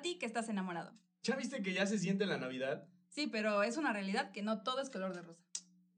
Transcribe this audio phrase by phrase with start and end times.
[0.00, 0.92] ti que estás enamorado.
[1.22, 2.86] ¿Ya viste que ya se siente la Navidad?
[3.08, 5.42] Sí, pero es una realidad que no todo es color de rosa.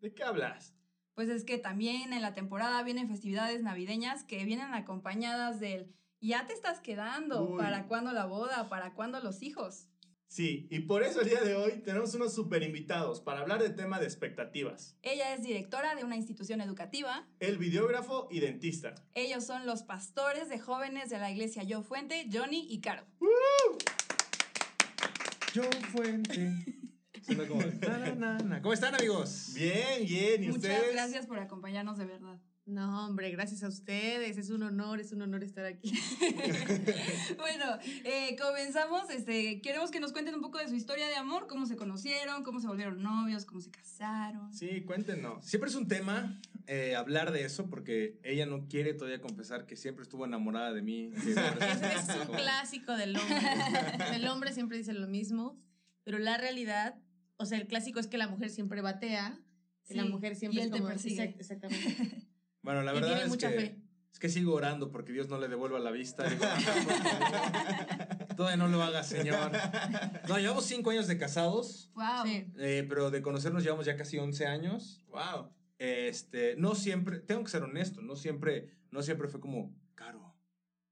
[0.01, 0.75] ¿De qué hablas?
[1.15, 6.47] Pues es que también en la temporada vienen festividades navideñas que vienen acompañadas del ya
[6.47, 7.59] te estás quedando, Uy.
[7.59, 8.69] ¿para cuándo la boda?
[8.69, 9.90] ¿Para cuándo los hijos?
[10.31, 13.75] Sí, y por eso el día de hoy tenemos unos super invitados para hablar del
[13.75, 14.97] tema de expectativas.
[15.03, 17.27] Ella es directora de una institución educativa.
[17.41, 18.95] El videógrafo y dentista.
[19.15, 23.03] Ellos son los pastores de jóvenes de la iglesia Yo Fuente, Johnny y Caro.
[25.53, 26.65] Yo Fuente.
[27.49, 27.63] Como.
[28.63, 29.51] ¿Cómo están, amigos?
[29.57, 30.93] Bien, bien, ¿y Muchas ustedes?
[30.93, 32.39] gracias por acompañarnos de verdad.
[32.71, 34.39] No, hombre, gracias a ustedes.
[34.39, 35.93] Es un honor, es un honor estar aquí.
[37.37, 37.65] Bueno,
[38.05, 39.11] eh, comenzamos.
[39.11, 42.45] Este, queremos que nos cuenten un poco de su historia de amor, cómo se conocieron,
[42.45, 44.53] cómo se volvieron novios, cómo se casaron.
[44.53, 45.45] Sí, cuéntenos.
[45.45, 49.75] Siempre es un tema eh, hablar de eso porque ella no quiere todavía confesar que
[49.77, 51.11] siempre estuvo enamorada de mí.
[51.25, 53.37] que es un clásico del hombre.
[54.15, 55.59] El hombre siempre dice lo mismo,
[56.05, 56.97] pero la realidad,
[57.37, 59.41] o sea, el clásico es que la mujer siempre batea,
[59.87, 61.23] que la Sí, mujer siempre y él es te como- persigue.
[61.25, 62.27] Exact- exactamente.
[62.63, 63.83] Bueno, la verdad es mucha que, fe.
[64.13, 66.29] es que sigo orando porque Dios no le devuelva la vista.
[66.29, 69.51] Digo, "Ah, por favor, Todavía no lo haga, Señor.
[70.29, 72.25] No, llevamos cinco años de casados, Wow.
[72.27, 72.47] Sí.
[72.59, 75.05] eh, pero de conocernos llevamos ya casi 11 años.
[75.09, 75.51] Wow.
[75.79, 80.35] Este, no siempre, tengo que ser honesto, no siempre, no siempre fue como, Caro,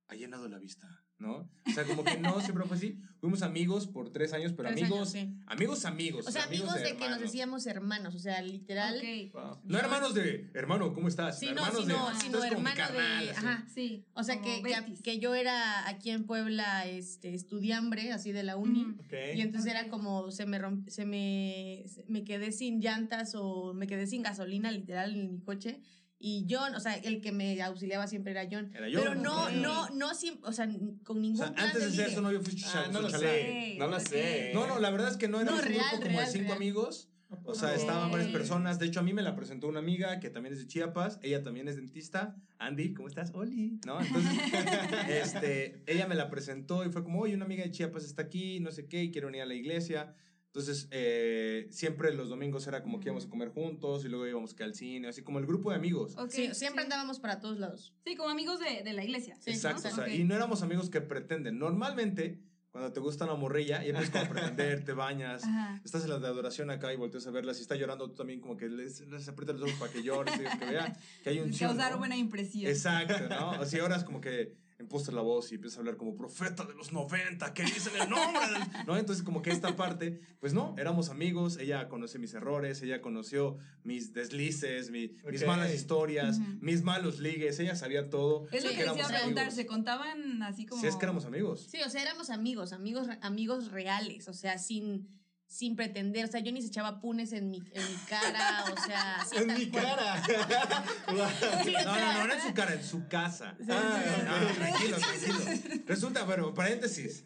[0.08, 1.48] ha llenado la vista, ¿no?
[1.66, 2.98] O sea, como que no siempre fue así.
[3.20, 5.42] Fuimos amigos por tres años, pero Tres amigos, años, sí.
[5.47, 6.27] amigos, amigos.
[6.28, 9.02] O sea, amigos de, que nos decíamos hermanos, o sea, literal.
[9.33, 9.58] Wow.
[9.64, 11.39] No hermanos de, hermano, ¿cómo estás?
[11.41, 13.30] Sí, no, hermanos sino, de, sino "Estás como mi hermano carnal", de.
[13.33, 13.39] así.
[13.46, 13.66] Ajá.
[13.74, 14.05] Sí.
[14.14, 14.62] O sea, que,
[15.02, 18.86] que, yo era aquí en Puebla este, estudiambre, así de la uni.
[19.34, 23.74] Y entonces era como se me romp- se me se- me quedé sin llantas o
[23.74, 25.80] me quedé sin gasolina literal en mi coche
[26.20, 28.70] y John, o sea, el que me auxiliaba siempre era John.
[28.74, 30.67] Era John, Pero no no no siempre, o sea,
[31.05, 33.77] con O ningún sea, plan antes de ser su novio fuiste Ah, no lo sé.
[33.79, 34.51] No lo sé.
[34.55, 36.33] No, no, la verdad es que no éramos No, un real, grupo como de real,
[36.33, 36.56] cinco real.
[36.56, 37.08] amigos.
[37.45, 37.77] O sea, Ok.
[37.77, 38.79] estaban varias personas.
[38.79, 41.20] De hecho, a mí me la presentó una amiga que también es de Chiapas.
[41.23, 42.35] Ella también es dentista.
[42.58, 43.33] Andy, ¿cómo estás?
[43.35, 43.79] Oli.
[43.86, 44.00] ¿No?
[44.00, 44.33] Entonces,
[45.08, 48.61] este, ella me la presentó y fue como, oye, una amiga de Chiapas está aquí,
[48.61, 50.14] no sé qué, y quiero venir a la iglesia.
[50.48, 54.55] Entonces, eh, siempre los domingos era como que íbamos a comer juntos y luego íbamos
[54.55, 56.14] que al cine, así como el grupo de amigos.
[56.17, 56.86] Ok, Sí, siempre sí.
[56.86, 57.95] andábamos para todos lados.
[58.05, 59.36] Sí, como amigos de, de la iglesia.
[59.41, 59.89] Sí, Exacto, ¿no?
[59.92, 60.11] o sea, Ok.
[60.11, 61.59] y no éramos amigos que pretenden.
[61.59, 65.81] Normalmente, cuando te gusta una morrilla y empiezas como a pretender, te bañas, Ajá.
[65.85, 68.41] estás en la de adoración acá y volteas a verla, si está llorando tú también
[68.41, 71.53] como que les, les aprietas los ojos para que llore, que vea que hay un
[71.53, 72.70] Causar buena impresión.
[72.70, 73.61] Exacto, ¿no?
[73.61, 76.64] O sea, ahora es como que impostas la voz y empiezas a hablar como profeta
[76.64, 78.86] de los 90 que dicen el nombre del...
[78.86, 78.96] ¿No?
[78.96, 83.56] Entonces como que esta parte, pues no, éramos amigos, ella conoce mis errores, ella conoció
[83.83, 88.46] mis deslices, mi- mis malas historias, mis malos ligues, ella sabía todo.
[88.52, 89.52] Es lo Sí, que les iba éramos a preguntar.
[89.52, 90.80] ¿se contaban así como...?
[90.80, 91.67] Si es que éramos amigos.
[91.70, 95.08] Sí, o sea, éramos amigos, amigos amigos reales, o sea, sin
[95.48, 98.86] sin pretender, o sea, yo ni se echaba punes en mi, en mi cara, o
[98.86, 99.83] sea, así En mi cual.
[99.83, 100.23] cara.
[101.09, 103.57] No, no, no, no en su cara, en su casa.
[103.70, 105.83] Ah, No, tranquilo, tranquilo.
[105.86, 107.25] Resulta, bueno, paréntesis.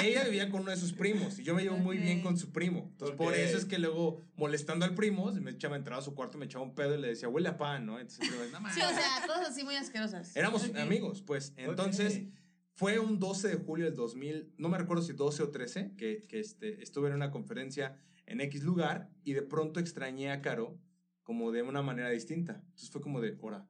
[0.00, 2.52] Ella vivía con uno de sus primos y yo me llevo muy bien con su
[2.52, 2.88] primo.
[2.92, 6.14] Entonces, por eso es que luego, molestando al primo, se me echaba, entraba a su
[6.14, 7.98] cuarto, me echaba un pedo y le decía, huele a pan, ¿no?
[7.98, 8.74] Entonces, el primo, "No mames".
[8.74, 10.36] Sí, o sea, cosas así muy asquerosas.
[10.36, 11.54] Éramos amigos, pues.
[11.56, 12.20] Entonces.
[12.82, 16.26] Fue un 12 de julio del 2000, no me recuerdo si 12 o 13, que,
[16.28, 20.80] que este, estuve en una conferencia en X lugar y de pronto extrañé a Caro
[21.22, 22.54] como de una manera distinta.
[22.64, 23.68] Entonces fue como de, hora.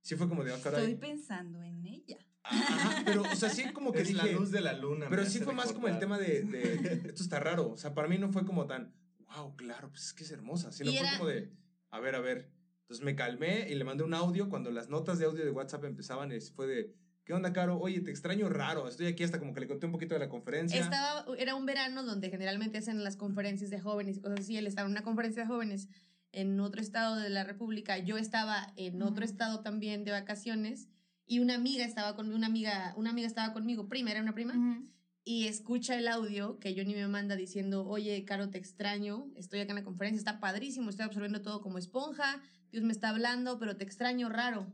[0.00, 0.80] Sí fue como de, caray.
[0.80, 2.16] Estoy pensando en ella.
[2.42, 4.26] Ajá, pero, o sea, sí como que es dije...
[4.26, 5.08] la luz de la luna.
[5.10, 6.18] Pero sí fue más como el recordar.
[6.20, 7.70] tema de, de- Esto está raro.
[7.72, 8.94] O sea, para mí no fue como tan...
[9.36, 10.72] Wow, claro, pues es que es hermosa.
[10.72, 11.52] Sino fue era- como de...
[11.90, 12.50] A ver, a ver.
[12.80, 15.84] Entonces me calmé y le mandé un audio cuando las notas de audio de WhatsApp
[15.84, 16.94] empezaban y fue de...
[17.30, 17.78] ¿Qué onda, Caro?
[17.78, 18.88] Oye, te extraño raro.
[18.88, 20.80] Estoy aquí hasta como que le conté un poquito de la conferencia.
[20.80, 24.56] Estaba, era un verano donde generalmente hacen las conferencias de jóvenes y cosas así.
[24.56, 25.88] Él estaba en una conferencia de jóvenes
[26.32, 27.98] en otro estado de la República.
[27.98, 30.88] Yo estaba en otro estado también de vacaciones
[31.24, 34.54] y una amiga estaba con una amiga, una amiga estaba conmigo, prima, era una prima,
[34.54, 34.90] Ujú.
[35.22, 39.70] y escucha el audio que Johnny me manda diciendo, oye, Caro, te extraño, estoy acá
[39.70, 42.42] en la conferencia, está padrísimo, estoy absorbiendo todo como esponja,
[42.72, 44.72] Dios me está hablando, pero te extraño raro.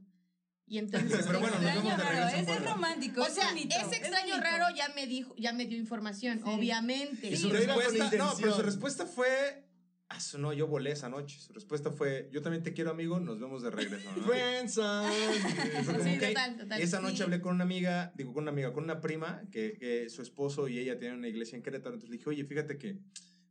[0.68, 1.24] Y entonces...
[1.26, 3.22] Pero bueno, nos Extraño vemos de raro, Ese es romántico.
[3.22, 4.50] O es sea, bonito, ese es extraño bonito.
[4.50, 6.44] raro ya me dijo, ya me dio información, Sí.
[6.46, 7.28] obviamente.
[7.28, 9.64] Y Sí, su con respuesta, no, pero su respuesta fue,
[10.08, 11.38] ah, su- no, yo volé esa noche.
[11.38, 14.10] Su respuesta fue, yo también te quiero, amigo, nos vemos de regreso.
[14.16, 14.22] ¿no?
[15.86, 16.80] Como, Sí, total, total.
[16.80, 17.22] Esa noche Sí.
[17.22, 20.66] hablé con una amiga, digo con una amiga, con una prima, que, que su esposo
[20.68, 21.94] y ella tienen una iglesia en Querétaro.
[21.94, 22.98] Entonces le dije, oye, fíjate que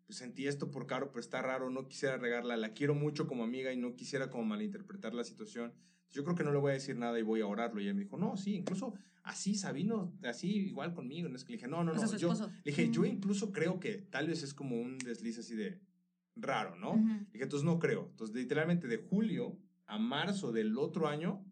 [0.05, 3.43] pues sentí esto por Caro, pero está raro, no quisiera regarla, la quiero mucho como
[3.43, 5.73] amiga y no quisiera como malinterpretar la situación.
[6.11, 7.79] Yo creo que no le voy a decir nada y voy a orarlo.
[7.81, 8.93] Y ella me dijo, no, sí, incluso
[9.23, 11.27] así, Sabino, así, igual conmigo.
[11.29, 12.07] No es que le dije, no, no, O no.
[12.07, 15.55] sea, yo, le dije, yo incluso creo que tal vez es como un desliz así
[15.55, 15.79] de
[16.35, 16.95] raro, ¿no?
[16.95, 18.07] Le dije, entonces no creo.
[18.11, 19.57] Entonces, literalmente de julio
[19.87, 21.43] a marzo del otro año,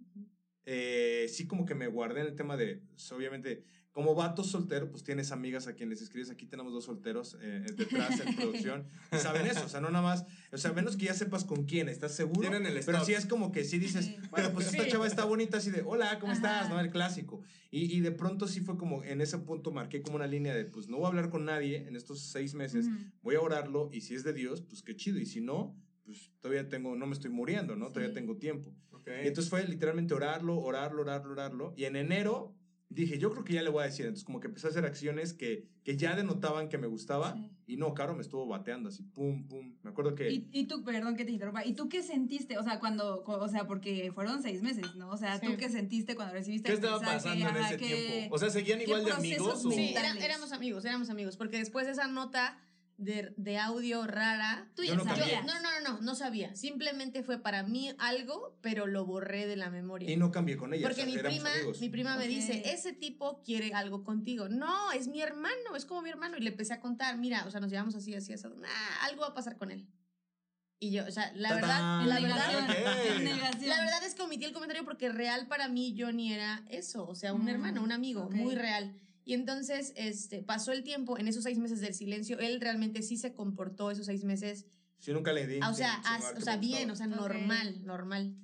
[0.66, 2.82] eh, sí como que me guardé en el tema de,
[3.14, 6.32] obviamente, como vato soltero, pues tienes amigas a quien les escribes.
[6.32, 8.88] Aquí tenemos dos solteros eh, detrás en producción.
[9.12, 11.66] y saben eso, o sea, no nada más, o sea, menos que ya sepas con
[11.66, 12.42] quién, ¿estás seguro?
[12.42, 14.90] Tienen el Pero sí es como que sí dices, bueno, pues esta Sí.
[14.90, 16.66] chava está bonita, así de, hola, ¿cómo estás?
[16.66, 16.74] Ajá.
[16.74, 16.80] ¿No?
[16.80, 17.44] El clásico.
[17.70, 20.66] Y, y de pronto sí fue como, en ese punto marqué como una línea de,
[20.66, 22.98] pues no voy a hablar con nadie en estos seis meses, Ujú.
[23.22, 25.20] voy a orarlo y si es de Dios, pues qué chido.
[25.20, 27.90] Y si no, pues todavía tengo, no me estoy muriendo, ¿no?
[27.90, 28.16] Todavía Sí.
[28.16, 28.74] tengo tiempo.
[28.92, 29.08] Ok.
[29.24, 31.74] Y entonces fue literalmente orarlo, orarlo, orarlo, orarlo.
[31.78, 32.56] Y en enero
[32.94, 34.06] dije, yo creo que ya le voy a decir.
[34.06, 37.34] Entonces como que empecé a hacer acciones que, que ya denotaban que me gustaba.
[37.34, 37.50] Sí.
[37.66, 39.74] Y no, Caro me estuvo bateando así, pum, pum.
[39.84, 40.32] Me acuerdo que...
[40.32, 42.58] Y, y tú, perdón que te interrumpa, ¿y tú qué sentiste?
[42.58, 45.10] O sea, cuando, cu- o sea, porque fueron seis meses, ¿no?
[45.10, 45.46] O sea, Sí.
[45.48, 47.40] ¿tú qué sentiste cuando recibiste ¿Qué el estaba mensaje?
[47.42, 47.86] pasando en ese ¿qué-
[48.20, 48.36] tiempo?
[48.36, 49.66] O sea, ¿seguían igual de amigos?
[49.66, 52.60] o- Sí, era- éramos amigos, éramos amigos, porque después de esa nota
[53.04, 55.46] de, de audio rara, Tú Yo ya no sabías.
[55.46, 56.56] no, no, no, no, no sabía.
[56.56, 60.10] Simplemente fue para mí algo, pero lo borré de la memoria.
[60.12, 60.88] Y no cambié con ella.
[60.88, 64.50] Porque o sea, mi prima, mi prima me dice, ese tipo quiere algo contigo.
[64.50, 66.38] No, es mi hermano, es como mi hermano.
[66.38, 68.48] Y le empecé a contar, mira, o sea, nos llevamos así, así, así.
[68.48, 68.68] Nah,
[69.04, 69.88] algo va a pasar con él.
[70.80, 74.44] Y yo, o sea, la verdad, En la negación, verdad, la verdad es que omití
[74.44, 77.94] el comentario porque real para mí Johnny era eso, o sea, un Mm, hermano, un
[77.94, 78.94] amigo, muy real.
[79.26, 83.18] Y entonces, este, pasó el tiempo, en esos seis meses del silencio, él realmente sí
[83.18, 84.66] se comportó esos seis meses
[85.00, 85.60] Sí, nunca le di.
[85.62, 88.38] Ah, o sea, as- o sea, bien, o sea, normal, normal.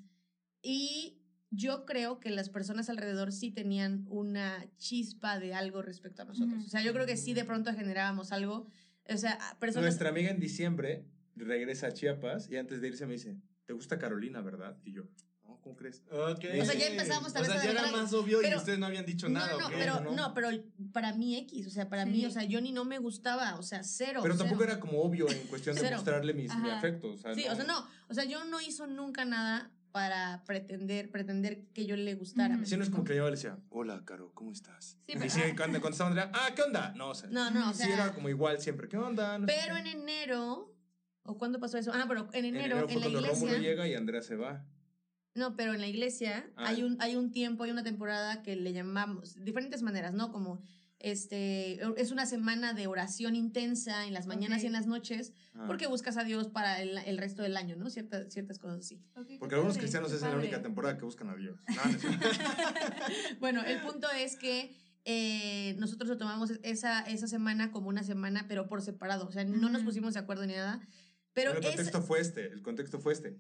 [0.61, 1.21] Y
[1.51, 6.65] yo creo que las personas alrededor sí tenían una chispa de algo respecto a nosotros.
[6.65, 8.67] O sea, yo creo que sí de pronto generábamos algo.
[9.07, 9.85] O sea, personas...
[9.85, 11.05] Nuestra amiga en diciembre
[11.35, 14.77] regresa a Chiapas y antes de irse me dice, ¿te gusta Carolina, verdad?
[14.83, 15.03] Y yo,
[15.69, 16.01] ¿cómo crees?
[16.11, 16.45] Ok.
[16.61, 18.79] O sea, ya empezamos tal O vez sea, a ya era más obvio y ustedes
[18.79, 19.51] no habían dicho No, nada.
[19.53, 19.73] no, no, ¿ok?
[19.77, 20.49] pero, no, pero
[20.91, 22.09] para mí X, o sea, para Sí.
[22.11, 24.21] mí, o sea, Johnny no me gustaba, o sea, cero.
[24.23, 24.71] Pero tampoco cero.
[24.73, 27.11] era como obvio en cuestión de mostrarle mis, mi afecto.
[27.13, 31.09] O sea, Sí, o sea, no, o sea, yo no hizo nunca nada para pretender,
[31.09, 32.57] pretender que yo le gustara.
[32.63, 34.97] Sí, no es como que yo le decía, hola, Caro, ¿cómo estás?
[35.07, 36.93] Sí, y pero- sí, cuando contestaba Andrea, ah, ¿qué onda?
[36.95, 39.37] No, o sea, No, no, o sí sea, era como igual siempre, ¿qué onda?
[39.39, 40.75] No pero en enero,
[41.23, 41.91] ¿o cuándo pasó eso?
[41.93, 43.47] Ah, pero en En enero, enero fue en la cuando iglesia...
[43.47, 44.63] Rómulo llega y Andrea se va.
[45.39, 46.67] No, pero en la iglesia Ah.
[46.67, 50.31] hay, un, hay un tiempo, hay una temporada que le llamamos, diferentes maneras, ¿no?
[50.31, 50.61] Como
[50.99, 55.63] este, es una semana de oración intensa en las mañanas y en las noches, Ah.
[55.65, 57.89] porque buscas a Dios para el, el resto del año, ¿no?
[57.89, 59.01] Ciertas, ciertas cosas así.
[59.39, 61.57] Porque algunos padre, cristianos es la única temporada que buscan a Dios.
[61.69, 62.27] No, no es cierto.
[63.39, 64.75] Bueno, el punto es que
[65.05, 69.45] eh, nosotros lo tomamos esa, esa semana como una semana, pero por separado, o sea,
[69.45, 70.81] no nos pusimos de acuerdo ni nada.
[71.33, 73.37] Pero, Pero el es- contexto fue este, el contexto fue este.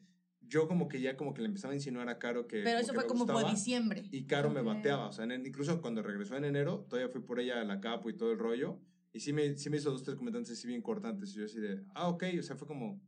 [0.49, 2.87] Yo como que ya como que le empezaba a insinuar a Caro que pero eso
[2.91, 4.03] que fue me como por gustaba, diciembre.
[4.11, 4.65] Y Caro me Ok.
[4.65, 7.79] bateaba, o sea, en- incluso cuando regresó en enero, todavía fui por ella a la
[7.79, 8.79] capo y todo el rollo.
[9.13, 11.31] Y sí me, sí me hizo dos, tres comentarios así bien cortantes.
[11.35, 13.01] Y yo así de, ah, ok, o sea, fue como...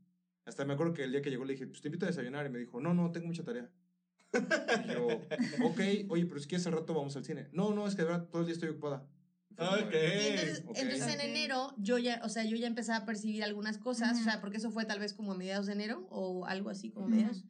[0.46, 2.46] Hasta me acuerdo que el día que llegó le dije, pues te invito a desayunar.
[2.46, 3.70] Y me dijo, no, no, tengo mucha tarea.
[4.34, 5.08] Y yo,
[5.64, 5.80] ok,
[6.10, 7.48] oye, pero si quieres al rato vamos al cine.
[7.52, 9.06] No, no, es que de verdad todo el día estoy ocupada.
[9.51, 9.94] Y fue como de, Ok.
[9.94, 10.77] Y entonces, ok.
[10.77, 14.21] entonces en enero yo ya, o sea, yo ya empezaba a percibir algunas cosas, Ujú.
[14.21, 16.90] o sea, porque eso fue tal vez como a mediados de enero o algo así
[16.92, 17.16] como Ujú.
[17.16, 17.44] mediados.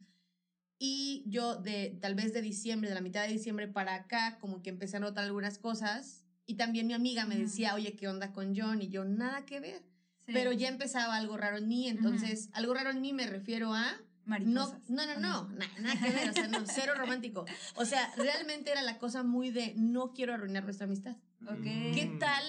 [0.78, 4.62] Y yo de tal vez de diciembre, de la mitad de diciembre para acá, como
[4.62, 7.44] que empecé a notar algunas cosas y también mi amiga me Ujú.
[7.44, 9.82] decía, "Oye, ¿qué onda con John?" y yo, "Nada que ver."
[10.26, 10.32] Sí.
[10.32, 13.92] Pero ya empezaba algo raro en mí, entonces, algo raro en mí me refiero a
[13.92, 14.88] no, Mariposas.
[14.88, 17.44] no, no, ¿o no, na- nada que ver, o sea, no, cero romántico.
[17.74, 21.16] O sea, realmente era la cosa muy de no quiero arruinar nuestra amistad.
[21.48, 21.62] Ok.
[21.94, 22.18] ¿Qué Mm.
[22.18, 22.42] tal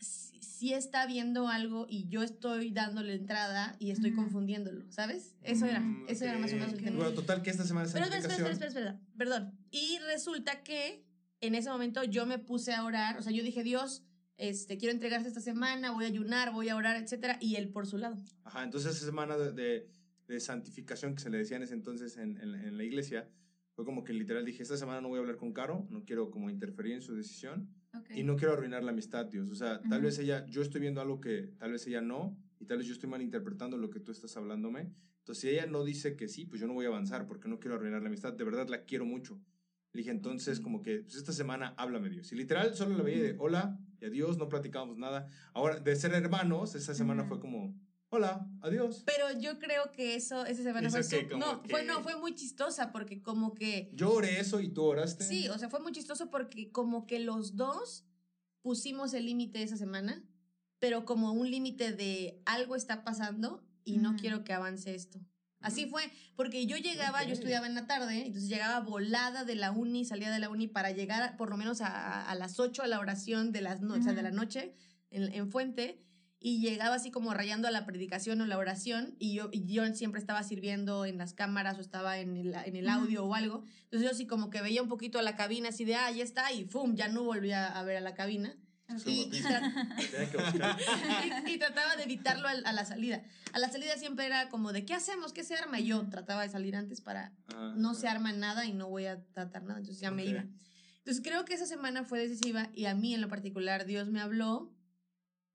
[0.00, 4.22] si, si está viendo algo y yo estoy dándole entrada y estoy Ujú.
[4.22, 5.36] confundiéndolo, ¿sabes?
[5.42, 6.96] Eso era, Mm, eso era más o menos el tema.
[6.96, 8.68] Bueno, total que esta semana de Pero espera, espera, santificación...
[8.68, 9.58] espera, espera, espera, perdón.
[9.70, 11.04] Y resulta que
[11.40, 14.02] en ese momento yo me puse a orar, o sea, yo dije, Dios,
[14.36, 17.86] este, quiero entregarte esta semana, voy a ayunar, voy a orar, etcétera, y él por
[17.86, 18.16] su lado.
[18.44, 19.88] Ajá, entonces esa semana de, de,
[20.28, 23.28] de santificación que se le decía en ese entonces en, en, en la iglesia,
[23.74, 26.30] fue como que literal dije, esta semana no voy a hablar con Caro, no quiero
[26.30, 27.68] como interferir en su decisión
[28.14, 29.50] Y no quiero arruinar la amistad, Dios.
[29.50, 32.66] O sea, tal vez ella, yo estoy viendo algo que tal vez ella no, y
[32.66, 34.92] tal vez yo estoy malinterpretando lo que tú estás hablándome.
[35.18, 37.58] Entonces, si ella no dice que sí, pues yo no voy a avanzar porque no
[37.58, 38.32] quiero arruinar la amistad.
[38.32, 39.40] De verdad la quiero mucho.
[39.92, 42.30] Le dije, entonces, como que, pues esta semana háblame, Dios.
[42.32, 45.28] Y literal, solo la veía de hola y adiós, no platicábamos nada.
[45.52, 47.74] Ahora, de ser hermanos, esa semana fue como,
[48.10, 49.02] hola, adiós.
[49.06, 52.00] Pero yo creo que eso, esa semana fue, que su- como no, que- fue, no,
[52.02, 55.24] fue muy chistosa porque como que Yo oré eso y tú oraste.
[55.24, 58.04] Sí, o sea, fue muy chistoso porque como que los dos
[58.62, 60.24] pusimos el límite esa semana
[60.78, 64.18] pero como un límite de algo está pasando y no Ujú.
[64.18, 65.20] quiero que avance esto.
[65.60, 69.72] Así fue, porque yo llegaba, yo estudiaba en la tarde, entonces llegaba volada de la
[69.72, 72.86] uni, salía de la uni para llegar por lo menos a, a las 8 a
[72.86, 74.74] la oración de, las no- o sea, de la noche
[75.10, 76.02] en, en Fuente
[76.42, 79.84] y llegaba así como rayando a la predicación o la oración y yo, y yo
[79.94, 83.62] siempre estaba sirviendo en las cámaras o estaba en el, en el audio o algo.
[83.84, 86.24] Entonces yo así como que veía un poquito a la cabina así de, ah, ya
[86.24, 86.94] está, y ¡fum!
[86.96, 88.56] Ya no volvía a ver a la cabina.
[88.88, 89.06] Ok.
[89.06, 89.60] Y, tra-
[91.58, 93.22] trataba de evitarlo a, la salida.
[93.52, 95.34] A la salida siempre era como de, ¿qué hacemos?
[95.34, 95.78] ¿Qué se arma?
[95.78, 99.04] Y yo trataba de salir antes para, Ah, no se arma nada y no voy
[99.04, 100.46] a tratar nada, entonces ya me iba.
[100.98, 104.20] Entonces creo que esa semana fue decisiva y a mí en lo particular Dios me
[104.20, 104.72] habló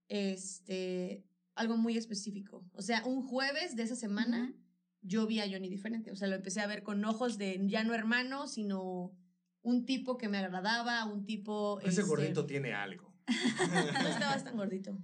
[0.07, 1.23] este
[1.55, 2.65] algo muy específico.
[2.73, 4.53] O sea, un jueves de esa semana
[5.01, 7.83] yo vi a Johnny diferente, o sea, lo empecé a ver con ojos de ya
[7.83, 9.15] no hermano, sino
[9.61, 13.04] un tipo que me agradaba, un tipo Ese este, gordito tiene algo.
[14.01, 14.97] no estabas tan gordito.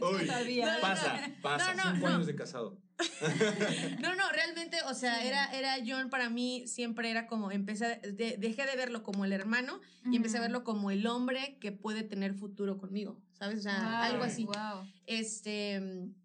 [0.00, 0.74] Uy, Sabía.
[0.74, 1.74] No, pasa, pasa.
[1.74, 2.14] no, Cinco no.
[2.14, 2.78] años de casado.
[4.00, 7.98] No, no, realmente, o sea, era, era John para mí siempre era como, empecé, a-
[7.98, 9.80] de- dejé de verlo como el hermano
[10.10, 13.60] y empecé a verlo como el hombre que puede tener futuro conmigo, ¿sabes?
[13.60, 14.44] O sea, Wow, algo así.
[14.44, 14.86] Wow.
[15.06, 15.80] Este,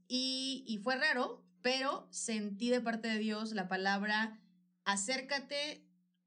[0.08, 4.38] y, y fue raro, pero sentí de parte de Dios la palabra,
[4.84, 5.85] acércate,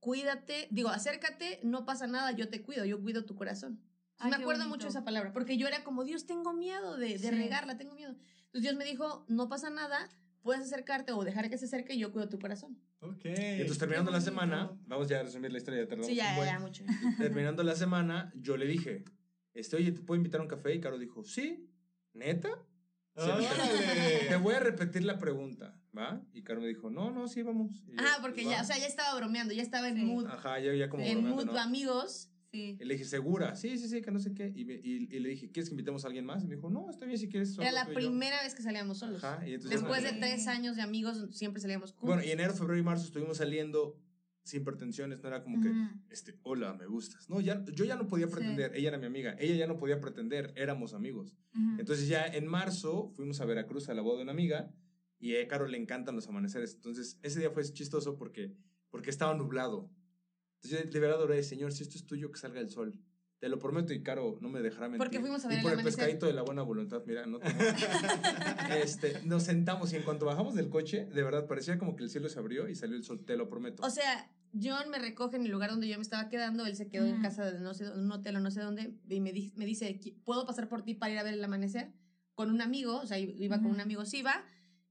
[0.09, 3.79] cuídate, digo, acércate, no pasa nada, yo te cuido, yo cuido tu corazón.
[4.17, 4.77] Ay, me acuerdo bonito.
[4.77, 7.31] mucho esa palabra, porque yo era como, Dios, tengo miedo de, de Sí.
[7.31, 8.13] regarla, tengo miedo.
[8.47, 10.09] Entonces Dios me dijo, no pasa nada,
[10.41, 12.79] puedes acercarte o dejar que se acerque y yo cuido tu corazón.
[13.01, 13.27] Ok.
[13.27, 16.45] Y entonces terminando la semana, vamos ya a resumir la historia, ya Sí, ya, ya,
[16.47, 16.85] ya, mucho.
[17.19, 19.05] Terminando la semana, yo le dije,
[19.53, 20.75] este, oye, ¿te puedo invitar a un café?
[20.75, 21.71] Y Caro dijo, sí,
[22.15, 22.49] ¿neta?
[23.15, 24.37] Te ¡Órale!
[24.39, 26.23] voy a repetir la pregunta, ¿va?
[26.33, 27.83] Y Caro me dijo, no, no, sí, vamos.
[27.87, 28.51] Y yo, Ajá, porque "Va".
[28.53, 30.05] ya, o sea, ya estaba bromeando, ya estaba en Sí.
[30.05, 31.59] mood, Ajá, ya, ya como en mood ¿no?
[31.59, 32.31] amigos.
[32.51, 32.79] Sí.
[32.81, 33.55] Y le dije, ¿segura?
[33.57, 34.51] Sí, sí, sí, que no sé qué.
[34.55, 36.43] Y, me- y- y le dije, ¿quieres que invitemos a alguien más?
[36.43, 37.53] Y me dijo, no, está bien si quieres.
[37.53, 37.95] solo Era la y yo".
[37.95, 39.23] primera vez que salíamos solos.
[39.23, 42.07] Ajá, y entonces Después de tres años de amigos, siempre salíamos juntos.
[42.09, 43.99] Bueno, y enero, febrero y marzo estuvimos saliendo
[44.45, 45.71] sin pretensiones, no era como que,
[46.09, 47.29] este, hola, me gustas.
[47.29, 48.33] No, ya, yo ya no podía Sí.
[48.33, 51.37] pretender, ella era mi amiga, ella ya no podía pretender, éramos amigos.
[51.79, 54.73] Entonces ya en marzo fuimos a Veracruz a la boda de una amiga
[55.19, 56.75] y a Caro le encantan los amaneceres.
[56.75, 58.55] Entonces ese día fue chistoso porque,
[58.91, 59.91] porque estaba nublado.
[60.63, 62.99] Entonces yo de verdad oré, Señor, si esto es tuyo, que salga el sol.
[63.41, 64.99] Te lo prometo y Caro no me dejará mentir.
[64.99, 65.97] Porque fuimos a ver y el por el amanecer.
[66.05, 67.47] pescadito de la buena voluntad, mira, no te
[68.83, 72.11] este, Nos sentamos y en cuanto bajamos del coche, de verdad parecía como que el
[72.11, 73.83] cielo se abrió y salió el sol, te lo prometo.
[73.85, 74.29] O sea,
[74.61, 77.15] John me recoge en el lugar donde yo me estaba quedando, él se quedó en
[77.15, 77.23] Ujú.
[77.23, 79.67] casa de no sé, dónde, un hotel o no sé dónde, y me, di- me
[79.67, 81.93] dice, "Qui- ¿puedo pasar por ti para ir a ver el amanecer?
[82.35, 84.45] Con un amigo, o sea, iba con un amigo Siva,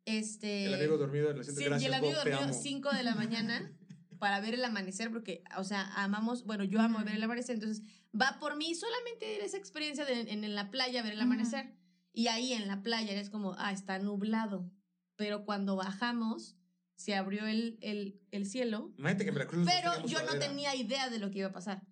[0.08, 0.66] este...
[0.66, 2.54] el amigo dormido en la asiento, Sí, gracias, y el amigo Bob, dormido amo.
[2.54, 3.72] 5 de la mañana
[4.20, 7.84] para ver el amanecer, porque, o sea, amamos, bueno, yo amo ver el amanecer, entonces
[8.20, 11.76] va por mí solamente esa experiencia de en, en la playa ver el amanecer.
[12.14, 14.72] Y ahí en la playa es como, ah, está nublado.
[15.18, 16.58] Pero cuando bajamos,
[16.96, 21.10] se abrió el, el, el cielo, Imagínate que en Veracruz pero yo no tenía idea
[21.10, 21.84] de lo que iba a pasar.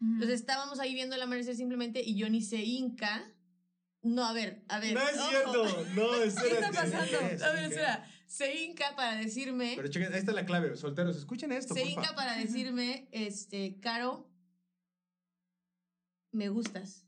[0.00, 0.14] Ujú.
[0.14, 3.30] Entonces estábamos ahí viendo el amanecer simplemente y yo ni se hinca.
[4.04, 4.94] No, a ver, a ver.
[4.94, 5.28] No es ojo.
[5.30, 5.86] cierto.
[5.94, 7.18] No, está pasando?
[7.18, 7.42] ¿Qué es?
[7.42, 8.08] A ver, espera.
[8.26, 9.72] Se hinca para decirme.
[9.76, 14.28] Pero chequen, ahí está la clave, solteros, escuchen esto, se hinca para decirme, este, Caro,
[16.32, 17.06] me gustas.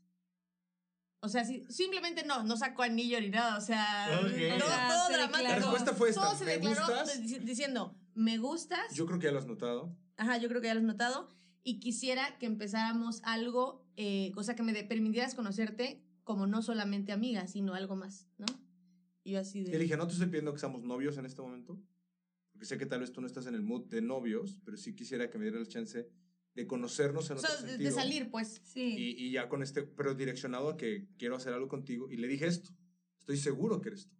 [1.19, 4.87] O sea, sí, simplemente no, no sacó anillo ni nada, o sea, todo, O sea,
[4.87, 5.37] todo se dramático.
[5.37, 5.43] declaró.
[5.43, 7.21] La respuesta fue esta, Todo se ¿me declaró gustas?
[7.21, 8.93] dic- diciendo, me gustas.
[8.93, 9.97] Yo creo que ya lo has notado.
[10.17, 11.35] Ajá, yo creo que ya lo has notado.
[11.63, 16.61] Y quisiera que empezáramos algo, eh, o sea, que me de- permitieras conocerte como no
[16.61, 18.45] solamente amiga, sino algo más, ¿no?
[19.23, 19.79] Y yo así Y le de...
[19.79, 21.81] dije, no te estoy pidiendo que seamos novios en este momento,
[22.51, 24.93] porque sé que tal vez tú no estás en el mood de novios, pero sí
[24.93, 26.09] quisiera que me dieras la chance
[26.53, 27.89] de conocernos en O sea, otro de, sentido.
[27.89, 28.59] de salir, pues.
[28.65, 28.95] Sí.
[28.97, 32.11] Y, y ya con este, pero direccionado a que quiero hacer algo contigo.
[32.11, 32.71] Y le dije esto,
[33.19, 34.15] estoy seguro que eres tú.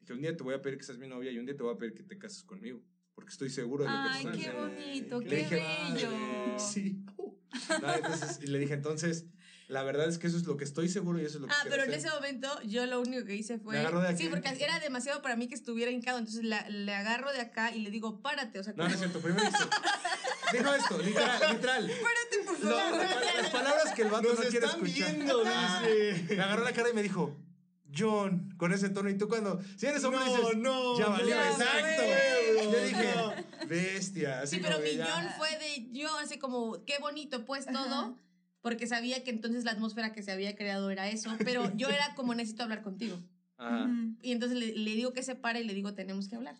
[0.00, 1.62] Dije, un día te voy a pedir que seas mi novia y un día te
[1.62, 2.82] voy a pedir que te cases conmigo,
[3.14, 4.60] porque estoy seguro de lo que Ay, tú qué eres.
[4.60, 6.08] bonito, qué dije, bello.
[6.58, 7.04] Sí.
[7.82, 9.26] No, entonces, y le dije, entonces,
[9.72, 11.54] la verdad es que eso es lo que estoy seguro y eso es lo que
[11.54, 13.74] Ah, pero en ese momento yo lo único que hice fue...
[13.74, 14.24] Me agarró de aquí.
[14.24, 17.74] Sí, porque era demasiado para mí que estuviera hincado, entonces la- le agarro de acá
[17.74, 19.20] y le digo, párate, o sea, No, no es cierto.
[19.20, 19.64] Primero dice.
[20.52, 21.90] Dijo esto, literal, literal.
[21.90, 23.06] Espérate, por No, favor.
[23.42, 25.14] las palabras que el vato Nos no quiere están escuchar.
[25.16, 26.34] viendo, Ah, dice.
[26.36, 27.36] Me agarró la cara y me dijo,
[27.96, 29.08] John, con ese tono.
[29.10, 32.02] Y tú cuando, si eres hombre, No, dices, no, ya no, valió, exacto.
[32.62, 33.66] Yo dije, no.
[33.66, 34.40] bestia.
[34.42, 37.76] Así Sí, pero mi ya- John fue de yo, así como, qué bonito, pues todo,
[37.78, 38.12] Ajá.
[38.62, 42.14] Porque sabía que entonces la atmósfera que se había creado era eso, pero yo era
[42.16, 43.22] como, necesito hablar contigo.
[43.58, 43.90] Ajá.
[44.22, 46.56] Y entonces le, le digo que se pare y le digo, tenemos que hablar.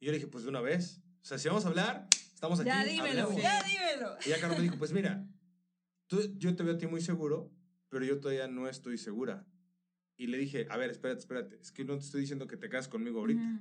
[0.00, 1.00] Y yo le dije, pues de una vez.
[1.22, 2.68] O sea, si vamos a hablar, estamos aquí.
[2.68, 3.42] Ya dímelo, hablemos.
[3.42, 4.16] ya dímelo.
[4.24, 5.26] Y ya Carlos me dijo, pues mira,
[6.06, 7.52] tú, yo te veo a ti muy seguro,
[7.90, 9.46] pero yo todavía no estoy segura.
[10.16, 12.68] Y le dije, a ver, espérate, espérate, es que no te estoy diciendo que te
[12.70, 13.60] cases conmigo ahorita.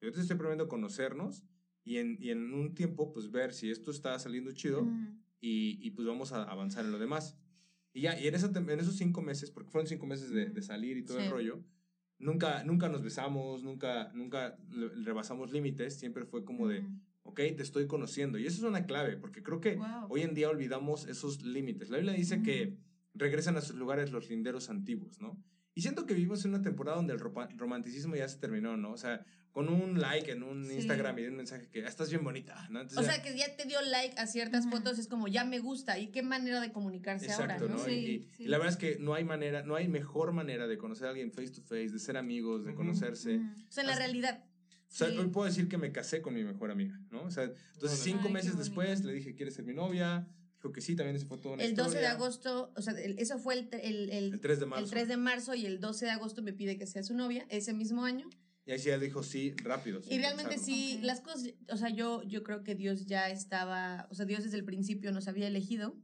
[0.00, 1.44] Yo te estoy prometiendo conocernos
[1.84, 5.22] y en, y en un tiempo, pues ver si esto está saliendo chido Ujú.
[5.42, 7.36] Y, y, pues vamos a avanzar en lo demás.
[7.92, 10.62] Y ya, y en, esa, en esos cinco meses, porque fueron cinco meses de, de
[10.62, 11.24] salir y todo Sí.
[11.24, 11.62] el rollo,
[12.18, 14.56] nunca, nunca nos besamos, nunca, nunca
[15.04, 16.86] rebasamos límites, siempre fue como de,
[17.24, 18.38] ok, te estoy conociendo.
[18.38, 20.06] Y eso es una clave, porque creo que Wow.
[20.08, 21.90] hoy en día olvidamos esos límites.
[21.90, 22.78] La Biblia dice que
[23.14, 25.36] regresan a sus lugares los linderos antiguos, ¿no?
[25.74, 28.92] Y siento que vivimos en una temporada donde el romanticismo ya se terminó, ¿no?
[28.92, 30.74] O sea, con un like en un Sí.
[30.74, 32.80] Instagram y un mensaje que "Ah, estás bien bonita, ¿no?
[32.80, 34.76] Entonces O ya- sea, que ya te dio like a ciertas Ujú.
[34.76, 35.98] fotos, es como, ya me gusta.
[35.98, 37.76] ¿Y qué manera de comunicarse Exacto, ahora, ¿no?
[37.78, 37.84] no?
[37.84, 38.44] Sí, Y- sí.
[38.44, 41.10] y la verdad es que no hay manera, no hay mejor manera de conocer a
[41.10, 42.78] alguien face to face, de ser amigos, de Ujú.
[42.78, 43.36] conocerse.
[43.38, 43.46] Ujú.
[43.68, 44.44] O sea, en la Hasta- realidad.
[44.90, 45.16] O sea, Sí.
[45.16, 47.22] hoy puedo decir que me casé con mi mejor amiga, ¿no?
[47.22, 50.28] O sea, entonces cinco Ay, qué meses después le dije, ¿quieres ser mi novia?
[50.62, 53.36] Dijo que sí, también se fue una El 12 de agosto, o sea, el- eso
[53.38, 54.84] fue el, el, el, El 3 de marzo.
[54.84, 57.44] el 3 de marzo y el 12 de agosto me pide que sea su novia
[57.48, 58.30] ese mismo año.
[58.64, 60.00] Y ahí sí ella dijo sí, rápido.
[60.08, 60.64] Y realmente pensarlo.
[60.76, 61.04] sí, Ok.
[61.04, 64.56] las cosas, o sea, yo, yo creo que Dios ya estaba, o sea, Dios desde
[64.56, 65.96] el principio nos había elegido,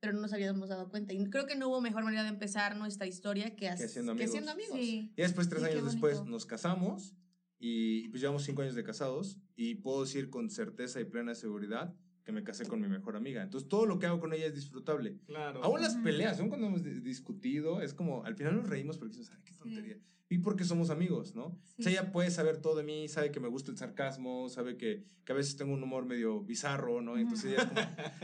[0.00, 1.12] pero no nos habíamos dado cuenta.
[1.12, 4.12] Y creo que no hubo mejor manera de empezar nuestra historia que, as- Que siendo
[4.12, 4.30] amigos.
[4.32, 4.78] siendo amigos.
[4.78, 5.12] Sí.
[5.14, 7.14] Y después, tres Sí, años después, nos casamos
[7.58, 11.94] y pues llevamos cinco años de casados y puedo decir con certeza y plena seguridad
[12.26, 13.40] que me casé con mi mejor amiga.
[13.40, 15.16] Entonces todo lo que hago con ella es disfrutable.
[15.26, 15.62] Claro.
[15.62, 19.16] Aún las peleas, aún cuando hemos di- discutido, es como, al final nos reímos porque
[19.16, 19.58] decimos, ay, qué Sí.
[19.60, 19.96] tontería.
[20.28, 21.56] Y porque somos amigos, ¿no?
[21.62, 21.74] Sí.
[21.78, 24.76] O sea, ella puede saber todo de mí, sabe que me gusta el sarcasmo, sabe
[24.76, 27.16] que, que a veces tengo un humor medio bizarro, ¿no?
[27.16, 27.80] Entonces ella es como,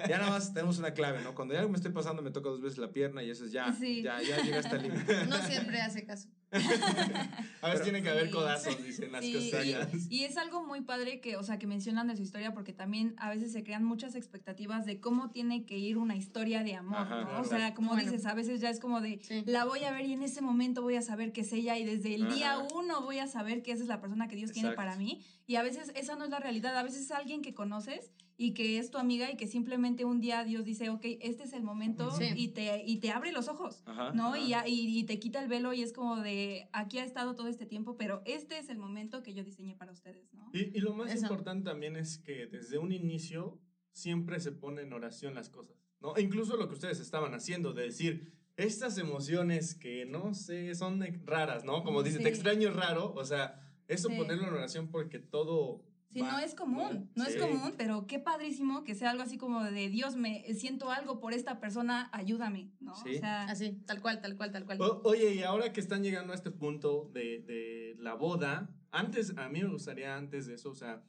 [0.09, 1.37] ya nada más tenemos una clave, ¿no?
[1.37, 3.53] Cuando ya algo me estoy pasando, me toca dos veces la pierna y eso es
[3.53, 4.03] ya, Sí.
[4.03, 5.27] ya, ya llega hasta el límite.
[5.29, 6.29] No siempre hace caso.
[7.63, 8.33] A veces tiene que haber Sí.
[8.33, 9.89] codazos, dicen las Sí, costeñas.
[10.11, 12.73] y, y es algo muy padre que, o sea, que mencionan de su historia porque
[12.73, 16.75] también a veces se crean muchas expectativas de cómo tiene que ir una historia de
[16.75, 17.27] amor, Ajá, ¿no?
[17.29, 17.41] claro.
[17.43, 18.05] O sea, como Bueno.
[18.11, 19.43] dices, a veces ya es como de, Sí.
[19.47, 21.85] la voy a ver y en ese momento voy a saber que es ella y
[21.85, 24.71] desde el día uno voy a saber que esa es la persona que Dios tiene
[24.71, 24.85] Exacto.
[24.89, 25.25] para mí.
[25.47, 28.13] Y a veces esa no es la realidad, a veces es alguien que conoces
[28.43, 31.53] y que es tu amiga y que simplemente un día Dios dice, ok, este es
[31.53, 32.25] el momento Sí.
[32.35, 33.83] y, te, y te abre los ojos.
[33.87, 34.35] Ajá, ¿no?
[34.35, 34.67] ajá.
[34.69, 37.67] Y, y, te quita el velo y es como de, aquí ha estado todo este
[37.67, 40.51] tiempo, pero este es el momento que yo diseñé para ustedes, ¿no?
[40.53, 41.23] Y, y lo más Eso.
[41.27, 43.61] importante también es que desde un inicio
[43.93, 46.17] siempre se pone en oración las cosas, ¿no?
[46.17, 51.01] E incluso lo que ustedes estaban haciendo, de decir, estas emociones que no sé, son
[51.25, 51.85] raras, ¿no?
[51.85, 52.23] Como dice, Sí.
[52.25, 54.17] te extraño es raro, o sea, eso Sí.
[54.17, 55.85] ponerlo en oración porque todo...
[56.13, 57.39] Sí, va, no es común, no, es Sí.
[57.39, 61.33] común, pero qué padrísimo que sea algo así como de Dios, me siento algo por
[61.33, 62.95] esta persona, ayúdame, ¿no?
[62.97, 63.17] Sí.
[63.17, 64.81] O sea, Así, tal cual, tal cual, tal cual.
[64.81, 69.37] O- oye, y ahora que están llegando a este punto de, de la boda, antes,
[69.39, 71.03] a mí me gustaría antes de eso, o sea,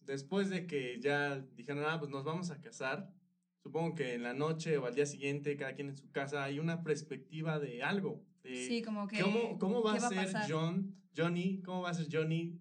[0.00, 3.12] después de que ya dijeron, ah, pues nos vamos a casar,
[3.62, 6.58] supongo que en la noche o al día siguiente, cada quien en su casa, hay
[6.58, 8.24] una perspectiva de algo.
[8.42, 9.20] De sí, como que...
[9.20, 10.46] ¿cómo, cómo va ¿qué a ser pasar?
[10.50, 12.58] John, Johnny, cómo va a ser Johnny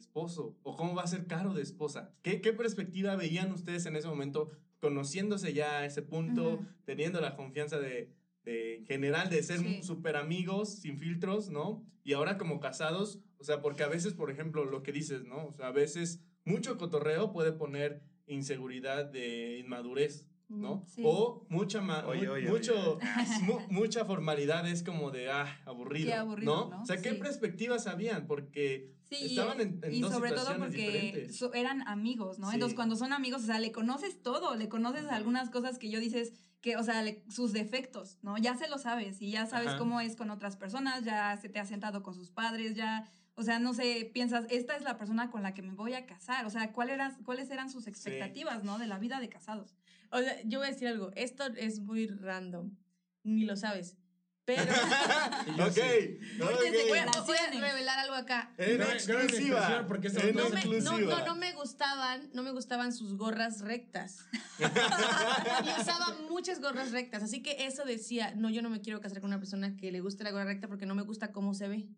[0.00, 0.56] esposo?
[0.62, 2.12] ¿O cómo va a ser Caro de esposa?
[2.22, 7.36] ¿Qué, qué perspectiva veían ustedes en ese momento, conociéndose ya a ese punto, teniendo la
[7.36, 8.12] confianza de,
[8.44, 9.82] de, en general, de ser Sí.
[9.82, 11.84] súper amigos, sin filtros, ¿no?
[12.02, 15.46] Y ahora como casados, o sea, porque a veces, por ejemplo, lo que dices, ¿no?
[15.46, 20.84] O sea, a veces mucho cotorreo puede poner inseguridad de inmadurez, ¿no?
[20.86, 21.02] Sí.
[21.04, 23.00] O mucha ma- Oye, mu- oye, mucho, oye.
[23.42, 26.76] mu- mucha formalidad es como de, ah, aburrido, Qué aburrido, ¿no?
[26.76, 26.82] ¿no?
[26.82, 27.16] O sea, ¿qué Sí.
[27.16, 28.26] perspectivas habían?
[28.26, 31.36] Porque Sí, estaban en, en y dos sobre todo porque diferentes.
[31.36, 32.48] so- eran amigos, ¿no?
[32.48, 32.54] Sí.
[32.54, 36.00] Entonces, cuando son amigos, o sea, le conoces todo, le conoces algunas cosas que yo
[36.00, 38.36] dices que, o sea, le- sus defectos, ¿no?
[38.36, 39.78] Ya se lo sabes y ya sabes Ajá.
[39.78, 43.42] cómo es con otras personas, ya se te ha sentado con sus padres, ya, o
[43.42, 46.44] sea, no sé, piensas, esta es la persona con la que me voy a casar,
[46.44, 48.78] o sea, ¿cuál eran, ¿cuáles eran sus expectativas, ¿no?
[48.78, 49.74] De la vida de casados.
[50.10, 52.76] O sea, yo voy a decir algo, esto es muy random,
[53.22, 53.96] ni lo sabes,
[54.44, 54.62] pero
[55.66, 56.18] ok, sí.
[56.42, 56.88] ok.
[56.88, 58.52] voy, a, voy a revelar algo acá.
[58.58, 59.84] En gran exclusiva.
[59.86, 61.18] porque en no No me, no, exclusiva.
[61.20, 64.26] no, no me gustaban, no me gustaban sus gorras rectas.
[64.58, 69.20] y usaba muchas gorras rectas, así que eso decía, no, yo no me quiero casar
[69.20, 71.68] con una persona que le guste la gorra recta porque no me gusta cómo se
[71.68, 71.88] ve.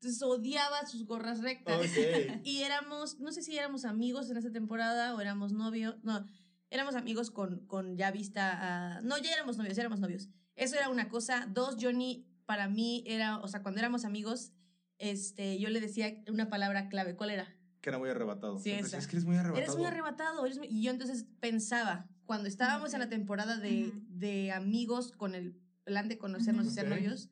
[0.00, 1.78] Entonces odiaba sus gorras rectas.
[1.78, 2.40] Ok.
[2.42, 6.26] Y éramos, no sé si éramos amigos en esa temporada o éramos novios, no,
[6.72, 9.00] éramos amigos con, con ya vista a...
[9.02, 10.28] No, ya éramos novios, éramos novios.
[10.56, 11.46] Eso era una cosa.
[11.50, 14.52] Dos, Johnny para mí era, o sea, cuando éramos amigos,
[14.98, 17.14] este, yo le decía una palabra clave.
[17.14, 17.46] ¿Cuál era?
[17.82, 18.58] Que era muy arrebatado.
[18.58, 18.98] Sí, esa.
[18.98, 19.62] Es que eres muy arrebatado.
[19.64, 20.46] Eres muy arrebatado.
[20.46, 20.68] eres muy-".
[20.68, 26.08] Y yo entonces pensaba, cuando estábamos en la temporada de, de amigos con el plan
[26.08, 27.28] de conocernos y ser novios,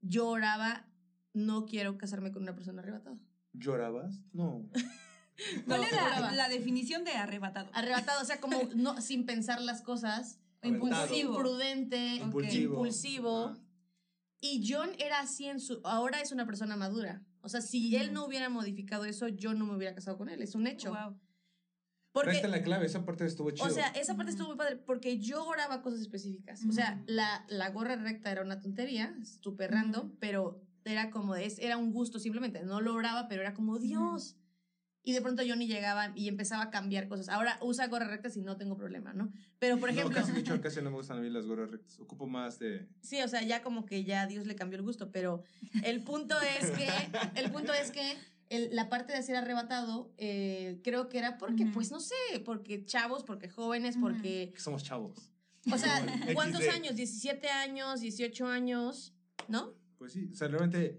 [0.00, 0.88] yo oraba,
[1.32, 3.18] no quiero casarme con una persona arrebatada.
[3.52, 4.20] ¿Llorabas?
[4.32, 4.68] No.
[5.66, 7.70] ¿Cuál No, es la, definición de arrebatado?
[7.72, 10.38] Arrebatado, o sea, como no, sin pensar las cosas.
[10.62, 11.34] Impulsivo.
[11.34, 12.74] imprudente, Impulsivo.
[12.74, 13.46] impulsivo.
[13.48, 13.58] Ah.
[14.40, 15.80] Y John era así en su.
[15.84, 17.22] Ahora es una persona madura.
[17.42, 20.40] O sea, si él no hubiera modificado eso, yo no me hubiera casado con él.
[20.40, 20.90] Es un hecho.
[20.90, 21.18] Wow.
[22.12, 23.66] Porque, Pero esta es la clave, esa parte estuvo chido.
[23.66, 26.64] o sea, esa parte estuvo muy padre porque yo oraba cosas específicas.
[26.68, 31.58] O sea, la, la gorra recta era una tontería, súper random, pero era como, es,
[31.58, 32.62] era un gusto simplemente.
[32.62, 34.36] No lo oraba, pero era como, Dios.
[35.06, 37.28] Y de pronto yo ni llegaba y empezaba a cambiar cosas.
[37.28, 39.30] Ahora usa gorra recta si no tengo problema, ¿no?
[39.58, 41.98] Pero, por ejemplo, No, casi dicho, casi no me gustan a mí las gorras rectas.
[42.00, 42.88] Ocupo más de.
[43.02, 45.42] Sí, o sea, ya como que ya Dios le cambió el gusto, pero
[45.82, 46.88] el punto es que,
[47.34, 48.16] el punto es que
[48.48, 52.14] el- la parte de ser arrebatado, eh, creo que era porque, pues no sé,
[52.44, 54.06] porque chavos, porque jóvenes, Ujú.
[54.06, 55.30] porque, que somos chavos.
[55.70, 56.34] o sea, XD.
[56.34, 56.96] ¿cuántos años?
[56.96, 59.12] 17 años, 18 años,
[59.48, 59.74] ¿no?
[59.98, 60.98] Pues sí, o sea, realmente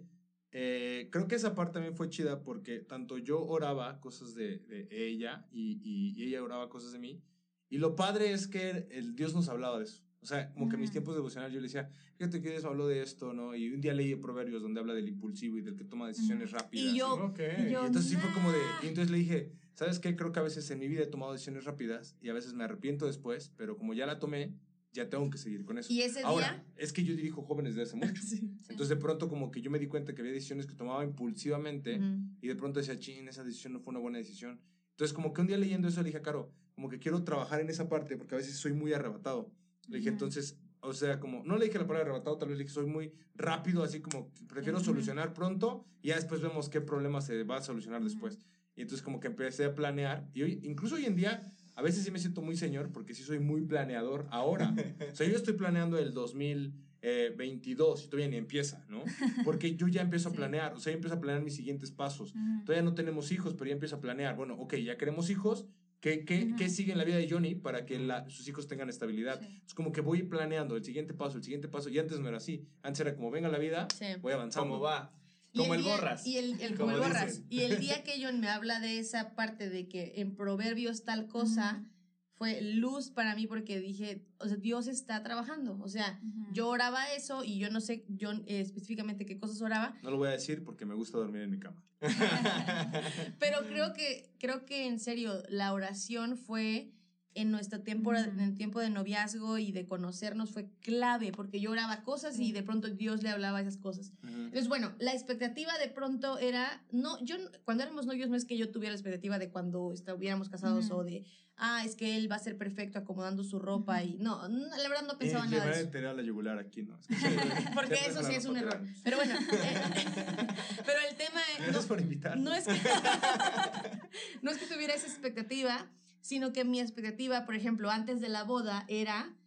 [0.57, 4.87] eh, creo que esa parte también fue chida porque tanto yo oraba cosas de, de
[4.89, 7.21] ella y, y- y ella oraba cosas de mí.
[7.69, 10.01] Y lo padre es que el Dios nos hablaba de eso.
[10.21, 12.87] O sea, como que en mis tiempos devocionales yo le decía, fíjate que Dios habló
[12.87, 13.53] de esto, ¿no?
[13.53, 16.93] Y un día leí Proverbios donde habla del impulsivo y del que toma decisiones rápidas.
[16.93, 17.39] Y yo- Ok.
[17.59, 18.57] y yo- Y entonces sí fue como de.
[18.83, 20.15] Y entonces le dije, ¿sabes qué?
[20.15, 22.63] Creo que a veces en mi vida he tomado decisiones rápidas y a veces me
[22.63, 24.55] arrepiento después, pero como ya la tomé,
[24.95, 25.91] ya tengo que seguir con eso.
[25.91, 28.21] Y ese Ahora, día, es que yo dirijo jóvenes desde hace mucho.
[28.25, 28.49] Sí.
[28.69, 31.99] Entonces de pronto como que yo me di cuenta que había decisiones que tomaba impulsivamente
[32.41, 34.59] y de pronto decía, chin, esa decisión no fue una buena decisión.
[34.91, 37.59] Entonces como que un día leyendo eso le dije a Caro, como que quiero trabajar
[37.59, 39.51] en esa parte porque a veces soy muy arrebatado.
[39.87, 42.63] Le dije, entonces, o sea, como, no le dije la palabra arrebatado, tal vez le
[42.63, 47.21] dije, soy muy rápido, así como, prefiero solucionar pronto y ya después vemos qué problema
[47.21, 48.39] se va a solucionar después.
[48.75, 51.43] Y entonces como que empecé a planear y hoy, incluso hoy en día,
[51.75, 54.73] a veces sí me siento muy señor porque sí soy muy planeador ahora.
[55.11, 59.03] o sea, yo estoy planeando el 2022 y todavía ni empieza, ¿no?
[59.43, 62.33] Porque yo ya empiezo a planear, o sea, ya empiezo a planear mis siguientes pasos.
[62.65, 64.35] Todavía no tenemos hijos, pero ya empiezo a planear.
[64.35, 65.65] Bueno, ok, ya queremos hijos.
[66.01, 68.89] ¿Qué, qué, qué sigue en la vida de Johnny para que la- sus hijos tengan
[68.89, 69.41] estabilidad?
[69.41, 69.61] Sí.
[69.65, 71.89] Es como que voy planeando el siguiente paso, el siguiente paso.
[71.89, 72.67] Y antes no era así.
[72.83, 74.05] Antes era como venga la vida, Sí.
[74.21, 74.69] voy avanzando.
[74.69, 75.11] ¿Cómo va?
[75.55, 76.27] Y Como el día- borras.
[76.27, 77.27] Y el, el- como como el borras.
[77.27, 77.45] dicen.
[77.49, 81.27] Y el día que John me habla de esa parte de que en Proverbios tal
[81.27, 81.89] cosa Ujú.
[82.33, 85.79] fue luz para mí porque dije, o sea, Dios está trabajando.
[85.81, 86.53] O sea, Ujú.
[86.53, 90.17] yo oraba eso y yo no sé John eh, específicamente qué cosas oraba, No lo
[90.17, 91.81] voy a decir porque me gusta dormir en mi cama.
[93.39, 96.91] pero creo que creo que en serio la oración fue
[97.35, 98.19] en nuestro tiempo Ujú.
[98.19, 102.51] en el tiempo de noviazgo y de conocernos fue clave porque yo oraba cosas y
[102.53, 104.11] de pronto Dios le hablaba esas cosas.
[104.23, 108.57] Entonces, bueno, la expectativa de pronto era, no, yo cuando éramos novios no es que
[108.57, 110.95] yo tuviera la expectativa de cuando estuviéramos casados Ujú.
[110.99, 111.25] o de,
[111.57, 114.87] ah, es que él va a ser perfecto acomodando su ropa y no, no, la
[114.89, 115.85] verdad no pensaba nada llevar de a eso.
[115.87, 116.97] enterar la yugular aquí, ¿no?
[116.97, 117.15] Es que-
[117.75, 118.81] Porque eso es sí es un error.
[119.03, 119.37] Pero bueno, eh,
[120.85, 122.37] pero el tema es, Gracias no, por invitar.
[122.37, 122.73] no es que
[124.41, 125.85] no es que tuviera esa expectativa,
[126.25, 129.37] sino que mi expectativa, por ejemplo, antes de la boda era,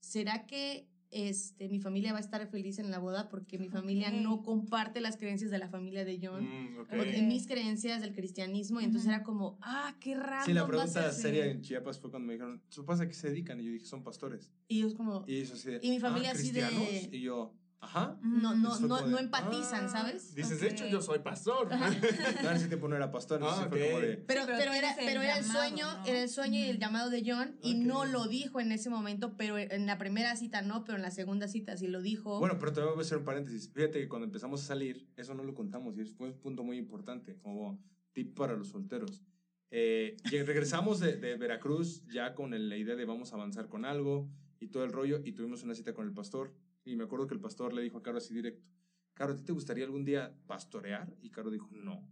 [0.00, 4.08] ¿será que este, mi familia va a estar feliz en la boda porque mi familia
[4.08, 4.14] Ok.
[4.14, 6.44] no comparte las creencias de la familia de John?
[6.44, 6.88] Mm, ok.
[6.96, 9.14] Porque mis creencias del cristianismo, y entonces Ujú.
[9.16, 10.46] era como, ah, qué raro.
[10.46, 11.12] Sí, la pregunta ser.
[11.12, 13.60] seria en Chiapas fue cuando me dijeron, ¿sus papás a qué se dedican?
[13.60, 14.50] Y yo dije, son pastores.
[14.68, 17.08] Y yo es como, Y eso así de, Y mi familia "Ah, así de- ¿cristianos?".
[17.12, 18.16] Y yo, ajá.
[18.22, 19.88] no, no, fue no, no de, empatizan, "Ah".
[19.88, 20.34] ¿sabes?
[20.34, 21.68] Dices, de hecho, yo soy pastor.
[22.42, 24.72] No, en ese tiempo no era pastor, entonces Ah, fue como de, Pero, pero pero,
[24.72, 26.06] era, tienes el pero era el llamado, sueño, ¿no?
[26.06, 27.86] era el sueño y el llamado de John, y Ok.
[27.86, 31.10] no lo dijo en ese momento, pero en la primera cita no, pero en la
[31.10, 32.38] segunda cita sí lo dijo.
[32.38, 33.70] Bueno, pero te voy a hacer un paréntesis.
[33.72, 36.78] Fíjate que cuando empezamos a salir, eso no lo contamos y fue un punto muy
[36.78, 37.78] importante, como
[38.12, 39.22] tip para los solteros.
[39.70, 43.68] Eh, y regresamos de, de Veracruz ya con el- la idea de vamos a avanzar
[43.68, 44.28] con algo
[44.60, 46.52] y todo el rollo y tuvimos una cita con el pastor
[46.84, 48.68] y me acuerdo que el pastor le dijo a Caro así directo,
[49.14, 51.14] Caro, ¿a ti te gustaría algún día pastorear?
[51.20, 52.08] Y Caro dijo, no.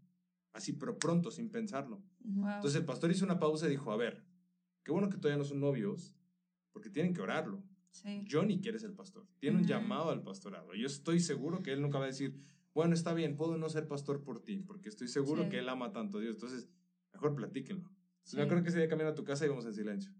[0.52, 2.02] Así, pero pronto, sin pensarlo.
[2.20, 2.48] Wow.
[2.56, 4.22] Entonces el pastor hizo una pausa y dijo, a ver,
[4.84, 6.14] qué bueno que todavía no son novios,
[6.72, 7.62] porque tienen que orarlo.
[7.90, 8.24] sí.
[8.30, 9.26] Johnny quiere ser pastor.
[9.38, 10.74] Tiene un llamado al pastorado.
[10.74, 12.36] Yo estoy seguro que él nunca va a decir,
[12.74, 15.48] bueno, está bien, puedo no ser pastor por ti, porque estoy seguro Sí.
[15.48, 16.34] que él ama tanto a Dios.
[16.34, 16.68] Entonces,
[17.12, 17.90] mejor platíquenlo.
[18.24, 18.36] Sí.
[18.36, 20.12] Me acuerdo que ese día camino a tu casa y íbamos en silencio.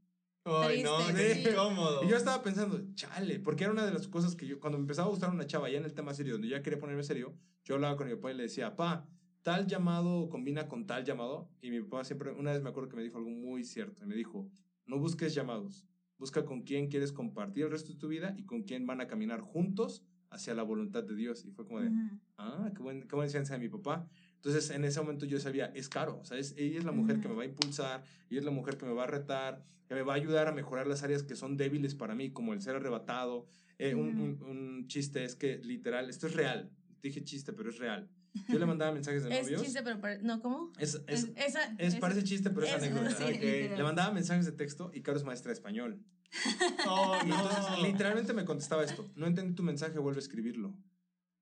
[0.45, 1.49] Ay, no, qué sí.
[1.49, 2.03] incómodo.
[2.05, 4.83] Y yo estaba pensando, chale, porque era una de las cosas que yo, cuando me
[4.83, 7.35] empezaba a gustar una chava ya en el tema serio, donde ya quería ponerme serio,
[7.65, 9.07] yo hablaba con mi papá y le decía, pa,
[9.43, 11.51] tal llamado combina con tal llamado.
[11.61, 14.05] Y mi papá siempre, una vez me acuerdo que me dijo algo muy cierto.
[14.05, 14.51] Y me dijo,
[14.87, 15.87] no busques llamados,
[16.19, 19.07] busca con quién quieres compartir el resto de tu vida y con quién van a
[19.07, 21.45] caminar juntos hacia la voluntad de Dios.
[21.45, 22.21] Y fue como de, Ujú.
[22.39, 24.09] ah, qué, buen, qué buena enseñanza de mi papá.
[24.43, 27.17] Entonces, en ese momento yo sabía, es caro, o sea, es- ella es la mujer
[27.21, 27.37] que me Ujú.
[27.39, 30.15] va a impulsar, ella es la mujer que me va a retar, que me va
[30.15, 33.47] a ayudar a mejorar las áreas que son débiles para mí, como el ser arrebatado.
[33.79, 34.23] Eh, un, Ujú.
[34.23, 36.71] un- un chiste es que, literal, esto es real,
[37.03, 38.09] dije chiste, pero es real.
[38.49, 39.63] Yo le mandaba mensajes de Es novios.
[39.63, 40.73] chiste, pero pare- no, ¿cómo?
[40.79, 43.11] Es, es, Es- esa, es- parece chiste, pero es, es- anécdota.
[43.11, 43.31] sí, Ok.
[43.43, 43.77] literal.
[43.79, 46.01] Le mandaba mensajes de texto y Caro es maestra de español.
[46.89, 47.83] Oh, Y entonces, no.
[47.87, 49.11] literalmente me contestaba esto.
[49.17, 50.75] No entendí tu mensaje, vuelve a escribirlo.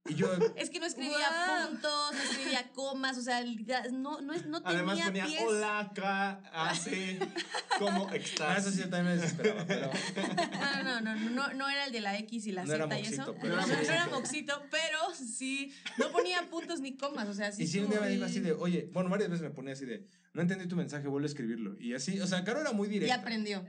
[0.09, 1.29] Y yo, Es que no escribía
[1.69, 3.45] puntos, no escribía comas, o sea,
[3.93, 5.41] no, no, es- no tenía Además ponía pies.
[5.47, 7.19] hola, K, AC,
[7.79, 8.67] ¿cómo ah, estás?
[8.67, 9.91] eso sí, también me desesperaba, pero...
[10.15, 12.99] No, no, no, no, no, no era el de la X y la No Z
[13.01, 13.27] y eso.
[13.27, 17.65] No, pero no, era moxito, pero sí, no ponía puntos ni comas, o sea, sí.
[17.65, 19.85] Y sí, un día me dijo así de, oye, bueno, varias veces me ponía así
[19.85, 21.77] de, no entendí tu mensaje, vuelve a escribirlo.
[21.79, 23.17] Y así, o sea, Caro era muy Y directa.
[23.17, 23.65] aprendió.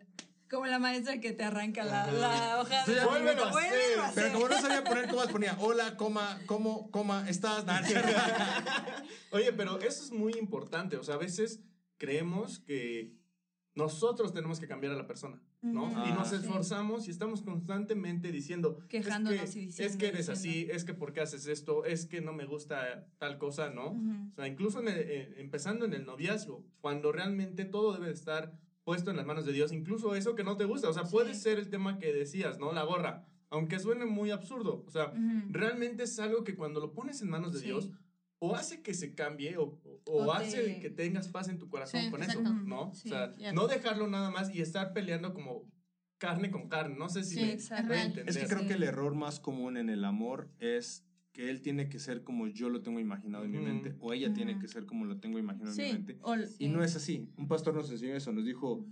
[0.49, 4.23] Como la maestra que te arranca la, hoja de vuélvelo a Vuélvelo a hacer.
[4.23, 7.65] Pero como no sabía poner comas, ponía hola, coma, cómo, coma, estás,
[9.31, 10.97] Oye, pero eso es muy importante.
[10.97, 11.59] O sea, a veces
[11.97, 13.13] creemos que
[13.75, 15.89] nosotros tenemos que cambiar a la persona, ¿no?
[16.07, 16.35] Y nos Ah, sí.
[16.37, 20.39] esforzamos y estamos constantemente diciendo, Quejándonos es que, y diciendo, Es que eres diciendo.
[20.39, 23.91] así, es que por qué haces esto, es que no me gusta tal cosa, ¿no?
[24.31, 28.13] O sea, incluso en el- eh, empezando en el noviazgo, cuando realmente todo debe de
[28.13, 28.51] estar
[28.83, 30.89] puesto en las manos de Dios, incluso eso que no te gusta.
[30.89, 31.41] O sea, puede Sí.
[31.41, 32.71] ser el tema que decías, ¿no?
[32.73, 34.83] La gorra, aunque suene muy absurdo.
[34.87, 35.13] O sea,
[35.49, 37.65] realmente es algo que cuando lo pones en manos de Sí.
[37.65, 37.89] Dios,
[38.41, 41.67] o hace que se cambie, o, o- o hace te- que tengas paz en tu
[41.69, 42.43] corazón Sí, con exacto.
[42.43, 42.93] eso, ¿no?
[42.93, 45.69] Sí, o sea, no dejarlo nada más y estar peleando como
[46.17, 46.95] carne con carne.
[46.97, 48.29] No sé si Sí, me a Es que entender.
[48.29, 48.67] Es que creo Sí.
[48.67, 52.47] que el error más común en el amor es que él tiene que ser como
[52.47, 55.37] yo lo tengo imaginado en mi mente, o ella tiene que ser como lo tengo
[55.39, 56.17] imaginado en mi mente.
[56.23, 57.29] o- Y no es así.
[57.37, 58.85] Un pastor nos enseñó eso, nos dijo,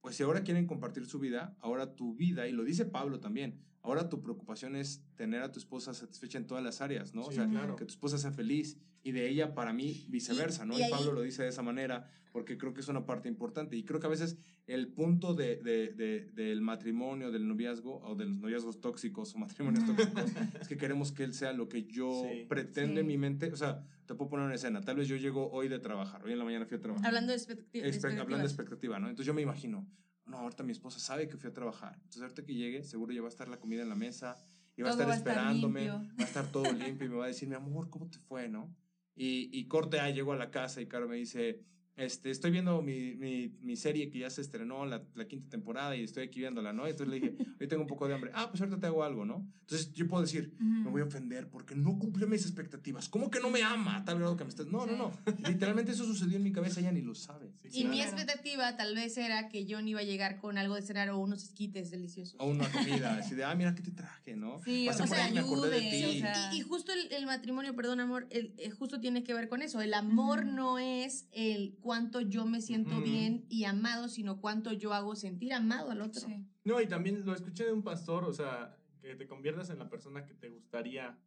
[0.00, 3.60] pues si ahora quieren compartir su vida, ahora tu vida, y lo dice Pablo también,
[3.82, 7.22] ahora tu preocupación es tener a tu esposa satisfecha en todas las áreas, ¿no?
[7.22, 7.76] o Sí, sea, claro.
[7.76, 10.74] que tu esposa sea feliz y de ella para mí viceversa, Y- ¿no?
[10.76, 13.28] y Y, ahí- Pablo lo dice de esa manera porque creo que es una parte
[13.28, 13.76] importante.
[13.76, 14.36] Y creo que a veces
[14.66, 19.38] el punto de, de- de- del matrimonio, del noviazgo o de los noviazgos tóxicos o
[19.38, 22.46] matrimonios tóxicos es que queremos que él sea lo que yo Sí.
[22.48, 23.00] pretendo Sí.
[23.00, 23.52] en mi mente.
[23.52, 24.80] O sea, te puedo poner una escena.
[24.80, 27.06] Tal vez yo llego hoy de trabajar, hoy en la mañana fui a trabajar.
[27.06, 28.04] hablando de expectativas.
[28.04, 29.08] hablando de expectativa, ¿no?
[29.08, 29.86] Entonces yo me imagino,
[30.26, 31.94] no, ahorita mi esposa sabe que fui a trabajar.
[31.96, 34.34] Entonces ahorita que llegue, seguro ya va a estar la comida en la mesa
[34.76, 36.64] y va a estar va a estar esperándome, va a estar todo
[36.98, 38.74] limpio y me va a decir, mi amor, ¿cómo te fue, no?
[39.16, 41.60] Y, y corte A, llego a la casa y Caro me dice,
[41.96, 45.94] este, estoy viendo mi, mi, mi serie que ya se estrenó, la, la quinta temporada,
[45.96, 46.86] y estoy aquí viéndola, ¿no?
[46.86, 48.30] Entonces le dije, hoy tengo un poco de hambre.
[48.34, 49.46] Ah, pues ahorita te hago algo, ¿no?
[49.60, 53.08] Entonces yo puedo decir, me voy a ofender porque no cumplió mis expectativas.
[53.08, 54.66] ¿Cómo que no me ama a tal grado que me estás...?
[54.66, 55.12] No, no, no.
[55.48, 57.52] Literalmente eso sucedió en mi cabeza, ella ni lo sabe.
[57.62, 60.82] Sí, Y mi expectativa tal vez era que John iba a llegar con algo de
[60.82, 62.36] cenar o unos esquites deliciosos.
[62.40, 64.60] O una comida, así de, ah, mira qué te traje, ¿no?
[64.64, 66.18] Sí, Pasé o por sea, ahí y me acordé de ayude, ti.
[66.18, 69.32] o sea, Y, y justo el, el matrimonio, perdón, amor, el, eh, justo tiene que
[69.32, 69.80] ver con eso.
[69.80, 73.02] El amor no es el cuánto yo me siento Ujú.
[73.04, 76.22] bien y amado, sino cuánto yo hago sentir amado al otro.
[76.22, 76.46] Sí.
[76.64, 79.90] No, y también lo escuché de un pastor, o sea, que te conviertas en la
[79.90, 81.18] persona que te gustaría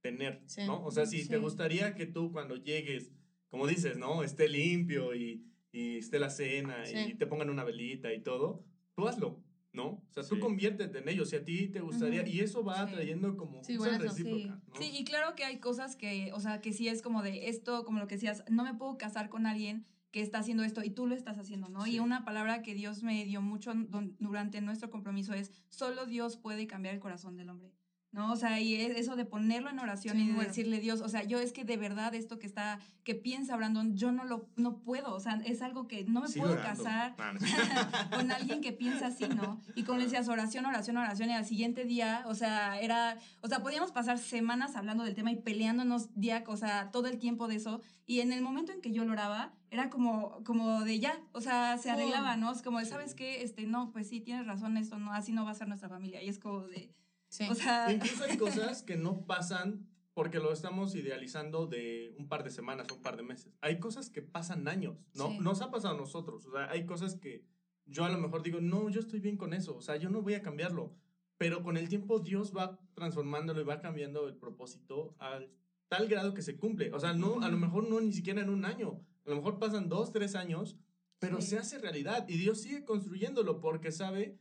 [0.00, 0.62] tener, Sí.
[0.64, 0.82] ¿no?
[0.82, 1.28] O sea, si Sí.
[1.28, 3.12] te gustaría que tú cuando llegues,
[3.50, 4.22] como dices, ¿no?
[4.22, 6.96] Esté limpio y, y esté la cena Sí.
[7.10, 9.44] y te pongan una velita y todo, tú hazlo,
[9.74, 9.88] ¿no?
[9.88, 10.40] O sea, tú Sí.
[10.40, 12.30] conviértete en ello, si a ti te gustaría, Ujú.
[12.30, 12.92] y eso va Sí.
[12.94, 14.16] atrayendo como Sí, cosas buenazo.
[14.16, 14.46] Sí.
[14.46, 14.62] ¿no?
[14.80, 17.84] sí, y claro que hay cosas que, o sea, que sí es como de esto,
[17.84, 20.90] como lo que decías, no me puedo casar con alguien que está haciendo esto y
[20.90, 21.84] tú lo estás haciendo, ¿no?
[21.84, 21.94] Sí.
[21.94, 23.72] Y una palabra que Dios me dio mucho
[24.18, 27.77] durante nuestro compromiso es, solo Dios puede cambiar el corazón del hombre.
[28.10, 28.32] ¿No?
[28.32, 30.48] O sea, y es eso de ponerlo en oración Sí, y de bueno.
[30.48, 33.96] decirle Dios, o sea, yo es que de verdad esto que está, que piensa Brandon,
[33.96, 36.84] yo no lo, no puedo, o sea, es algo que no me Sigo puedo orando.
[36.84, 37.14] casar
[38.10, 39.60] con alguien que piensa así, ¿no?
[39.74, 43.48] Y como le decías, oración, oración, oración, y al siguiente día, o sea, era, o
[43.48, 47.46] sea, podíamos pasar semanas hablando del tema y peleándonos día, o sea, todo el tiempo
[47.46, 50.98] de eso, y en el momento en que yo lo oraba, era como, como de
[50.98, 52.50] ya, o sea, se arreglaba, ¿no?
[52.52, 53.42] Es como de, ¿sabes qué?
[53.42, 56.22] Este, no, pues sí, tienes razón, esto, no, así no va a ser nuestra familia,
[56.22, 56.90] y es como de,
[57.28, 57.46] Sí.
[57.50, 62.42] o sea, Incluso hay cosas que no pasan porque lo estamos idealizando de un par
[62.42, 63.52] de semanas, un par de meses.
[63.60, 65.30] Hay cosas que pasan años, ¿no?
[65.30, 65.38] Sí.
[65.40, 66.46] Nos ha pasado a nosotros.
[66.46, 67.44] O sea, hay cosas que
[67.86, 69.76] yo a lo mejor digo, no, yo estoy bien con eso.
[69.76, 70.92] O sea, yo no voy a cambiarlo.
[71.36, 75.52] Pero con el tiempo Dios va transformándolo y va cambiando el propósito al
[75.86, 76.92] tal grado que se cumple.
[76.92, 79.00] O sea, no, a lo mejor no ni siquiera en un año.
[79.24, 80.76] A lo mejor pasan dos, tres años,
[81.20, 81.50] pero Sí.
[81.50, 82.26] se hace realidad.
[82.28, 84.36] Y Dios sigue construyéndolo porque sabe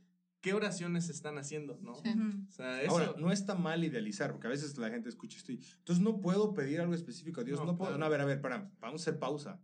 [0.47, 1.95] qué oraciones se están haciendo, ¿no?
[1.95, 2.09] Sí.
[2.47, 2.91] O sea, eso...
[2.91, 6.21] Ahora, no está mal idealizar, porque a veces la gente escucha esto y, entonces no
[6.21, 7.99] puedo pedir algo específico a Dios, No, no, puedo, claro.
[7.99, 9.59] no, a ver, a ver, para, vamos a hacer pausa.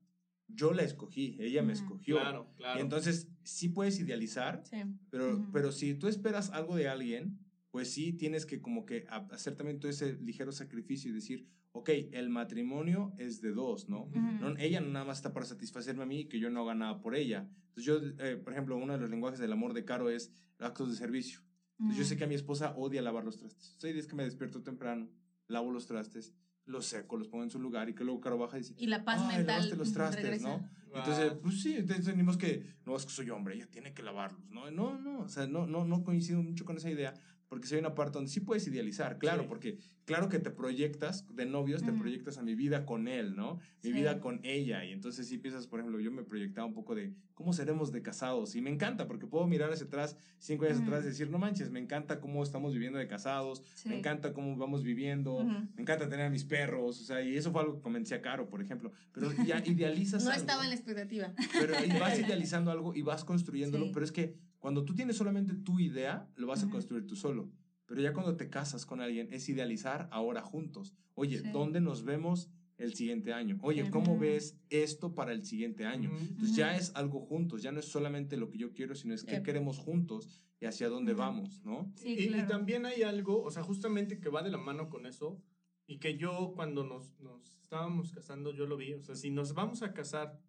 [0.49, 2.17] Yo la escogí, ella me escogió.
[2.17, 2.79] Claro, claro.
[2.79, 4.83] Y entonces sí puedes idealizar, Sí.
[5.09, 7.39] pero, pero si tú esperas algo de alguien,
[7.73, 11.89] pues sí tienes que como que hacer también todo ese ligero sacrificio y decir, ok,
[12.11, 14.03] el matrimonio es de dos, ¿no?
[14.03, 14.19] ujú.
[14.41, 16.75] No, ella no nada más está para satisfacerme a mí y que yo no haga
[16.75, 17.49] nada por ella.
[17.69, 20.91] Entonces yo, eh, por ejemplo, uno de los lenguajes del amor de Caro es actos
[20.91, 21.39] de servicio.
[21.79, 23.73] Entonces, yo sé que a mi esposa odia lavar los trastes.
[23.79, 25.09] Soy días que me despierto temprano,
[25.47, 26.31] lavo los trastes
[26.65, 28.87] los seco, los pongo en su lugar y que luego Caro baja y dice, Y
[28.87, 30.47] la paz "Ay, mental los trastes, regresa.
[30.47, 30.69] ¿no?
[30.95, 34.49] Entonces, pues sí, entonces tenemos que, no, es que soy hombre, ella tiene que lavarlos,
[34.49, 34.71] ¿no?
[34.71, 37.13] No, no, o sea, no, no, no coincido mucho con esa idea,
[37.53, 39.47] porque si hay una parte donde sí puedes idealizar, claro, Sí.
[39.47, 41.99] porque claro que te proyectas, de novios, te Ujú.
[41.99, 43.57] proyectas a mi vida con él, ¿no?
[43.83, 43.93] Mi Sí.
[43.93, 47.13] vida con ella, y entonces sí piensas, por ejemplo, yo me proyectaba un poco de
[47.35, 50.87] cómo seremos de casados, y me encanta, porque puedo mirar hacia atrás, cinco años Ujú.
[50.87, 53.89] atrás, y decir, no manches, me encanta cómo estamos viviendo de casados, Sí.
[53.89, 57.51] me encanta cómo vamos viviendo, me encanta tener a mis perros, o sea, y eso
[57.51, 60.69] fue algo que convencí a Caro, por ejemplo, pero ya idealizas No algo, estaba en
[60.69, 61.31] la expectativa.
[61.59, 63.91] pero y vas idealizando algo y vas construyéndolo, Sí.
[63.93, 66.75] pero es que cuando tú tienes solamente tu idea, lo vas a Ujú.
[66.75, 67.51] construir tú solo.
[67.85, 70.95] Pero ya cuando te casas con alguien, es idealizar ahora juntos.
[71.15, 71.49] Oye, Sí.
[71.51, 73.59] ¿dónde nos vemos el siguiente año?
[73.61, 73.89] Oye.
[73.89, 76.11] ¿cómo ves esto para el siguiente año?
[76.11, 76.17] Ujú.
[76.29, 79.25] Entonces ya es algo juntos, ya no es solamente lo que yo quiero, sino es
[79.25, 79.43] qué Yep.
[79.43, 80.29] queremos juntos
[80.61, 81.91] y hacia dónde vamos, ¿no?
[81.97, 85.05] Sí, y, y también hay algo, o sea, justamente que va de la mano con
[85.05, 85.43] eso,
[85.87, 89.53] y que yo cuando nos, nos estábamos casando, yo lo vi, o sea, si nos
[89.53, 90.39] vamos a casar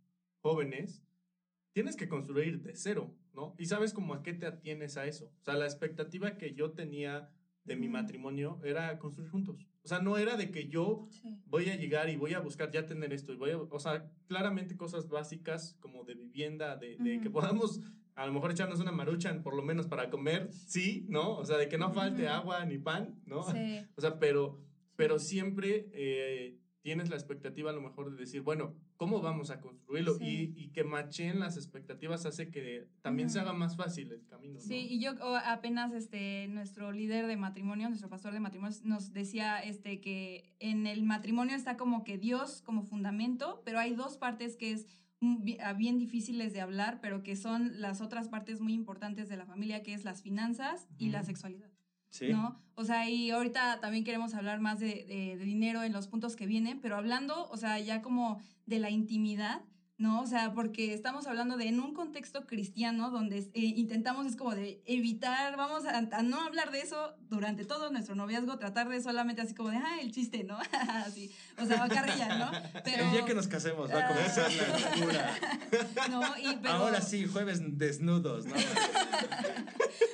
[0.41, 1.03] jóvenes,
[1.73, 3.55] tienes que construir de cero, ¿no?
[3.59, 5.27] Y sabes como a qué te atienes a eso.
[5.41, 7.29] O sea, la expectativa que yo tenía
[7.65, 9.67] de mi matrimonio era construir juntos.
[9.83, 11.39] O sea, no era de que yo Sí.
[11.47, 14.11] voy a llegar y voy a buscar ya tener esto y voy a, o sea,
[14.29, 17.81] claramente cosas básicas como de vivienda, de, de que podamos
[18.17, 21.37] a lo mejor echarnos una maruchan por lo menos para comer, sí, ¿no?
[21.37, 23.43] O sea, de que no falte agua ni pan, ¿no?
[23.51, 23.81] Sí.
[23.97, 24.61] O sea, pero,
[24.97, 29.59] pero siempre eh, tienes la expectativa a lo mejor de decir, bueno, ¿cómo vamos a
[29.59, 30.19] construirlo?
[30.19, 30.53] Sí.
[30.55, 34.57] Y, y que macheen las expectativas hace que también se haga más fácil el camino,
[34.57, 34.61] ¿no?
[34.61, 39.15] Sí, y yo o, apenas este nuestro líder de matrimonio, nuestro pastor de matrimonio nos
[39.15, 44.19] decía este que en el matrimonio está como que Dios como fundamento, pero hay dos
[44.19, 44.87] partes que es
[45.63, 49.47] ah, bien difíciles de hablar, pero que son las otras partes muy importantes de la
[49.47, 51.74] familia, que es las finanzas y la sexualidad.
[52.33, 52.61] ¿No?
[52.77, 56.47] O sea, y ahorita también queremos hablar más de- de dinero en los puntos que
[56.47, 59.63] vienen, pero hablando, o sea, ya como de la intimidad,
[59.97, 60.21] ¿no?
[60.23, 64.55] O sea, porque estamos hablando de en un contexto cristiano donde eh, intentamos es como
[64.55, 69.01] de evitar, vamos a, a no hablar de eso durante todo nuestro noviazgo, tratar de
[69.01, 70.59] solamente así como de, ah, el chiste, ¿no?
[70.89, 72.51] así, o sea, carrilla, ¿no?
[72.85, 75.39] Pero, El día que nos casemos va a comenzar la locura.
[76.11, 78.55] no, y, pero, Ahora sí, jueves desnudos, ¿no?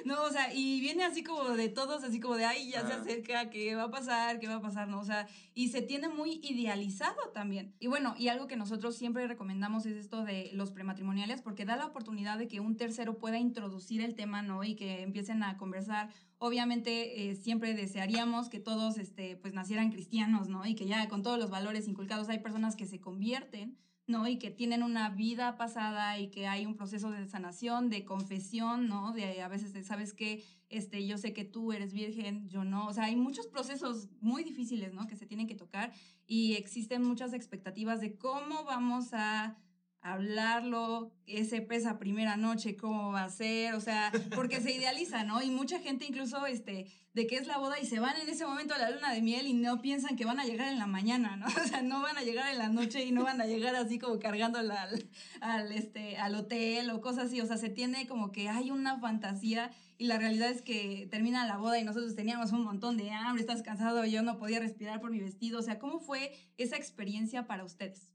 [0.05, 2.93] No, o sea, y viene así como de todos, así como de, ay, ya se
[2.93, 3.03] Ajá.
[3.03, 4.41] acerca, ¿qué va a pasar?
[4.41, 4.89] ¿Qué va a pasar?
[4.89, 5.01] ¿No?
[5.01, 7.75] O sea, y se tiene muy idealizado también.
[7.79, 11.77] Y bueno, y algo que nosotros siempre recomendamos es esto de los prematrimoniales, porque da
[11.77, 14.65] la oportunidad de que un tercero pueda introducir el tema, ¿no?
[14.65, 16.11] Y que empiecen a conversar.
[16.39, 20.67] Obviamente, eh, siempre desearíamos que todos, este, pues, nacieran cristianos, ¿no?
[20.67, 23.79] Y que ya con todos los valores inculcados hay personas que se convierten,
[24.11, 24.29] ¿no?
[24.29, 28.89] Y que tienen una vida pasada y que hay un proceso de sanación, de confesión,
[28.89, 29.13] ¿no?
[29.13, 30.45] De a veces, de, ¿sabes qué?
[30.69, 32.87] Este, yo sé que tú eres virgen, yo no.
[32.87, 35.07] O sea, hay muchos procesos muy difíciles, ¿no?
[35.07, 35.93] Que se tienen que tocar
[36.27, 39.57] y existen muchas expectativas de cómo vamos a
[40.03, 45.43] hablarlo, ese esa primera noche, cómo va a ser, o sea, porque se idealiza, ¿no?
[45.43, 48.47] Y mucha gente incluso, este, de qué es la boda y se van en ese
[48.47, 50.87] momento a la luna de miel y no piensan que van a llegar en la
[50.87, 51.47] mañana, ¿no?
[51.65, 53.99] O sea, no van a llegar en la noche y no van a llegar así
[53.99, 55.11] como cargándola al,
[55.41, 58.99] al, este, al hotel o cosas así, o sea, se tiene como que hay una
[59.01, 63.11] fantasía y la realidad es que termina la boda y nosotros teníamos un montón de
[63.11, 66.77] hambre, estás cansado, yo no podía respirar por mi vestido, o sea, ¿cómo fue esa
[66.77, 68.11] experiencia para ustedes?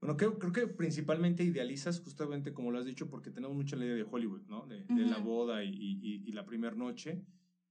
[0.00, 3.88] Bueno, creo, creo que principalmente idealizas, justamente como lo has dicho, porque tenemos mucha ley
[3.88, 4.66] de Hollywood, ¿no?
[4.66, 5.26] De, de la Ujú.
[5.28, 7.22] boda y, y- y la primera noche.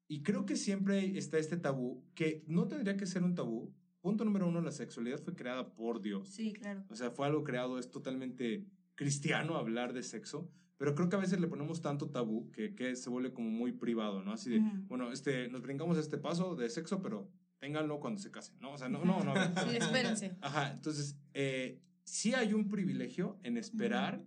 [0.07, 3.73] Y creo que siempre está este tabú, que no tendría que ser un tabú.
[4.01, 6.29] Punto número uno, la sexualidad fue creada por Dios.
[6.29, 6.83] Sí, claro.
[6.89, 11.19] O sea, fue algo creado, es totalmente cristiano hablar de sexo, pero creo que a
[11.19, 14.31] veces le ponemos tanto tabú que, que se vuelve como muy privado, ¿no?
[14.31, 14.87] Así de, Ujú.
[14.87, 18.73] bueno, este, nos brincamos este paso de sexo, pero ténganlo cuando se casen, ¿no?
[18.73, 19.33] O sea, no, no, no.
[19.69, 20.35] Sí, espérense.
[20.41, 24.23] Ajá, entonces, eh, sí hay un privilegio en esperar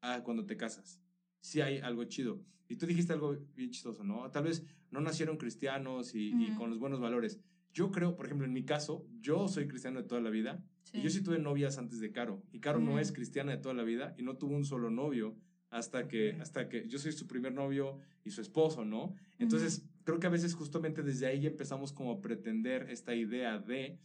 [0.00, 1.00] a cuando te casas.
[1.40, 2.42] Sí hay algo chido.
[2.68, 4.30] Y tú dijiste algo bien chistoso, ¿no?
[4.30, 7.40] Tal vez no nacieron cristianos y, con los buenos valores.
[7.72, 10.62] Yo creo, por ejemplo, en mi caso, yo soy cristiano de toda la vida.
[10.92, 12.42] Y yo sí tuve novias antes de Caro.
[12.50, 15.36] Y Caro no es cristiana de toda la vida y no tuvo un solo novio
[15.70, 19.14] hasta que, hasta que yo soy su primer novio y su esposo, ¿no?
[19.38, 23.98] Entonces, creo que a veces justamente desde ahí empezamos como a pretender esta idea de...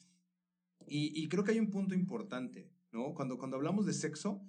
[0.86, 3.14] Y, y creo que hay un punto importante, ¿no?
[3.14, 4.42] Cuando, cuando hablamos de sexo,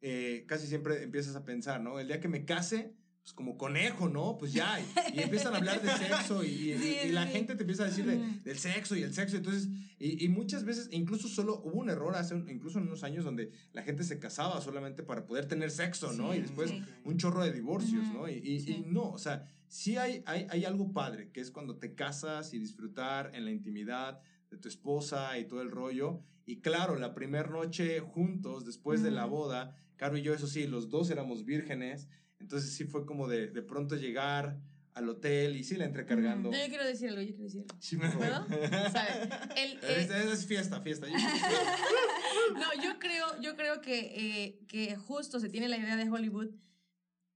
[0.00, 1.98] eh, casi siempre empiezas a pensar, ¿no?
[2.00, 2.92] El día que me case,
[3.22, 4.36] pues como conejo, ¿no?
[4.36, 4.84] Pues ya, y,
[5.16, 7.32] y empiezan a hablar de sexo y, y- Sí, y la sí.
[7.32, 9.68] gente te empieza a decir de- del sexo y el sexo, entonces,
[10.00, 13.24] y, y muchas veces, incluso solo hubo un error hace, un- incluso en unos años
[13.24, 16.32] donde la gente se casaba solamente para poder tener sexo, ¿no?
[16.32, 16.74] Sí, y después
[17.04, 18.28] un chorro de divorcios, ¿no?
[18.28, 22.52] Y no, o sea, sí hay, hay, hay algo padre, que es cuando te casas
[22.54, 26.24] y disfrutar en la intimidad de tu esposa y todo el rollo.
[26.46, 30.66] Y claro, la primera noche juntos, después de la boda, Caro y yo, eso sí,
[30.66, 32.08] los dos éramos vírgenes.
[32.40, 34.58] Entonces sí fue como de, de pronto llegar
[34.94, 36.50] al hotel y sí la entré cargando.
[36.50, 37.76] No, yo quiero decir algo, yo quiero decir algo.
[37.80, 38.44] Sí me- ¿Puedo?
[38.90, 39.28] ¿Sabes?
[39.56, 41.06] El, Es, eh, es fiesta, fiesta.
[41.08, 41.14] Yo-
[42.54, 44.00] no, yo creo, yo creo que,
[44.44, 46.50] eh, que justo se tiene la idea de Hollywood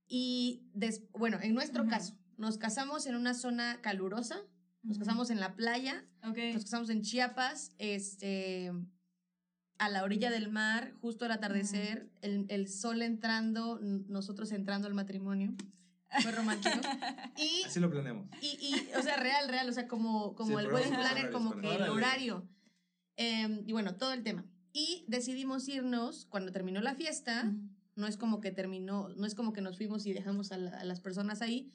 [0.07, 1.89] y, des- bueno, en nuestro Ujú.
[1.91, 4.37] caso, nos casamos en una zona calurosa,
[4.83, 6.37] nos casamos en la playa, Ok.
[6.53, 8.71] nos casamos en Chiapas, este,
[9.79, 14.93] a la orilla del mar, justo al atardecer, el, el sol entrando, nosotros entrando al
[14.93, 15.53] matrimonio.
[16.23, 16.79] Fue romántico.
[17.37, 18.27] Y Así lo planeamos.
[18.41, 21.55] y, y, o sea, real, real, o sea, como, como Sí, el wedding planner, como
[21.57, 22.47] que el horario.
[23.17, 24.45] Eh, y bueno, todo el tema.
[24.73, 27.51] Y decidimos irnos cuando terminó la fiesta.
[27.95, 30.79] No es como que terminó, no es como que nos fuimos y dejamos a, la-
[30.79, 31.71] a las personas ahí.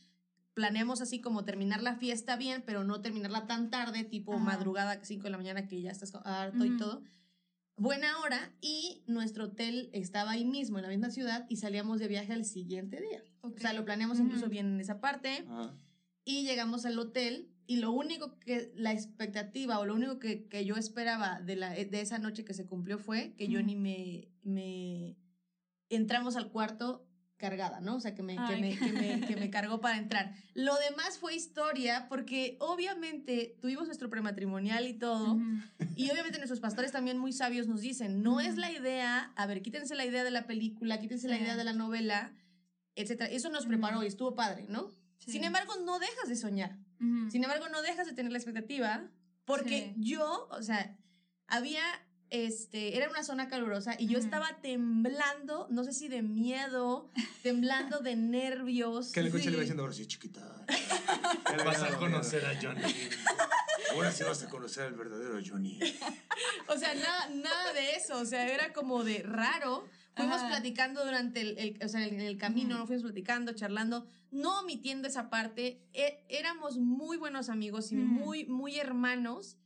[0.55, 4.42] Planeamos así como terminar la fiesta bien, pero no terminarla tan tarde, tipo Ajá.
[4.44, 6.78] madrugada, 5 de la mañana, que ya estás harto y Ujú.
[6.78, 7.03] todo.
[7.83, 12.07] Buena hora y nuestro hotel estaba ahí mismo, en la misma ciudad, y salíamos de
[12.07, 13.24] viaje al siguiente día.
[13.41, 15.74] O sea, lo planeamos incluso bien en esa parte Ajá.
[16.24, 20.64] y llegamos al hotel y lo único que la expectativa o lo único que, que
[20.64, 24.28] yo esperaba de, la, de esa noche que se cumplió fue que yo ni me,
[24.45, 25.16] me
[25.89, 27.05] entramos al cuarto
[27.43, 27.97] cargada, ¿no?
[27.97, 30.32] O sea, que me, que, me, que, me, que me cargó para entrar.
[30.55, 35.36] Lo demás fue historia porque obviamente tuvimos nuestro prematrimonial y todo.
[35.97, 39.61] Y obviamente nuestros pastores también muy sabios nos dicen, no es la idea, a ver,
[39.61, 42.32] quítense la idea de la película, quítense la idea de la novela,
[42.95, 43.28] etcétera.
[43.30, 44.88] Eso nos preparó y estuvo padre, ¿no?
[45.18, 45.32] Sí.
[45.32, 46.78] Sin embargo, no dejas de soñar.
[47.30, 49.11] Sin embargo, no dejas de tener la expectativa
[49.45, 49.95] porque Sí.
[49.99, 50.97] yo, o sea,
[51.49, 51.82] había,
[52.33, 57.11] este, era una zona calurosa y yo estaba temblando, no sé si de miedo,
[57.43, 59.12] temblando de nervios.
[59.12, 59.51] Que el coche Sí.
[59.51, 60.64] le va diciendo, ahora sí, chiquita.
[61.51, 62.83] Ya le Vas a conocer a Johnny.
[63.93, 65.78] Ahora sí vas a conocer al verdadero Johnny.
[66.68, 68.18] O sea, nada, nada de eso.
[68.18, 69.87] O sea, era como de raro.
[70.16, 70.49] Fuimos Ajá.
[70.49, 72.78] platicando durante el, el- o sea, en el camino.
[72.78, 72.87] ¿no?
[72.87, 75.83] fuimos platicando, charlando, no omitiendo esa parte.
[75.93, 79.57] E- éramos muy buenos amigos y muy, muy hermanos,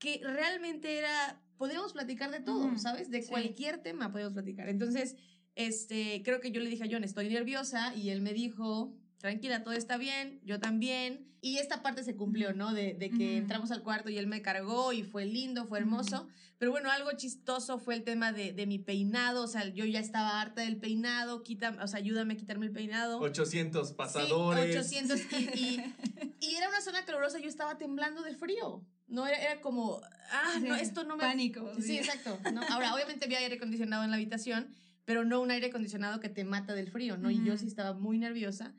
[0.00, 2.76] que realmente era, podíamos platicar de todo.
[2.78, 3.10] ¿sabes?
[3.10, 3.28] De Sí.
[3.28, 4.68] cualquier tema podíamos platicar.
[4.68, 5.14] Entonces,
[5.54, 9.62] este, creo que yo le dije a John, estoy nerviosa, y él me dijo, tranquila,
[9.62, 11.28] todo está bien, yo también.
[11.42, 12.74] Y esta parte se cumplió, ¿no?
[12.74, 16.28] De, de que entramos al cuarto y él me cargó y fue lindo, fue hermoso.
[16.58, 20.00] Pero bueno, algo chistoso fue el tema de, de mi peinado, o sea, yo ya
[20.00, 23.18] estaba harta del peinado, quita, o sea, ayúdame a quitarme el peinado.
[23.20, 24.76] 800 Sí, pasadores.
[24.76, 25.94] 800 y, y,
[26.40, 28.84] y era una zona calurosa, yo estaba temblando de frío.
[29.10, 30.00] No era, era como,
[30.30, 31.70] ah, no, esto no me Pánico.
[31.80, 32.38] Sí, exacto.
[32.52, 32.62] ¿no?
[32.70, 34.68] Ahora, obviamente había aire acondicionado en la habitación,
[35.04, 37.30] pero no un aire acondicionado que te mata del frío, ¿no?
[37.30, 38.74] Y yo sí estaba muy nerviosa.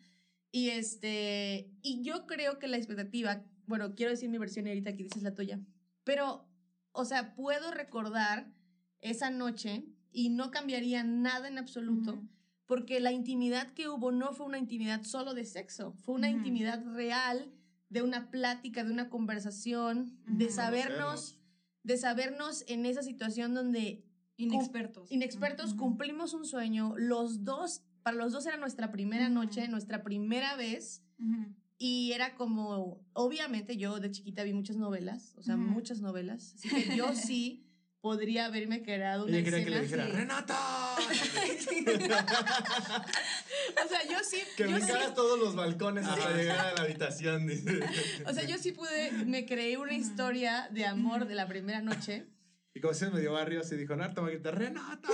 [0.51, 5.03] Y este, y yo creo que la expectativa, bueno, quiero decir mi versión ahorita aquí
[5.03, 5.59] dices la tuya,
[6.03, 6.47] pero,
[6.91, 8.51] o sea, puedo recordar
[8.99, 12.21] esa noche y no cambiaría nada en absoluto,
[12.65, 16.83] porque la intimidad que hubo no fue una intimidad solo de sexo, fue una intimidad
[16.85, 17.51] real
[17.91, 21.37] de una plática, de una conversación, de sabernos,
[21.83, 24.05] de sabernos en esa situación donde
[24.37, 25.11] Inexpertos.
[25.11, 30.55] inexpertos cumplimos un sueño, los dos, para los dos era nuestra primera noche, nuestra primera
[30.55, 31.03] vez,
[31.77, 36.69] y era como, obviamente yo de chiquita vi muchas novelas, o sea, muchas novelas, así
[36.69, 37.67] que yo sí
[38.01, 40.17] podría haberme creado una Ella quería que le escena dijera, así.
[40.17, 40.95] ¡Renata!
[43.83, 47.47] O sea, yo sí, Que yo sí, todos los balcones hasta llegar a la habitación.
[47.47, 47.79] dice.
[48.25, 52.27] o sea, yo sí pude, me creé una historia de amor de la primera noche.
[52.73, 55.09] Y como se medio barrio, se dijo, Narta va a gritar, ¡Renata!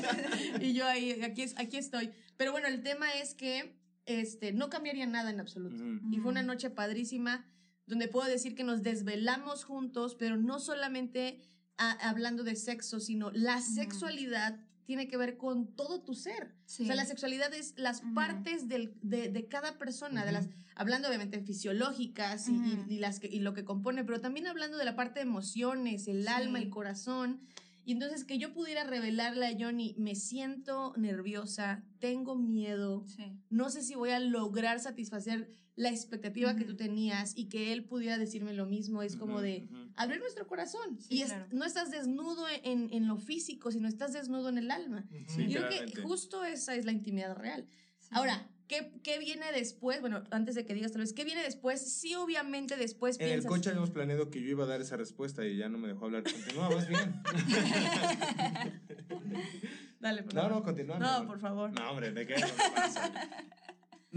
[0.60, 2.10] Y yo ahí, aquí, aquí estoy.
[2.36, 5.82] Pero bueno, el tema es que este, no cambiaría nada en absoluto.
[5.82, 6.14] Ujú.
[6.14, 7.46] Y fue una noche padrísima
[7.86, 11.42] donde puedo decir que nos desvelamos juntos, pero no solamente
[11.78, 16.54] a- hablando de sexo, sino la sexualidad tiene que ver con todo tu ser.
[16.66, 16.82] Sí.
[16.82, 21.08] O sea, la sexualidad es las partes del- de, de cada persona, de las, hablando
[21.08, 24.84] obviamente fisiológicas y, y- y las que, y lo que compone, pero también hablando de
[24.84, 26.28] la parte de emociones, el Sí.
[26.28, 27.40] alma, el corazón.
[27.84, 33.38] Y entonces que yo pudiera revelarle a Johnny, me siento nerviosa, tengo miedo, Sí.
[33.50, 37.84] no sé si voy a lograr satisfacer la expectativa que tú tenías y que él
[37.84, 40.98] pudiera decirme lo mismo, es como de abrir nuestro corazón.
[41.00, 41.46] Sí, y es- claro.
[41.52, 45.04] no estás desnudo en, en lo físico, sino estás desnudo en el alma.
[45.26, 47.66] Sí, Yo creo que justo esa es la intimidad real.
[47.98, 48.08] Sí.
[48.12, 50.00] Ahora, ¿qué, ¿qué viene después?
[50.00, 51.80] Bueno, antes de que digas tal vez, ¿qué viene después?
[51.92, 55.44] Sí, obviamente después En el coche habíamos planeado que yo iba a dar esa respuesta
[55.46, 56.22] y ya no me dejó hablar.
[56.24, 57.14] Continúa, vas bien.
[60.00, 60.56] Dale, por No, favor.
[60.56, 60.98] no, continúa.
[60.98, 61.72] mi No, por favor.
[61.72, 62.34] No, hombre, ¿de qué?
[62.36, 62.46] No.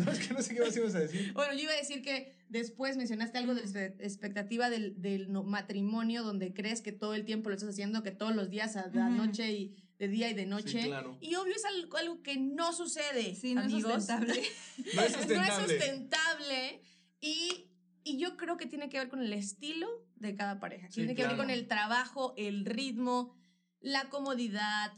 [0.06, 1.34] No, es que no sé qué más ibas a decir.
[1.34, 5.44] Bueno, yo iba a decir que Después mencionaste algo de la expectativa del, del no-
[5.44, 8.88] matrimonio, donde crees que todo el tiempo lo estás haciendo, que todos los días, a
[8.94, 10.82] la noche y de día y de noche.
[10.82, 11.18] Sí, claro.
[11.22, 13.36] Y obvio es algo, algo que no sucede.
[13.36, 13.92] Sí, no amigos.
[13.98, 14.44] es sustentable.
[14.78, 15.68] No es no es sustentable.
[15.68, 16.82] sustentable
[17.20, 17.70] y,
[18.04, 20.88] y yo creo que tiene que ver con el estilo de cada pareja.
[20.88, 21.44] Sí, tiene que ver claro.
[21.44, 23.36] con el trabajo, el ritmo,
[23.80, 24.94] la comodidad,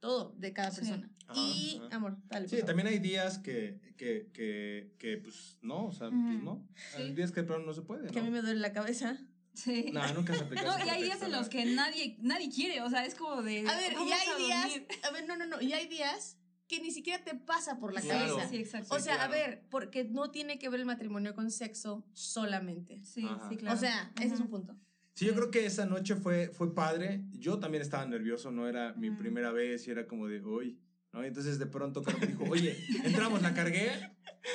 [0.00, 0.80] todo de cada Sí.
[0.82, 1.10] persona.
[1.28, 1.96] Ajá, y, ajá.
[1.96, 2.48] amor, dale.
[2.48, 6.44] Sí, también hay días que, que, que, que pues, no, o sea, pues Ujú.
[6.44, 6.68] no.
[6.94, 7.02] Sí.
[7.02, 9.18] Hay días que plano no se puede, Que a mí me duele la cabeza.
[9.56, 9.90] Sí.
[9.92, 12.90] No, nunca se aplica No, y hay días en los que nadie, nadie quiere, o
[12.90, 13.60] sea, es como de...
[13.66, 16.38] A ver, y hay a días, a ver, no, no, no, y hay días
[16.68, 18.34] que ni siquiera te pasa por la Claro.
[18.34, 18.48] cabeza.
[18.50, 18.94] Sí, exacto.
[18.94, 19.32] O sea, a claro.
[19.32, 23.02] ver, porque no tiene que ver el matrimonio con sexo solamente.
[23.04, 23.48] Sí, Ajá.
[23.48, 23.76] sí, claro.
[23.76, 24.76] O sea, ese es un punto.
[25.14, 27.22] Sí, yo creo que esa noche fue, fue padre.
[27.32, 30.78] Yo también estaba nervioso, no era mi primera vez y era como de, uy,
[31.16, 31.24] ¿no?
[31.24, 33.90] Y entonces de pronto Caro me dijo, oye, entramos, la cargué,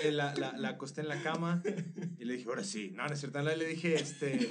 [0.04, 1.62] eh, la, la, la acosté en la cama
[2.18, 3.42] y le dije, ahora sí, no, no es cierto.
[3.42, 4.48] Le dije, este,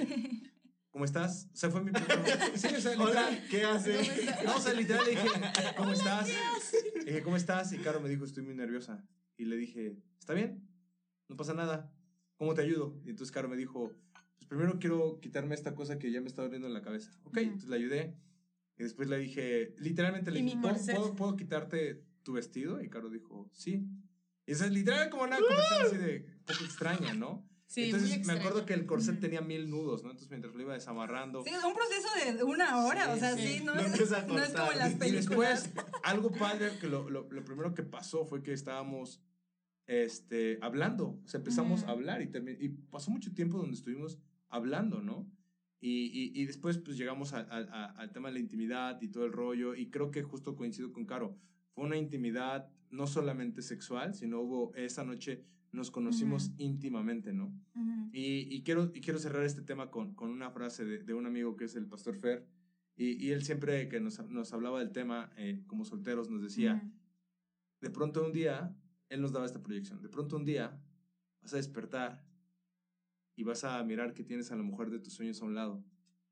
[0.91, 1.47] ¿cómo estás?
[1.53, 2.23] O sea, fue mi primera
[2.55, 3.29] Sí, o sea, Hola.
[3.49, 4.01] ¿qué hace?
[4.45, 5.27] No, o sea, literal le dije,
[5.77, 6.29] ¿cómo estás?
[6.95, 7.71] Le dije, ¿cómo estás?
[7.71, 9.03] Y Caro me dijo, estoy muy nerviosa.
[9.37, 10.67] Y le dije, ¿está bien?
[11.29, 11.91] No pasa nada.
[12.35, 12.99] ¿Cómo te ayudo?
[13.05, 13.93] Y entonces Caro me dijo,
[14.35, 17.11] pues primero quiero quitarme esta cosa que ya me está doliendo en la cabeza.
[17.23, 18.17] Ok, entonces le ayudé.
[18.77, 22.81] Y después le dije, literalmente le Y dije, ¿puedo, puedo- puedo quitarte tu vestido?
[22.81, 23.87] Y Caro dijo, sí.
[24.45, 27.47] Y esa es literal como una conversación así de poco extraña, ¿no?
[27.67, 30.09] Sí, entonces me acuerdo que el corset tenía mil nudos, ¿no?
[30.09, 31.41] Entonces mientras lo iba desamarrando.
[31.43, 33.47] Sí, es un proceso de una hora, Sí, o sea, sí.
[33.59, 35.63] sí, no, es, no es como en las Y películas.
[35.63, 39.21] después, algo padre, que lo, lo, lo primero que pasó fue que estábamos
[39.87, 41.19] este, hablando.
[41.23, 41.89] O sea, empezamos Ujú.
[41.89, 44.17] a hablar y, y pasó mucho tiempo donde estuvimos
[44.49, 45.31] hablando, ¿no?
[45.81, 49.07] Y, y, y después, pues llegamos a- a- a- al tema de la intimidad y
[49.07, 49.75] todo el rollo.
[49.75, 51.35] Y creo que justo coincido con Caro.
[51.73, 56.55] Fue una intimidad no solamente sexual, sino hubo esa noche nos conocimos Ujú.
[56.57, 57.45] íntimamente, ¿no?
[57.75, 58.09] Ujú.
[58.11, 61.25] Y, y quiero, y quiero cerrar este tema con, con una frase de, de un
[61.25, 62.45] amigo que es el pastor Fer.
[62.97, 66.75] Y, y él siempre que nos, nos hablaba del tema eh, como solteros nos decía,
[66.75, 66.91] Ujú.
[67.79, 68.75] de pronto un día,
[69.07, 70.77] él nos daba esta proyección, de pronto un día
[71.41, 72.21] vas a despertar
[73.35, 75.83] y vas a mirar que tienes a la mujer de tus sueños a un lado.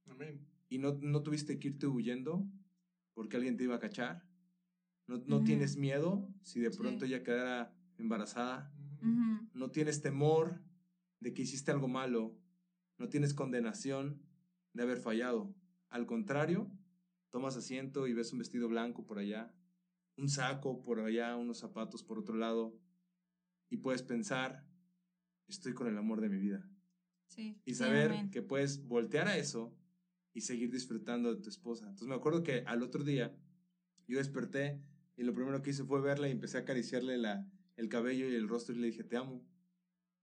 [0.07, 0.45] Amén.
[0.69, 2.47] Y no, no tuviste que irte huyendo
[3.13, 4.23] porque alguien te iba a cachar.
[5.07, 6.77] No, no tienes miedo si de Sí.
[6.77, 8.71] pronto ella quedara embarazada.
[9.53, 10.61] No tienes temor
[11.19, 12.37] de que hiciste algo malo.
[12.97, 14.21] No tienes condenación
[14.73, 15.55] de haber fallado.
[15.89, 16.69] Al contrario,
[17.31, 19.53] tomas asiento y ves un vestido blanco por allá,
[20.17, 22.77] un saco por allá, unos zapatos por otro lado,
[23.71, 24.67] y puedes pensar,
[25.47, 26.69] estoy con el amor de mi vida.
[27.29, 27.61] Sí.
[27.63, 29.73] Y saber que puedes voltear a eso
[30.33, 31.85] y seguir disfrutando de tu esposa.
[31.85, 33.35] Entonces me acuerdo que al otro día
[34.07, 34.81] yo desperté
[35.15, 38.35] y lo primero que hice fue verla y empecé a acariciarle la, el cabello y
[38.35, 39.45] el rostro y le dije, te amo.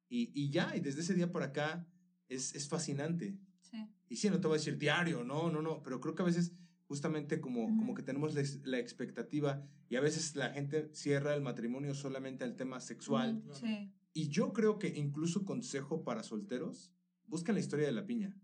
[0.09, 1.87] Y, y ya, y desde ese día por acá
[2.29, 3.39] es, es fascinante.
[3.63, 3.89] Sí.
[4.09, 6.27] Y sí, no te voy a decir diario, no, no, no, pero creo que a
[6.27, 6.53] veces
[6.89, 7.77] justamente como, Ujú.
[7.77, 12.45] como que tenemos la, la expectativa y a veces la gente cierra el matrimonio solamente
[12.45, 13.43] al tema sexual.
[13.45, 13.55] Ujú.
[13.55, 13.93] Sí.
[14.13, 16.95] Y yo creo que incluso consejo para solteros,
[17.27, 18.35] busquen la historia de la piña.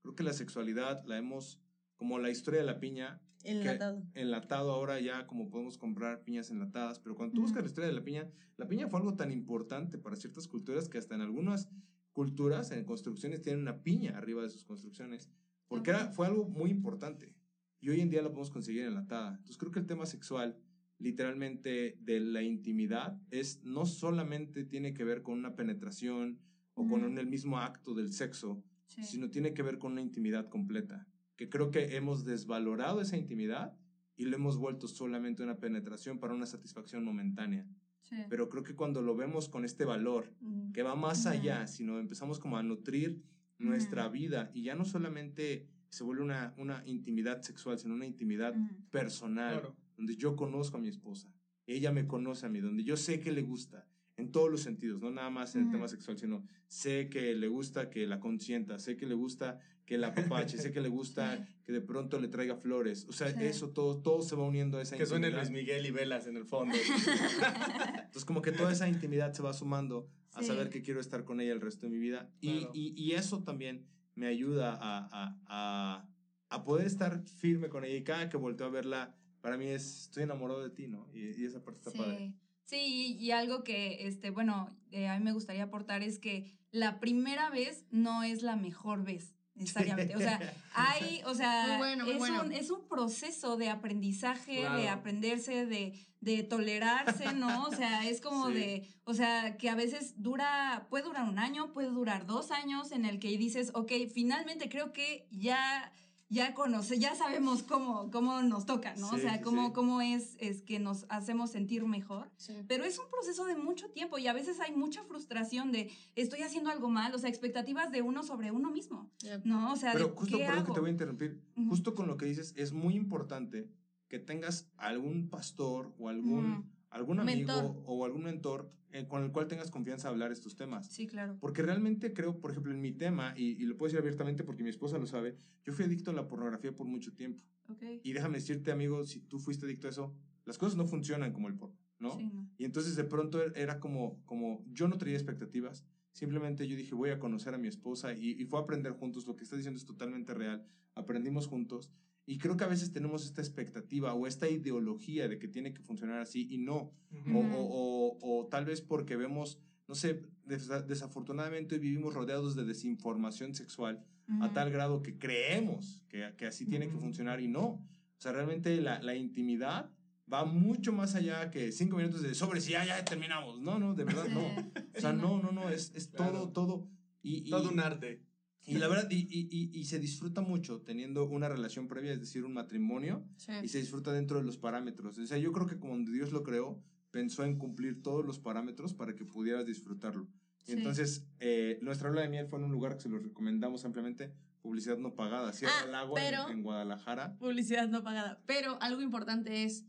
[0.00, 1.60] Creo que la sexualidad la hemos,
[1.96, 4.04] como la historia de la piña, Enlatado.
[4.14, 7.96] enlatado ahora ya como podemos comprar piñas enlatadas, pero cuando tú buscas la historia de
[7.96, 11.68] la piña, la piña fue algo tan importante para ciertas culturas que hasta en algunas
[12.12, 15.30] culturas, en construcciones, tienen una piña arriba de sus construcciones,
[15.66, 17.34] porque era, fue algo muy importante.
[17.80, 19.30] Y hoy en día la podemos conseguir enlatada.
[19.30, 20.56] Entonces creo que el tema sexual,
[20.98, 26.38] literalmente de la intimidad, es no solamente tiene que ver con una penetración
[26.74, 29.02] o con un- el mismo acto del sexo, Sí.
[29.04, 31.06] sino tiene que ver con una intimidad completa.
[31.36, 33.76] Que creo que hemos desvalorado esa intimidad
[34.16, 37.66] y lo hemos vuelto solamente una penetración para una satisfacción momentánea.
[38.02, 38.16] Sí.
[38.28, 40.72] Pero creo que cuando lo vemos con este valor, Ujú.
[40.72, 43.22] que va más allá, sino empezamos como a nutrir
[43.58, 44.12] nuestra Ujú.
[44.14, 48.54] vida y ya no solamente se vuelve una, una intimidad sexual, sino una intimidad
[48.90, 49.76] personal, Claro.
[49.96, 51.32] donde yo conozco a mi esposa,
[51.66, 53.86] ella me conoce a mí, donde yo sé que le gusta,
[54.22, 57.48] en todos los sentidos, no nada más en el tema sexual, sino sé que le
[57.48, 61.36] gusta que la consienta, sé que le gusta que la apapache, sé que le gusta
[61.36, 61.54] Sí.
[61.64, 63.44] que de pronto le traiga flores, o sea, Sí.
[63.44, 65.48] eso todo, todo se va uniendo a esa Que suene intimidad.
[65.50, 66.74] Luis Miguel y velas en el fondo.
[68.04, 70.46] Entonces como que toda esa intimidad se va sumando a Sí.
[70.48, 72.72] saber que quiero estar con ella el resto de mi vida y, Claro.
[72.74, 76.08] y- y eso también me ayuda a, a- a-
[76.48, 80.02] a poder estar firme con ella y cada que volteo a verla, para mí es,
[80.04, 81.08] estoy enamorado de ti, ¿no?
[81.12, 82.32] Y, y esa parte está padre.
[82.64, 87.00] Sí, y, algo que, este, bueno, eh, a mí me gustaría aportar es que la
[87.00, 89.34] primera vez no es la mejor vez.
[89.54, 90.16] necesariamente.
[90.16, 90.40] O sea,
[90.74, 92.42] hay, o sea, Muy bueno, muy es, bueno.
[92.42, 97.64] Un, es un proceso de aprendizaje, de aprenderse, de, de tolerarse, ¿no?
[97.64, 98.54] O sea, es como Sí.
[98.54, 102.92] de, o sea, que a veces dura, puede durar un año, puede durar dos años,
[102.92, 105.92] en el que dices, ok, finalmente creo que ya
[106.32, 109.10] ya conoce, ya sabemos cómo, cómo nos toca, ¿no?
[109.10, 109.72] o sea, cómo, sí.
[109.74, 112.30] cómo es, es que nos hacemos sentir mejor.
[112.38, 112.54] Sí.
[112.66, 116.40] Pero es un proceso de mucho tiempo y a veces hay mucha frustración de estoy
[116.40, 119.10] haciendo algo mal, o sea, expectativas de uno sobre uno mismo.
[119.44, 119.72] ¿no?
[119.72, 120.66] O sea, Pero de justo, ¿qué perdón hago?
[120.68, 121.68] que te voy a interrumpir, Ujú.
[121.68, 123.68] justo con lo que dices, es muy importante
[124.08, 126.72] que tengas algún pastor o algún.
[126.92, 127.82] Algún amigo Mentor.
[127.86, 130.86] o algún mentor eh, con el cual tengas confianza a hablar estos temas.
[130.86, 131.36] Sí, claro.
[131.40, 134.62] Porque realmente creo, por ejemplo, en mi tema, y, y lo puedo decir abiertamente porque
[134.62, 137.42] mi esposa lo sabe, yo fui adicto a la pornografía por mucho tiempo.
[137.68, 137.82] Ok.
[138.02, 140.14] Y déjame decirte, amigo, si tú fuiste adicto a eso,
[140.44, 142.16] las cosas no funcionan como el porno, ¿no?
[142.18, 142.50] Sí, no.
[142.58, 146.94] Y entonces de pronto er- era como, como yo no traía expectativas, simplemente yo dije
[146.94, 149.56] voy a conocer a mi esposa y, y fue a aprender juntos, lo que está
[149.56, 151.90] diciendo es totalmente real, aprendimos juntos
[152.26, 155.82] y creo que a veces tenemos esta expectativa o esta ideología de que tiene que
[155.82, 157.36] funcionar así y no, Ujú.
[157.36, 157.56] o, Ujú.
[157.56, 159.58] o- o- o tal vez porque vemos,
[159.88, 164.04] no sé, desa- desafortunadamente hoy vivimos rodeados de desinformación sexual
[164.40, 164.54] a Ujú.
[164.54, 167.64] tal grado que creemos que, que así tiene que funcionar y no.
[167.66, 169.90] O sea, realmente la, la intimidad
[170.32, 173.60] va mucho más allá que cinco minutos de sobre si ya, ya terminamos.
[173.60, 174.40] No, no, de verdad no.
[174.96, 176.32] O sea, no, no, no, es, es Claro.
[176.32, 176.88] todo, todo.
[177.22, 178.22] Y, y- Todo un arte.
[178.66, 182.20] Y la verdad, y, y- y- y se disfruta mucho teniendo una relación previa, es
[182.20, 183.52] decir, un matrimonio, Sí.
[183.62, 185.18] y se disfruta dentro de los parámetros.
[185.18, 188.94] O sea, yo creo que cuando Dios lo creó, pensó en cumplir todos los parámetros
[188.94, 190.28] para que pudieras disfrutarlo.
[190.66, 190.72] Y Sí.
[190.74, 194.32] entonces, eh, nuestra luna de miel fue en un lugar que se lo recomendamos ampliamente,
[194.60, 197.36] publicidad no pagada, Sierra Ah, del Agua en- pero- en, Guadalajara.
[197.38, 198.40] Publicidad no pagada.
[198.46, 199.84] Pero algo importante es,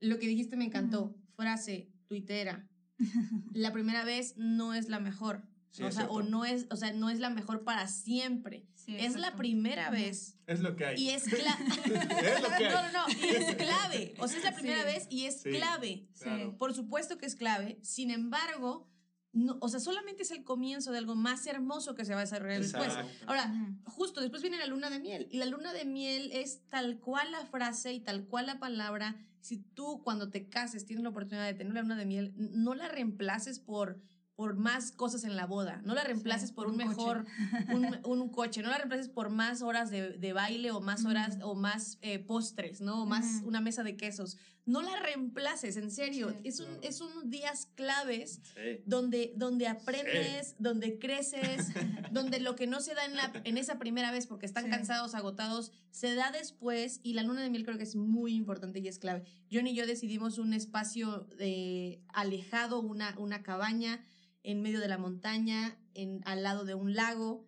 [0.00, 1.14] lo que dijiste me encantó.
[1.36, 2.66] Frase, tuitera.
[3.52, 5.42] La primera vez no es la mejor.
[5.76, 8.66] Sí, o sea, o no es, o sea, no es la mejor para siempre.
[8.74, 10.38] Sí, es la primera vez.
[10.46, 11.02] Es lo que hay.
[11.02, 11.64] Y es clave.
[11.66, 12.72] Es lo que hay.
[12.74, 13.04] no, no, no.
[13.10, 14.14] Y es clave.
[14.18, 14.86] O sea, es la primera Sí.
[14.86, 15.50] vez y es Sí.
[15.50, 16.08] clave.
[16.18, 16.56] Claro.
[16.56, 17.78] Por supuesto que es clave.
[17.82, 18.88] Sin embargo,
[19.32, 22.24] no, o sea, solamente es el comienzo de algo más hermoso que se va a
[22.24, 22.90] desarrollar después.
[23.26, 23.52] Ahora,
[23.84, 25.28] justo después viene la luna de miel.
[25.30, 29.14] Y la luna de miel es tal cual la frase y tal cual la palabra.
[29.40, 32.74] Si tú cuando te cases tienes la oportunidad de tener la luna de miel, no
[32.74, 34.00] la reemplaces por,
[34.36, 35.80] por más cosas en la boda.
[35.84, 36.88] No la reemplaces Sí, por un un coche.
[36.96, 37.24] mejor,
[37.74, 38.62] un, un coche.
[38.62, 41.48] No la reemplaces por más horas de, de baile o más horas Ujú.
[41.50, 43.02] o más eh, postres, ¿no?
[43.02, 43.48] O más Ujú.
[43.48, 44.36] una mesa de quesos.
[44.66, 46.30] No la reemplaces, en serio.
[46.30, 46.80] Sí, es, un, claro.
[46.82, 48.82] es unos días claves Sí.
[48.84, 51.68] donde, donde aprendes, donde creces,
[52.12, 54.70] donde lo que no se da en, la, en esa primera vez porque están Sí.
[54.70, 58.80] cansados, agotados, se da después y la luna de miel creo que es muy importante
[58.80, 59.24] y es clave.
[59.50, 64.04] John y yo decidimos un espacio de, alejado, una, una cabaña
[64.46, 67.44] en medio de la montaña, en, al lado de un lago.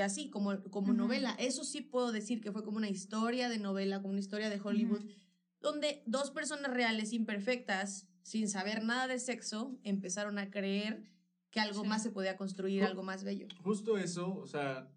[0.00, 0.96] Así, como, como Ujú.
[0.96, 1.34] novela.
[1.38, 4.60] Eso sí puedo decir que fue como una historia de novela, como una historia de
[4.62, 5.08] Hollywood, Ujú.
[5.60, 11.02] donde dos personas reales imperfectas, sin saber nada de sexo, empezaron a creer
[11.50, 11.88] que algo Sí.
[11.88, 13.48] más se podía construir, Ju- algo más bello.
[13.64, 14.88] Justo eso, o sea,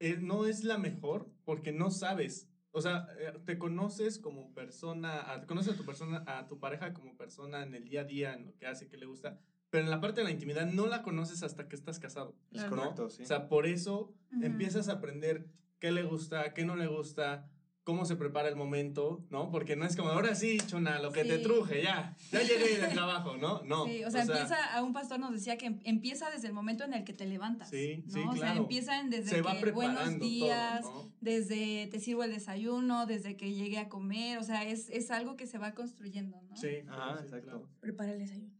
[0.00, 2.48] eh, no es la mejor porque no sabes.
[2.72, 6.92] O sea, eh, te conoces como persona, a- conoces a tu persona, a tu pareja
[6.92, 9.40] como persona en el día a día, en lo que hace, que le gusta,
[9.74, 12.36] pero en la parte de la intimidad no la conoces hasta que estás casado.
[12.52, 12.62] Es.
[12.62, 12.68] ¿no?
[12.68, 13.24] correcto, sí.
[13.24, 14.44] O sea, por eso Ujú.
[14.44, 15.48] empiezas a aprender
[15.80, 17.50] qué le gusta, qué no le gusta,
[17.82, 19.50] cómo se prepara el momento, ¿no?
[19.50, 21.42] Porque no es como, ahora sí, chona, lo que te Sí.
[21.42, 23.64] truje, ya, ya llegué del trabajo, ¿no?
[23.64, 23.84] No.
[23.86, 26.84] Sí, o sea, empieza, a un pastor nos decía que em- empieza desde el momento
[26.84, 27.68] en el que te levantas.
[27.68, 28.12] Sí, ¿no?
[28.12, 28.60] sí, O sea, claro.
[28.60, 31.12] empiezan desde se va que buenos días, todo, ¿no?
[31.20, 35.34] desde te sirvo el desayuno, desde que llegué a comer, o sea, es, es algo
[35.34, 36.56] que se va construyendo, ¿no?
[36.56, 37.44] Sí, Ajá, sí, exacto.
[37.50, 37.68] claro.
[37.80, 38.54] Prepara el desayuno.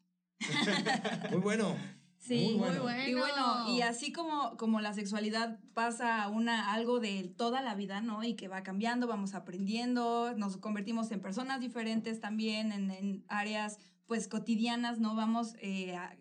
[1.30, 1.76] Muy bueno.
[2.18, 2.82] Sí, Muy bueno.
[2.82, 3.09] bueno.
[3.09, 7.74] Y bueno, y así como, como la sexualidad pasa a una, algo de toda la
[7.74, 8.24] vida, ¿no?
[8.24, 13.78] Y que va cambiando, vamos aprendiendo, nos convertimos en personas diferentes también, en, en áreas
[14.07, 15.14] pues cotidianas, ¿no?
[15.14, 16.16] Vamos eh, a-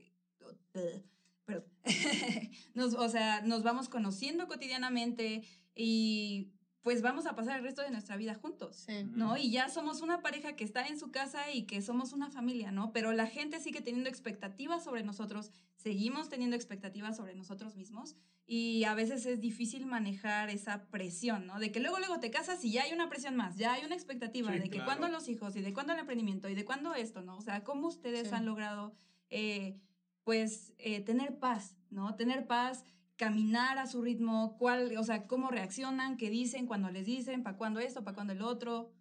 [1.46, 1.66] perdón.
[2.74, 5.44] nos, o sea, nos vamos conociendo cotidianamente
[5.76, 6.53] y
[6.84, 8.76] pues vamos a pasar el resto de nuestra vida juntos.
[8.86, 9.06] Sí.
[9.16, 9.38] ¿no?
[9.38, 12.72] Y ya somos una pareja que está en su casa y que somos una familia,
[12.72, 12.92] ¿no?
[12.92, 18.16] Pero la gente sigue teniendo expectativas sobre nosotros, seguimos teniendo expectativas sobre nosotros mismos
[18.46, 21.58] y a veces es difícil manejar esa presión, ¿no?
[21.58, 23.96] De que luego, luego te casas y ya hay una presión más, ya hay una
[23.96, 24.86] expectativa Sí, de que claro.
[24.86, 27.38] cuándo los hijos y de cuándo el emprendimiento y de cuándo esto, ¿no?
[27.38, 28.36] O sea, ¿cómo ustedes Sí.
[28.36, 28.94] han logrado,
[29.30, 29.80] eh,
[30.26, 32.16] pues, eh, tener paz, ¿no?
[32.16, 32.84] Tener paz
[33.16, 37.58] caminar a su ritmo, cuál, o sea, cómo reaccionan, qué dicen, cuando les dicen, para
[37.58, 38.94] cuándo esto, para cuándo el otro.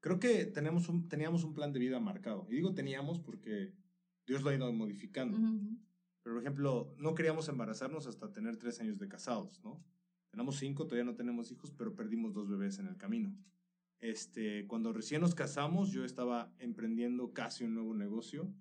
[0.00, 2.46] Creo que tenemos un, teníamos un plan de vida marcado.
[2.50, 3.72] Y digo teníamos porque
[4.26, 5.38] Dios lo ha ido modificando.
[5.38, 5.78] Ujú.
[6.22, 9.84] Pero, por ejemplo, no queríamos embarazarnos hasta tener tres años de casados, ¿no?
[10.30, 13.36] Tenemos cinco, todavía no tenemos hijos, pero perdimos dos bebés en el camino.
[14.00, 18.52] Este, cuando recién nos casamos, yo estaba emprendiendo casi un nuevo negocio.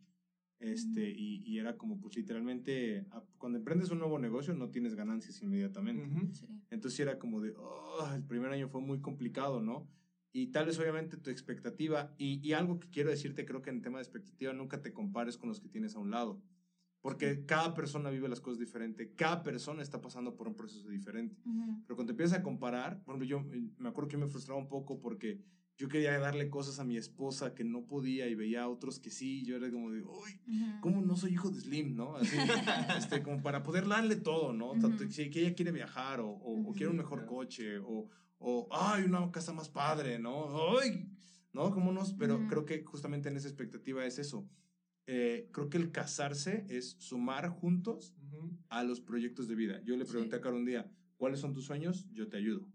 [0.62, 4.93] Este, y, y era como, pues literalmente, a- cuando emprendes un nuevo negocio no tienes
[4.95, 6.07] ganancias inmediatamente.
[6.34, 6.45] Sí.
[6.70, 9.89] Entonces era como de, "Oh, el primer año fue muy complicado, ¿no?
[10.32, 13.82] Y tal vez obviamente tu expectativa, y, y algo que quiero decirte, creo que en
[13.82, 16.41] tema de expectativa nunca te compares con los que tienes a un lado,
[17.01, 21.36] porque cada persona vive las cosas diferente, cada persona está pasando por un proceso diferente.
[21.88, 24.70] Pero cuando te empiezas a comparar, por ejemplo, yo me acuerdo que me frustraba un
[24.70, 25.41] poco porque
[25.82, 29.10] yo quería darle cosas a mi esposa que no podía y veía a otros que
[29.10, 30.40] sí, yo era como de, uy.
[30.80, 32.18] ¿cómo no soy hijo de Slim, no?
[32.18, 32.36] Así,
[33.00, 34.78] este, como para poder darle todo, ¿no?
[34.78, 38.08] Tanto que ella quiere viajar o, o, o quiere un mejor coche o,
[38.38, 40.78] o, ay, una casa más padre, ¿no?
[40.80, 41.10] Ay,
[41.52, 41.72] ¿no?
[41.72, 44.48] Como nos, pero creo que justamente en esa expectativa es eso.
[45.08, 48.56] Eh, creo que el casarse es sumar juntos Ujú.
[48.70, 49.82] a los proyectos de vida.
[49.84, 50.12] Yo le Sí.
[50.12, 52.08] pregunté a Caro un día, ¿cuáles son tus sueños?
[52.14, 52.68] Yo te ayudo.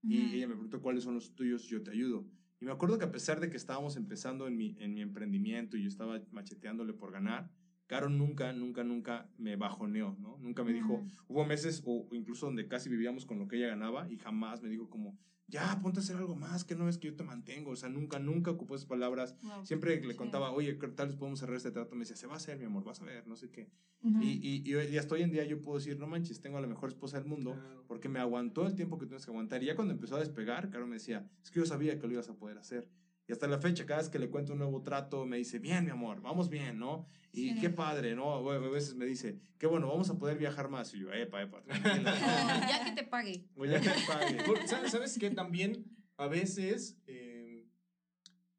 [0.00, 2.24] Y ella me preguntó cuáles son los tuyos, yo te ayudo.
[2.60, 5.76] Y me acuerdo que a pesar de que estábamos empezando en mi, en mi emprendimiento
[5.76, 7.50] y yo estaba macheteándole por ganar,
[7.88, 10.36] Caro nunca, nunca, nunca me bajoneó, ¿no?
[10.42, 14.06] Nunca me dijo, hubo meses o incluso donde casi vivíamos con lo que ella ganaba
[14.10, 15.18] y jamás me dijo como,
[15.48, 17.70] ya, ponte a hacer algo más, que no es que yo te mantengo.
[17.70, 19.34] O sea, nunca, nunca ocupó esas palabras.
[19.42, 19.64] Wow.
[19.66, 21.94] Siempre le contaba, oye, ¿qué tal vez podemos cerrar este trato?
[21.94, 23.70] Me decía, se va a hacer, mi amor, vas a ver, no sé qué.
[24.02, 24.20] Ujú.
[24.22, 26.60] Y, y, y, y hasta hoy en día yo puedo decir, no manches, tengo a
[26.60, 27.84] la mejor esposa del mundo Claro.
[27.88, 29.62] porque me aguantó el tiempo que tienes que aguantar.
[29.62, 32.12] Y ya cuando empezó a despegar, Caro me decía, es que yo sabía que lo
[32.12, 32.88] ibas a poder hacer.
[33.28, 35.84] Y hasta la fecha, cada vez que le cuento un nuevo trato, me dice, bien,
[35.84, 37.06] mi amor, vamos bien, ¿no?
[37.30, 37.60] Y Sí.
[37.60, 38.50] qué padre, ¿no?
[38.50, 40.94] A veces me dice, qué bueno, vamos a poder viajar más.
[40.94, 42.14] Y yo, epa, epa, tranquila.
[42.70, 43.44] ya que te pague.
[43.54, 44.36] no, ya que pague.
[44.46, 45.30] Por- ¿sabes, ¿Sabes qué?
[45.30, 45.84] También
[46.16, 47.68] a veces eh,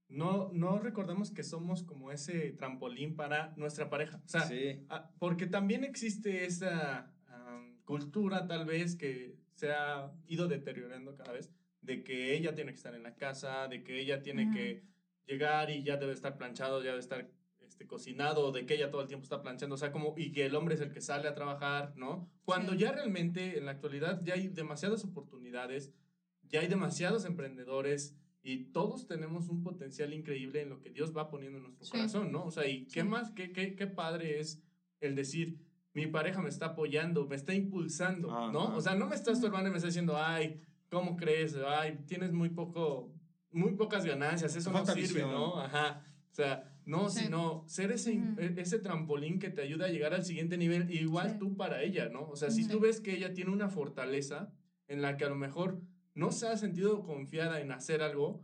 [0.08, 4.22] no, no recordamos que somos como ese trampolín para nuestra pareja.
[4.24, 4.86] O sea, Sí.
[4.90, 7.12] ah, porque también existe esa
[7.86, 11.50] cultura tal vez que se ha ido deteriorando cada vez,
[11.90, 14.84] de que ella tiene que estar en la casa, de que ella tiene que
[15.26, 17.28] llegar y ya debe estar planchado, ya debe estar
[17.66, 20.46] este, cocinado, de que ella todo el tiempo está planchando, o sea, como, y que
[20.46, 22.30] el hombre es el que sale a trabajar, ¿no?
[22.46, 22.80] Cuando Sí.
[22.80, 25.92] ya realmente en la actualidad ya hay demasiadas oportunidades,
[26.44, 31.28] ya hay demasiados emprendedores y todos tenemos un potencial increíble en lo que Dios va
[31.30, 31.92] poniendo en nuestro Sí.
[31.92, 32.46] corazón, ¿no?
[32.46, 33.08] O sea, y qué Sí.
[33.08, 34.62] más, qué, qué, qué padre es
[35.02, 35.58] el decir,
[35.94, 38.62] mi pareja me está apoyando, me está impulsando, ¿no?
[38.68, 38.76] Ajá.
[38.76, 41.56] O sea, no me está estorbando y me está diciendo, ay, ¿cómo crees?
[41.68, 43.14] Ay, tienes muy poco,
[43.52, 45.32] muy pocas ganancias, eso Te no falta sirve, visión.
[45.32, 45.60] ¿no?
[45.60, 46.06] Ajá.
[46.32, 47.26] O sea, no, Sí.
[47.26, 51.32] sino ser ese, e- ese trampolín que te ayuda a llegar al siguiente nivel, igual
[51.32, 51.38] Sí.
[51.40, 52.28] tú para ella, ¿no?
[52.30, 52.70] O sea, si Sí.
[52.70, 54.52] tú ves que ella tiene una fortaleza
[54.88, 55.82] en la que a lo mejor
[56.16, 58.44] no se ha sentido confiada en hacer algo,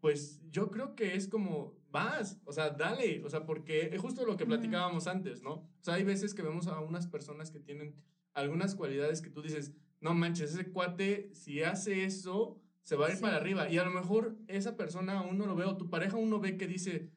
[0.00, 4.24] pues yo creo que es como, vas, o sea, dale, o sea, porque es justo
[4.26, 5.52] lo que platicábamos antes, ¿no?
[5.54, 7.94] O sea, hay veces que vemos a unas personas que tienen
[8.34, 13.10] algunas cualidades que tú dices, no manches, ese cuate, si hace eso, se va a
[13.10, 13.22] ir Sí.
[13.22, 13.68] para arriba.
[13.70, 16.38] Y a lo mejor esa persona aún no lo ve, o tu pareja aún no
[16.40, 17.10] ve que dice,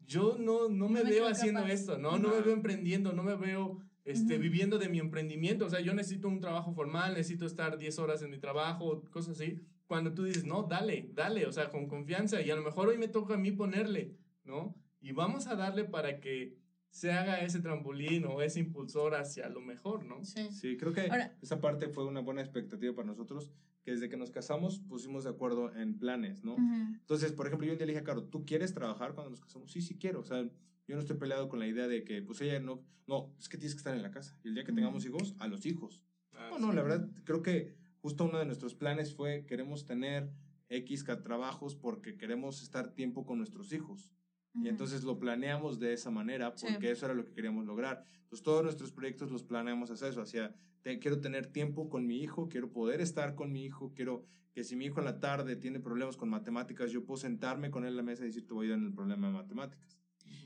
[0.00, 1.72] yo no, no me No veo haciendo capaz".
[1.74, 2.18] esto, ¿no?
[2.18, 5.66] No me veo emprendiendo, no me veo este, viviendo de mi emprendimiento.
[5.66, 9.40] O sea, yo necesito un trabajo formal, necesito estar 10 horas en mi trabajo, cosas
[9.40, 9.60] así.
[9.86, 12.40] Cuando tú dices, no, dale, dale, o sea, con confianza.
[12.40, 14.74] Y a lo mejor hoy me toca a mí ponerle, ¿no?
[15.00, 16.56] Y vamos a darle para que
[16.92, 20.22] se haga ese trampolín o ese impulsor hacia lo mejor, ¿no?
[20.24, 20.48] Sí.
[20.52, 23.50] Sí, creo que Ahora- esa parte fue una buena expectativa para nosotros,
[23.82, 26.52] que desde que nos casamos pusimos de acuerdo en planes, ¿no?
[26.52, 26.62] Ujú.
[27.00, 29.40] Entonces, por ejemplo, yo un día le dije a Caro, ¿tú quieres trabajar cuando nos
[29.40, 29.72] casamos?
[29.72, 30.20] Sí, sí quiero.
[30.20, 30.42] O sea,
[30.86, 33.56] yo no estoy peleado con la idea de que, pues ella no, no, es que
[33.56, 34.38] tienes que estar en la casa.
[34.44, 34.76] Y el día que Ujú.
[34.76, 36.02] tengamos hijos, a los hijos.
[36.34, 36.76] Ah, No, no, sí.
[36.76, 40.30] la verdad, creo que justo uno de nuestros planes fue, queremos tener
[40.68, 44.12] X trabajos porque queremos estar tiempo con nuestros hijos.
[44.54, 46.66] Y entonces lo planeamos de esa manera Sí.
[46.70, 48.04] porque eso era lo que queríamos lograr.
[48.24, 52.18] Entonces todos nuestros proyectos los planeamos hacia eso, hacia te- quiero tener tiempo con mi
[52.22, 55.56] hijo, quiero poder estar con mi hijo, quiero que si mi hijo en la tarde
[55.56, 58.52] tiene problemas con matemáticas, yo puedo sentarme con él en la mesa y decir, te
[58.52, 59.98] voy a ayudar en el problema de matemáticas.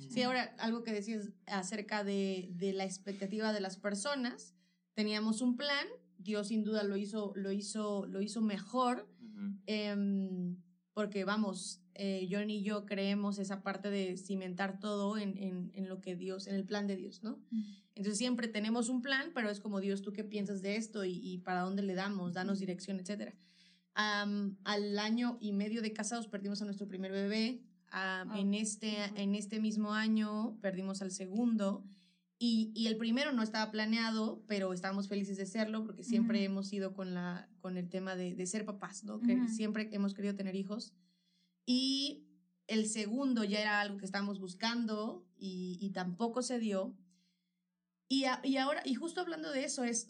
[0.08, 4.54] Sí, ahora algo que decías acerca de, de la expectativa de las personas.
[4.94, 5.86] Teníamos un plan,
[6.18, 9.08] Dios sin duda lo hizo, lo hizo, lo hizo mejor,
[10.96, 15.90] porque vamos, eh, John y yo creemos esa parte de cimentar todo en, en, en
[15.90, 17.32] lo que Dios, en el plan de Dios, ¿no?
[17.32, 17.62] Ujú.
[17.94, 21.20] Entonces siempre tenemos un plan, pero es como Dios, ¿tú qué piensas de esto y,
[21.22, 22.32] y para dónde le damos?
[22.32, 23.34] Danos dirección, etcétera.
[23.92, 27.60] Am, al año y medio de casados perdimos a nuestro primer bebé.
[27.90, 28.36] Am, Oh.
[28.36, 31.84] en, este, en este mismo año perdimos al segundo.
[32.38, 36.44] Y, y el primero no estaba planeado, pero estábamos felices de serlo porque siempre Ujú.
[36.46, 39.20] hemos ido con, la, con el tema de, de ser papás, ¿no?
[39.20, 39.48] Que Ujú.
[39.48, 40.92] siempre hemos querido tener hijos.
[41.64, 42.26] Y
[42.66, 46.94] el segundo ya era algo que estábamos buscando y, y tampoco se dio.
[48.08, 50.06] Y, a- y ahora, y justo hablando de eso, es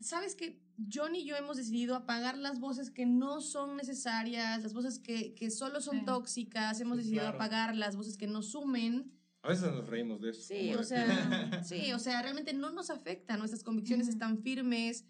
[0.00, 0.62] sabes que
[0.92, 5.34] John y yo hemos decidido apagar las voces que no son necesarias, las voces que,
[5.34, 6.04] que solo son Sí.
[6.04, 7.36] tóxicas, hemos Sí, decidido claro.
[7.36, 9.12] apagar las voces que no sumen.
[9.46, 10.42] A veces nos reímos de eso.
[10.42, 15.04] Sí, o sea, sí, o sea, realmente no nos afecta, nuestras convicciones están firmes,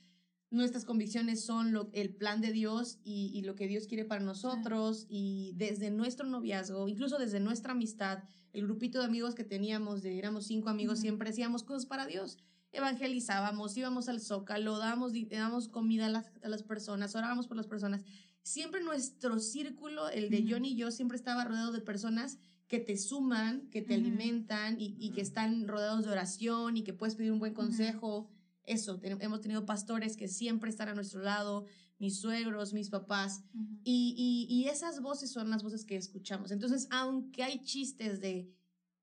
[0.50, 4.22] nuestras convicciones son lo, el plan de Dios y, y lo que Dios quiere para
[4.22, 10.02] nosotros y desde nuestro noviazgo, incluso desde nuestra amistad, el grupito de amigos que teníamos,
[10.02, 12.36] de éramos cinco amigos, siempre hacíamos cosas para Dios.
[12.72, 17.66] Evangelizábamos, íbamos al zócalo, dábamos, dábamos comida a las, a las personas, orábamos por las
[17.66, 18.04] personas.
[18.42, 20.48] Siempre nuestro círculo, el de Ujú.
[20.50, 24.06] John y yo, siempre estaba rodeado de personas que te suman, que te Ujú.
[24.06, 28.28] alimentan y, y que están rodeados de oración y que puedes pedir un buen consejo.
[28.64, 31.66] Eso, ten- hemos tenido pastores que siempre están a nuestro lado,
[31.98, 33.44] mis suegros, mis papás.
[33.54, 33.78] Ujú.
[33.84, 36.50] Y, y, y esas voces son las voces que escuchamos.
[36.50, 38.52] Entonces, aunque hay chistes de,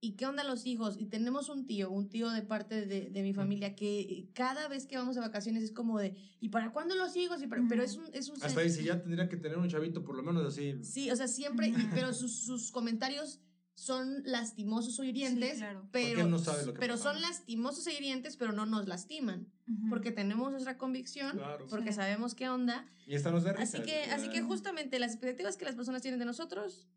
[0.02, 0.98] ¿y qué onda los hijos?
[1.00, 4.86] Y tenemos un tío, un tío de parte de, de mi familia, que cada vez
[4.86, 7.42] que vamos de vacaciones es como de, ¿y para cuándo los hijos?
[7.42, 8.04] Y para- Pero es un...
[8.12, 10.84] Es un Hasta dice, ya tendría que tener un chavito por lo menos así.
[10.84, 13.40] Sí, o sea, siempre, pero sus, sus comentarios
[13.76, 15.88] son lastimosos o hirientes, Sí, claro.
[15.92, 19.52] pero, él no sabe lo que pero son lastimosos e hirientes, pero no nos lastiman,
[19.90, 21.66] porque tenemos nuestra convicción, Claro.
[21.70, 21.96] porque Sí.
[21.96, 22.86] sabemos qué onda.
[23.08, 23.78] Y esta nos da risa.
[23.78, 24.44] Así que, así que Ah.
[24.46, 26.88] justamente las expectativas que las personas tienen de nosotros,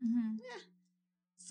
[0.00, 0.42] Ujú.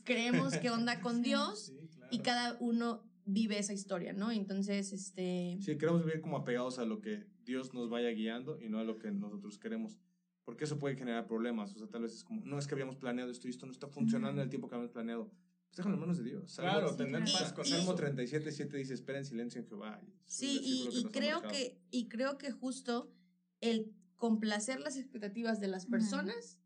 [0.03, 1.21] creemos qué onda con Sí.
[1.23, 2.09] Dios Sí, claro.
[2.11, 4.32] y cada uno vive esa historia, ¿no?
[4.32, 5.57] Entonces, este...
[5.61, 8.84] Sí, queremos vivir como apegados a lo que Dios nos vaya guiando y no a
[8.84, 9.97] lo que nosotros queremos.
[10.46, 11.74] Porque eso puede generar problemas.
[11.76, 13.72] O sea, tal vez es como, no es que habíamos planeado esto y esto no
[13.72, 15.32] está funcionando en el tiempo que habíamos planeado.
[15.68, 16.52] Pues déjalo en manos de Dios.
[16.52, 17.96] Salmo- Claro, Sí, tener paz con Salmo eso.
[17.96, 20.00] 37, 7 dice, espera en silencio en Jehová.
[20.26, 23.12] Sí, y, que y creo que, y creo que justo
[23.60, 26.60] el complacer las expectativas de las personas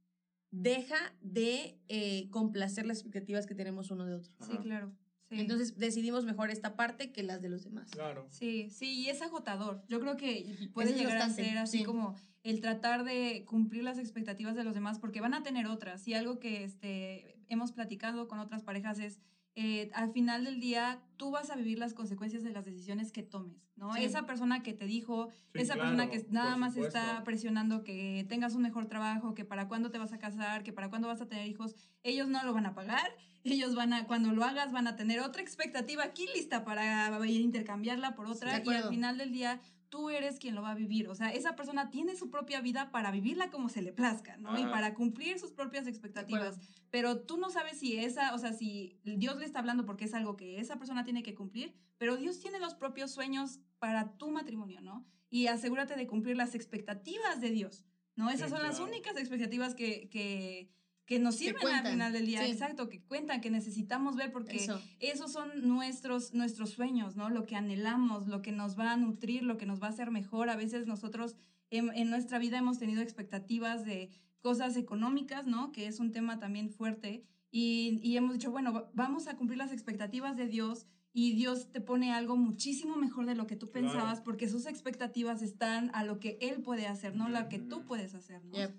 [0.51, 4.33] deja de eh, complacer las expectativas que tenemos uno de otro.
[4.41, 4.61] Sí, Ajá.
[4.61, 4.93] claro.
[5.29, 5.39] Sí.
[5.39, 7.91] Entonces decidimos mejor esta parte que las de los demás.
[7.91, 8.27] Claro.
[8.31, 9.83] Sí, sí, y es agotador.
[9.87, 11.83] Yo creo que puede es llegar a ser así sí.
[11.83, 16.07] como el tratar de cumplir las expectativas de los demás, porque van a tener otras.
[16.07, 19.19] Y algo que este, hemos platicado con otras parejas es,
[19.55, 23.23] eh, al final del día, tú vas a vivir las consecuencias de las decisiones que
[23.23, 23.93] tomes, ¿no?
[23.93, 24.05] Sí.
[24.05, 26.97] Esa persona que te dijo, Sí, esa claro, persona que nada más supuesto.
[26.97, 30.71] está presionando que tengas un mejor trabajo, que para cuándo te vas a casar, que
[30.71, 33.11] para cuándo vas a tener hijos, ellos no lo van a pagar,
[33.43, 38.15] ellos van a, cuando lo hagas, van a tener otra expectativa aquí lista para intercambiarla
[38.15, 39.59] por otra y al final del día
[39.89, 41.07] tú eres quien lo va a vivir.
[41.09, 44.57] O sea, esa persona tiene su propia vida para vivirla como se le plazca, ¿no?
[44.57, 44.71] Y Ajá.
[44.71, 46.59] para cumplir sus propias expectativas.
[46.91, 50.13] Pero tú no sabes si esa, o sea, si Dios le está hablando porque es
[50.13, 54.31] algo que esa persona tiene que cumplir, pero Dios tiene los propios sueños para tu
[54.31, 55.05] matrimonio, ¿no?
[55.29, 57.85] Y asegúrate de cumplir las expectativas de Dios,
[58.15, 58.29] ¿no?
[58.29, 60.71] Esas Sí, son las únicas expectativas que, que,
[61.09, 62.45] que nos Que sirven al cuentan, final del día.
[62.45, 62.51] sí.
[62.51, 64.79] Exacto, que cuentan, que necesitamos ver porque Eso.
[64.99, 67.31] esos son nuestros, nuestros sueños, ¿no?
[67.31, 70.11] Lo que anhelamos, lo que nos va a nutrir, lo que nos va a hacer
[70.11, 70.51] mejor.
[70.51, 71.35] A veces nosotros
[71.71, 75.71] en, en nuestra vida hemos tenido expectativas de cosas económicas, ¿no?
[75.71, 77.23] Que es un tema también fuerte.
[77.49, 81.71] Y, y hemos dicho, bueno, va- vamos a cumplir las expectativas de Dios y Dios
[81.71, 83.87] te pone algo muchísimo mejor de lo que tú Claro.
[83.87, 87.77] pensabas porque sus expectativas están a lo que Él puede hacer, no lo que tú
[87.77, 87.85] Ujú.
[87.87, 88.55] puedes hacer, ¿no?
[88.55, 88.75] Yep.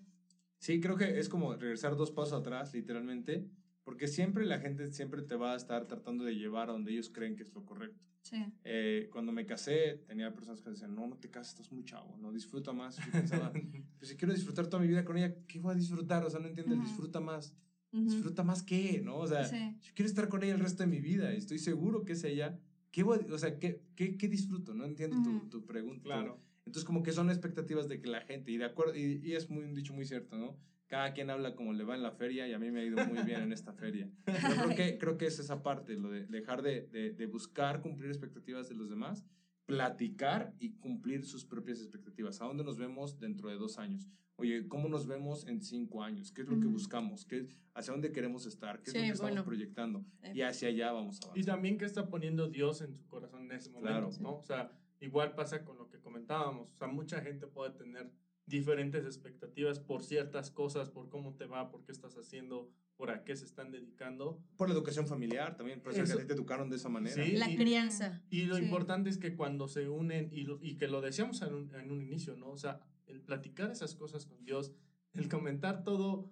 [0.60, 3.48] Sí, creo que es como regresar dos pasos atrás, literalmente,
[3.82, 7.10] porque siempre la gente siempre te va a estar tratando de llevar a donde ellos
[7.10, 7.98] creen que es lo correcto.
[8.22, 8.36] Sí.
[8.64, 12.16] Eh, cuando me casé, tenía personas que decían, no, no te cases, estás muy chavo,
[12.18, 12.98] no, disfruta más.
[12.98, 13.50] Y yo pensaba,
[13.98, 16.24] pues si quiero disfrutar toda mi vida con ella, ¿qué voy a disfrutar?
[16.24, 17.54] O sea, no entiendo, disfruta más.
[17.92, 18.04] Ujú.
[18.04, 19.00] ¿Disfruta más qué?
[19.02, 19.16] ¿No?
[19.16, 19.56] O sea, Sí.
[19.80, 22.22] yo quiero estar con ella el resto de mi vida y estoy seguro que es
[22.22, 22.60] ella.
[22.92, 24.74] ¿Qué voy a- o sea, ¿qué, qué, qué disfruto?
[24.74, 25.48] No entiendo tu, Ujú.
[25.48, 26.02] tu pregunta.
[26.04, 26.38] Claro.
[26.70, 29.50] Entonces, como que son expectativas de que la gente, y de acuerdo, y, y es
[29.50, 30.56] muy, un dicho muy cierto, ¿no?
[30.86, 33.04] Cada quien habla como le va en la feria y a mí me ha ido
[33.06, 34.08] muy bien en esta feria.
[34.24, 37.80] Pero creo que, creo que es esa parte, lo de dejar de, de, de buscar
[37.80, 39.26] cumplir expectativas de los demás,
[39.66, 42.40] platicar y cumplir sus propias expectativas.
[42.40, 44.08] ¿A dónde nos vemos dentro de dos años?
[44.36, 46.32] Oye, ¿cómo nos vemos en cinco años?
[46.32, 47.24] ¿Qué es lo que buscamos?
[47.26, 48.80] ¿Qué, ¿Hacia dónde queremos estar?
[48.80, 49.44] ¿Qué es Sí, lo que estamos bueno.
[49.44, 50.04] proyectando?
[50.22, 50.32] Eh.
[50.36, 51.54] Y hacia allá vamos a Y avanzar.
[51.54, 54.10] también que está poniendo Dios en su corazón en ese momento, Claro.
[54.22, 54.36] ¿no?
[54.38, 56.72] O sea, igual pasa con lo que comentábamos.
[56.72, 58.10] O sea, mucha gente puede tener
[58.46, 63.22] diferentes expectativas por ciertas cosas, por cómo te va, por qué estás haciendo, por a
[63.22, 64.42] qué se están dedicando.
[64.56, 66.18] Por la educación familiar también, por eso que Eso.
[66.18, 67.14] a ti te educaron de esa manera.
[67.24, 67.32] Sí.
[67.32, 68.22] La y- crianza.
[68.30, 68.64] Y lo Sí.
[68.64, 71.90] importante es que cuando se unen, y, lo- y que lo decíamos en un, en
[71.92, 72.48] un inicio, ¿no?
[72.50, 74.72] O sea, el platicar esas cosas con Dios,
[75.14, 76.30] el comentar todo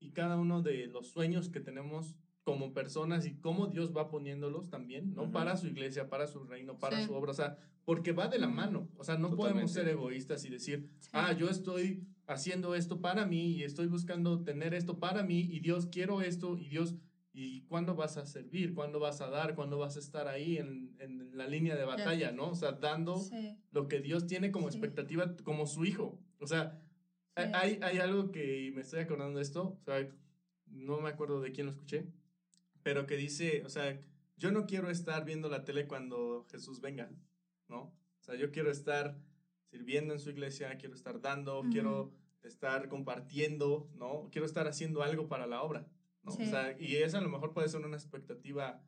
[0.00, 2.16] y cada uno de los sueños que tenemos
[2.48, 5.24] como personas y cómo Dios va poniéndolos también, ¿no?
[5.24, 5.32] Ujú.
[5.32, 7.06] Para su iglesia, para su reino, para Sí.
[7.06, 9.72] su obra, o sea, porque va de la mano, o sea, no podemos Totalmente.
[9.74, 11.10] ser egoístas y decir, Sí.
[11.12, 15.60] ah, yo estoy haciendo esto para mí y estoy buscando tener esto para mí y
[15.60, 16.94] Dios quiero esto y Dios
[17.40, 18.74] ¿Y cuándo vas a servir?
[18.74, 19.54] ¿Cuándo vas a dar?
[19.54, 22.48] ¿Cuándo vas a estar ahí en, en la línea de batalla, no?
[22.50, 23.56] O sea, dando Sí.
[23.70, 24.76] lo que Dios tiene como Sí.
[24.78, 26.18] expectativa, como su hijo.
[26.40, 26.80] O sea,
[27.36, 27.42] Sí.
[27.54, 30.04] hay, hay algo que me estoy acordando de esto, o sea,
[30.66, 32.08] no me acuerdo de quién lo escuché,
[32.88, 34.00] pero que dice, o sea,
[34.38, 37.10] yo no quiero estar viendo la tele cuando Jesús venga,
[37.68, 37.80] ¿no?
[37.82, 39.18] O sea, yo quiero estar
[39.66, 44.30] sirviendo en su iglesia, quiero estar dando, quiero estar compartiendo, ¿no?
[44.32, 45.86] Quiero estar haciendo algo para la obra,
[46.22, 46.32] ¿no?
[46.32, 46.44] Sí.
[46.44, 48.82] O sea, y esa a lo mejor puede ser una expectativa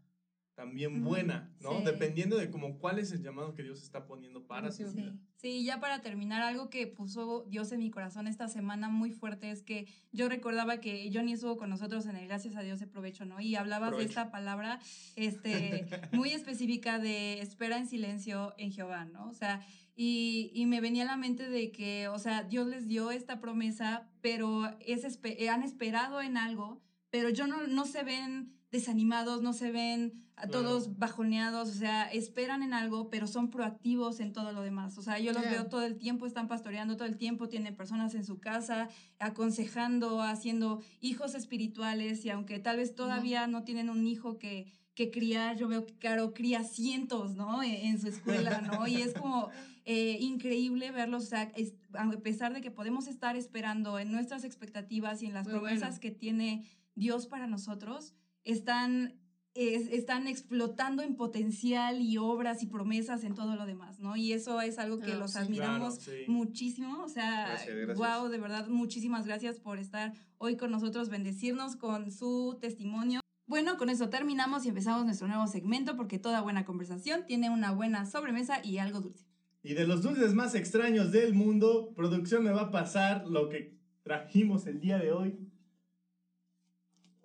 [0.60, 1.78] también buena, ¿no?
[1.78, 1.84] Sí.
[1.86, 4.96] Dependiendo de como cuál es el llamado que Dios está poniendo para su Sí.
[4.98, 5.16] vida.
[5.36, 5.64] Sí.
[5.64, 9.62] Ya para terminar, algo que puso Dios en mi corazón esta semana muy fuerte es
[9.62, 13.24] que yo recordaba que Johnny estuvo con nosotros en el Gracias a Dios de provecho,
[13.24, 13.40] ¿no?
[13.40, 14.06] Y hablabas Provecho.
[14.06, 14.80] de esta palabra
[15.16, 19.28] este, muy específica de espera en silencio en Jehová, ¿no?
[19.28, 19.64] O sea,
[19.96, 23.40] y, y me venía a la mente de que, o sea, Dios les dio esta
[23.40, 29.42] promesa, pero es espe- han esperado en algo, pero yo no, no se ven desanimados,
[29.42, 30.52] no se ven a Claro.
[30.62, 34.96] todos bajoneados, o sea, esperan en algo, pero son proactivos en todo lo demás.
[34.96, 38.14] O sea, yo los veo todo el tiempo, están pastoreando todo el tiempo, tienen personas
[38.14, 44.06] en su casa, aconsejando, haciendo hijos espirituales, y aunque tal vez todavía no tienen un
[44.06, 47.62] hijo que, que criar, yo veo que Caro cría cientos, ¿no?
[47.62, 48.86] En, en su escuela, ¿no?
[48.86, 49.48] Y es como
[49.84, 54.44] eh, increíble verlos, o sea, es- a pesar de que podemos estar esperando en nuestras
[54.44, 56.00] expectativas y en las Muy promesas bueno.
[56.00, 56.64] que tiene
[56.94, 58.14] Dios para nosotros,
[58.44, 59.14] están,
[59.54, 64.16] es- están explotando en potencial y obras y promesas en todo lo demás, ¿no?
[64.16, 65.38] Y eso es algo que Ah, los sí.
[65.38, 66.30] admiramos Claro, sí.
[66.30, 67.98] muchísimo, o sea, Gracias, gracias.
[67.98, 73.20] wow, de verdad, muchísimas gracias por estar hoy con nosotros, bendecirnos con su testimonio.
[73.46, 77.72] Bueno, con eso terminamos y empezamos nuestro nuevo segmento porque toda buena conversación tiene una
[77.72, 79.26] buena sobremesa y algo dulce.
[79.64, 83.76] Y de los dulces más extraños del mundo, producción me va a pasar lo que
[84.04, 85.38] trajimos el día de hoy.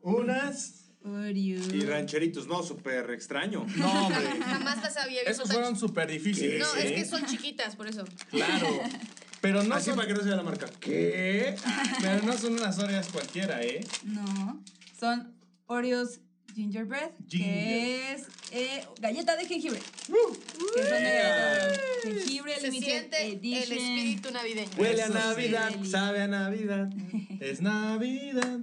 [0.02, 0.85] Unas...
[1.06, 3.66] Y rancheritos, no, súper extraño.
[3.76, 4.26] No, hombre.
[4.46, 6.60] Jamás las había visto Esos fueron súper difíciles.
[6.60, 6.96] No, es ¿eh?
[6.96, 8.06] que son chiquitas, por eso.
[8.30, 8.68] Claro.
[9.42, 10.68] Pero no, Así son, para que no se vea la marca.
[10.80, 11.56] ¿Qué?
[12.02, 13.86] Pero no son unas Oreas cualquiera, ¿eh?
[14.04, 14.64] No,
[15.00, 15.36] son
[15.68, 16.22] Oreos
[16.56, 18.16] Gingerbread, que Ginger.
[18.16, 19.78] es eh, galleta de jengibre.
[19.78, 23.78] que son de jengibre, Se siente el edition.
[23.78, 24.72] espíritu navideño.
[24.78, 25.10] Huele a.
[25.10, 26.90] Navidad, sabe a Navidad.
[27.40, 28.62] Es Navidad.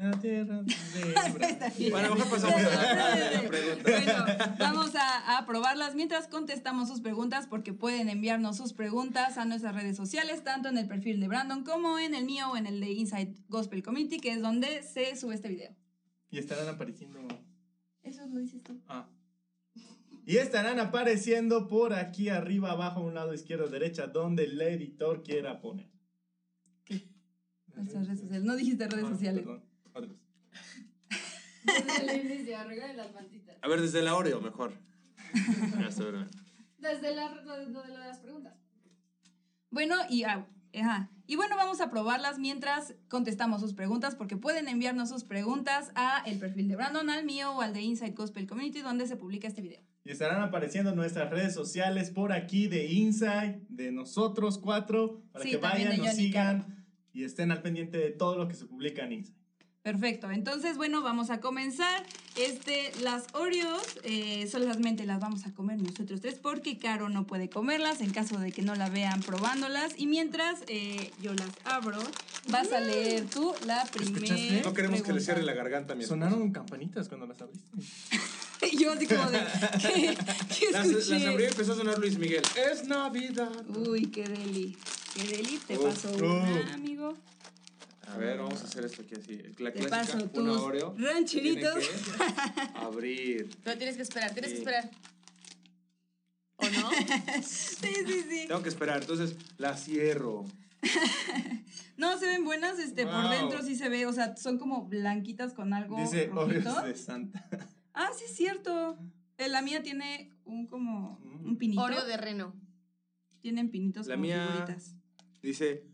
[0.00, 1.72] La tierra celebra.
[1.90, 3.82] Bueno, mejor pasamos a la, pregunta.
[3.82, 9.44] Bueno, vamos a, a probarlas mientras contestamos sus preguntas porque pueden enviarnos sus preguntas a
[9.44, 12.66] nuestras redes sociales, tanto en el perfil de Brandon como en el mío o en
[12.66, 15.76] el de Inside Gospel Community, que es donde se sube este video.
[16.30, 17.18] Y estarán apareciendo.
[18.02, 18.80] Eso lo dices tú.
[18.88, 19.06] Ah.
[20.24, 25.22] Y estarán apareciendo por aquí arriba, abajo, a un lado izquierdo, derecha, donde el editor
[25.22, 25.90] quiera poner.
[27.76, 28.44] Nuestras redes sociales.
[28.46, 29.42] No dijiste redes Ah, sociales.
[29.42, 29.69] perdón.
[29.94, 30.10] Vez.
[31.64, 33.56] Desde arreglen las mantitas.
[33.62, 34.72] A ver, desde la Oreo, mejor.
[35.78, 36.26] Ya está, ¿verdad?
[36.78, 38.54] Desde la, lo, de- lo de las preguntas.
[39.70, 41.10] Bueno, y, ah, ajá.
[41.26, 46.22] y bueno, vamos a probarlas mientras contestamos sus preguntas, porque pueden enviarnos sus preguntas a
[46.26, 49.46] el perfil de Brandon, al mío o al de Inside Gospel Community, donde se publica
[49.46, 49.80] este video.
[50.04, 55.50] Y estarán apareciendo nuestras redes sociales por aquí de Inside, de nosotros cuatro, para Sí,
[55.52, 59.04] que vayan, de nos sigan y estén al pendiente de todo lo que se publica
[59.04, 59.38] en Inside.
[59.82, 62.04] Perfecto, entonces bueno, vamos a comenzar.
[62.36, 67.48] Este, las Oreos eh, solamente las vamos a comer nosotros tres porque Caro no puede
[67.48, 69.94] comerlas en caso de que no la vean probándolas.
[69.96, 71.98] Y mientras eh, yo las abro,
[72.50, 74.62] vas a leer tú la primera.
[74.62, 76.04] No queremos que le cierre la garganta a mi.
[76.04, 77.70] Sonaron campanitas cuando las abriste.
[78.78, 79.38] Yo así como de,
[79.82, 80.16] ¿qué,
[80.58, 81.18] qué Las, escuché?
[81.18, 82.42] las abrí y empezó a sonar Luis Miguel.
[82.70, 83.64] Es Navidad.
[83.74, 84.76] Uy, qué deli.
[85.14, 86.04] Qué deli, te uf.
[86.20, 87.16] una, amigo.
[88.12, 89.36] A ver, vamos a hacer esto aquí así.
[89.58, 90.94] La Te clásica, paso una tus Oreo.
[90.98, 91.74] rancheritos.
[91.78, 93.50] Tiene que abrir.
[93.64, 94.62] Pero tienes que esperar, tienes que Sí.
[94.62, 94.90] esperar.
[96.56, 96.90] ¿O no?
[97.42, 98.44] Sí, sí, sí.
[98.48, 100.44] Tengo que esperar, entonces la cierro.
[101.96, 103.30] No, se ven buenas, este, por Wow.
[103.30, 106.70] dentro sí se ve, o sea, son como blanquitas con algo Dice rojito.
[106.70, 107.46] Oreos de Santa.
[107.92, 108.98] Ah, sí es cierto.
[109.36, 111.82] Eh, La mía tiene un como un pinito.
[111.82, 112.54] Oreo de reno.
[113.42, 114.94] Tienen pinitos La como mía- figuritas.
[115.42, 115.84] Dice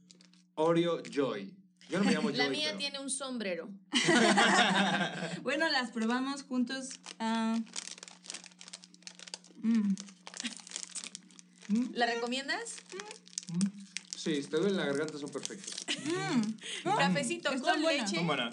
[0.54, 1.55] Oreo Joy.
[1.88, 2.36] Yo no me llamo Joy.
[2.38, 3.68] La mía pero- tiene un sombrero.
[5.42, 6.88] Bueno, las probamos juntos.
[7.20, 7.58] ah.
[9.62, 9.94] Mm.
[11.94, 12.76] ¿La recomiendas?
[14.16, 15.74] Sí, si te duele la garganta son perfectos.
[16.04, 16.90] Mm.
[16.96, 18.02] Cafecito está con buena.
[18.04, 18.16] leche.
[18.16, 18.50] Tómala.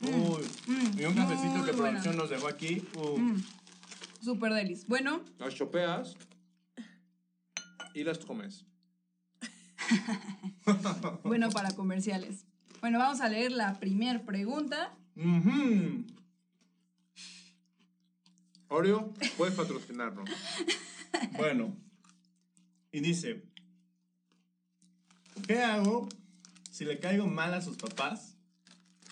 [0.00, 0.14] Mm.
[0.14, 0.42] Uy.
[0.66, 2.00] Mm, Y un cafecito muy que buena.
[2.00, 2.82] producción nos dejó aquí.
[3.16, 3.36] Mm.
[4.24, 4.86] Super delis.
[4.86, 6.16] Bueno, Las chopeas
[7.94, 8.64] y las comes.
[11.24, 12.44] bueno para comerciales.
[12.80, 14.96] Bueno, vamos a leer la primera pregunta.
[18.68, 20.28] Oreo, puedes patrocinarnos.
[21.36, 21.76] Bueno.
[22.92, 23.44] Y dice,
[25.46, 26.08] ¿qué hago
[26.70, 28.36] si le caigo mal a sus papás?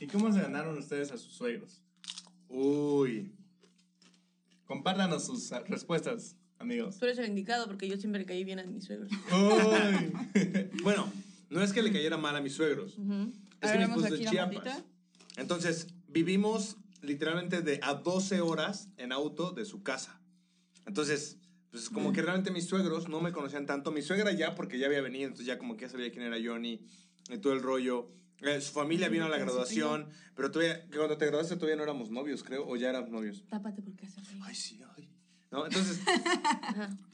[0.01, 1.83] ¿Y cómo se ganaron ustedes a sus suegros?
[2.49, 3.35] Uy.
[4.65, 6.99] Compártanos sus respuestas, amigos.
[6.99, 9.11] Tú eres el indicado porque yo siempre le caí bien a mis suegros.
[10.83, 11.13] Bueno,
[11.51, 12.99] no es que le cayera mal a mis suegros.
[12.99, 13.33] Ujú.
[13.61, 14.83] Es A que mi esposo es de la Chiapas.
[15.37, 20.21] Entonces, vivimos literalmente de a 12 horas en auto de su casa.
[20.87, 21.39] Entonces,
[21.71, 23.93] pues como que realmente mis suegros no me conocían tanto.
[23.93, 26.37] Mi suegra ya, porque ya había venido, entonces ya como que ya sabía quién era
[26.43, 26.81] Johnny
[27.31, 28.11] y todo el rollo.
[28.41, 31.83] Eh, su familia vino a la graduación, pero todavía, que cuando te graduaste todavía no
[31.83, 33.45] éramos novios, creo, o ya éramos novios.
[33.49, 34.43] Tápate porque hace frío.
[34.45, 35.09] Ay, sí, ay.
[35.51, 35.65] ¿No?
[35.65, 36.01] Entonces,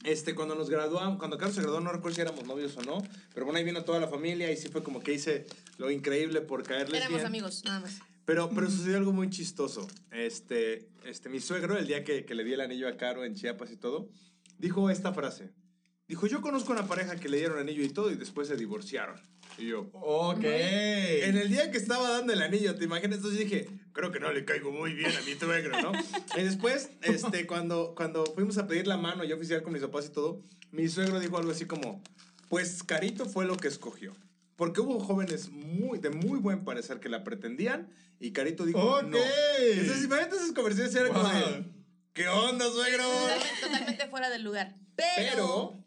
[0.03, 3.01] este, cuando nos graduamos, cuando Carlos se graduó, no recuerdo si éramos novios o no,
[3.33, 5.45] pero bueno, ahí vino toda la familia y sí fue como que hice
[5.77, 7.25] lo increíble por caerles Éramos bien.
[7.27, 7.99] amigos, nada más.
[8.25, 9.87] Pero, pero sucedió algo muy chistoso.
[10.11, 13.35] Este, este, mi suegro, el día que, que le di el anillo a Caro en
[13.35, 14.09] Chiapas y todo,
[14.57, 15.51] dijo esta frase.
[16.07, 18.55] Dijo, yo conozco a una pareja que le dieron anillo y todo y después se
[18.55, 19.19] divorciaron.
[19.57, 20.43] Y yo, Ok.
[20.43, 23.17] en el día que estaba dando el anillo, ¿te imaginas?
[23.17, 25.91] Entonces dije, creo que no le caigo muy bien a mi suegro, ¿no?
[26.37, 30.05] y después, este, cuando, cuando fuimos a pedir la mano ya oficial con mis papás
[30.07, 32.03] y todo, mi suegro dijo algo así como,
[32.49, 34.13] pues Carito fue lo que escogió.
[34.57, 37.89] Porque hubo jóvenes muy, de muy buen parecer que la pretendían
[38.19, 39.03] y Carito dijo, Ok.
[39.05, 39.17] no.
[39.59, 41.65] Entonces, imagínate esas conversaciones, era como de, Wow.
[42.13, 43.03] ¿qué onda, suegro?
[43.03, 44.75] Totalmente, totalmente fuera del lugar.
[44.95, 45.15] Pero.
[45.17, 45.83] Pero,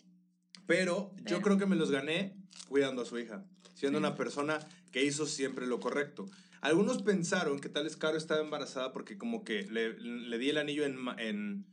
[0.69, 1.41] pero yo Pero.
[1.41, 2.37] creo que me los gané
[2.69, 3.43] cuidando a su hija,
[3.75, 4.59] siendo una persona
[4.93, 6.29] que hizo siempre lo correcto.
[6.61, 10.59] Algunos pensaron que tal vez Caro estaba embarazada porque como que le, le di el
[10.59, 11.65] anillo en,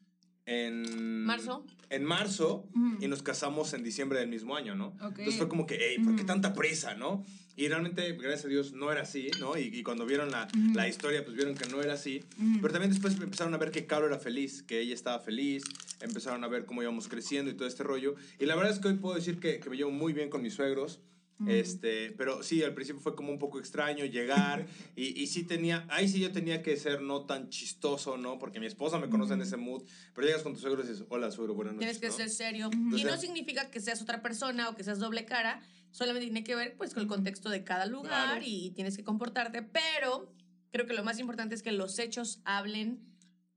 [0.46, 1.24] en...
[1.26, 1.66] Marzo.
[1.90, 2.98] En marzo Ujú.
[3.04, 4.88] y nos casamos en diciembre del mismo año, ¿no?
[5.02, 5.20] Ok.
[5.20, 6.28] Entonces fue como que, hey, ¿por qué Ujú.
[6.28, 7.24] tanta prisa, no?
[7.56, 9.58] Y realmente, gracias a Dios, no era así, ¿no?
[9.58, 10.74] Y, y cuando vieron la, Ujú.
[10.74, 12.24] la historia, pues vieron que no era así.
[12.62, 15.64] Pero también después empezaron a ver que Caro era feliz, que ella estaba feliz,
[16.02, 18.16] empezaron a ver cómo íbamos creciendo y todo este rollo.
[18.40, 20.42] Y la verdad es que hoy puedo decir que, que me llevo muy bien con
[20.42, 21.00] mis suegros.
[21.38, 21.50] Ujú.
[21.50, 24.66] Este, pero sí, al principio fue como un poco extraño llegar
[24.96, 28.40] y, y sí tenía, ahí sí yo tenía que ser no tan chistoso, ¿no?
[28.40, 29.48] Porque mi esposa me conoce en Ujú.
[29.48, 29.84] ese mood,
[30.14, 32.00] pero llegas con tu suegro y dices, hola suegro, buenas noches.
[32.00, 32.14] Tienes que ¿no?
[32.14, 32.68] ser serio.
[32.70, 32.78] Ujú.
[32.78, 35.62] Y no Entonces- significa que seas otra persona o que seas doble cara.
[35.92, 38.10] Solamente tiene que ver pues con el contexto de cada lugar
[38.40, 38.42] Claro.
[38.46, 39.62] y tienes que comportarte.
[39.62, 40.34] Pero
[40.72, 43.00] creo que lo más importante es que los hechos hablen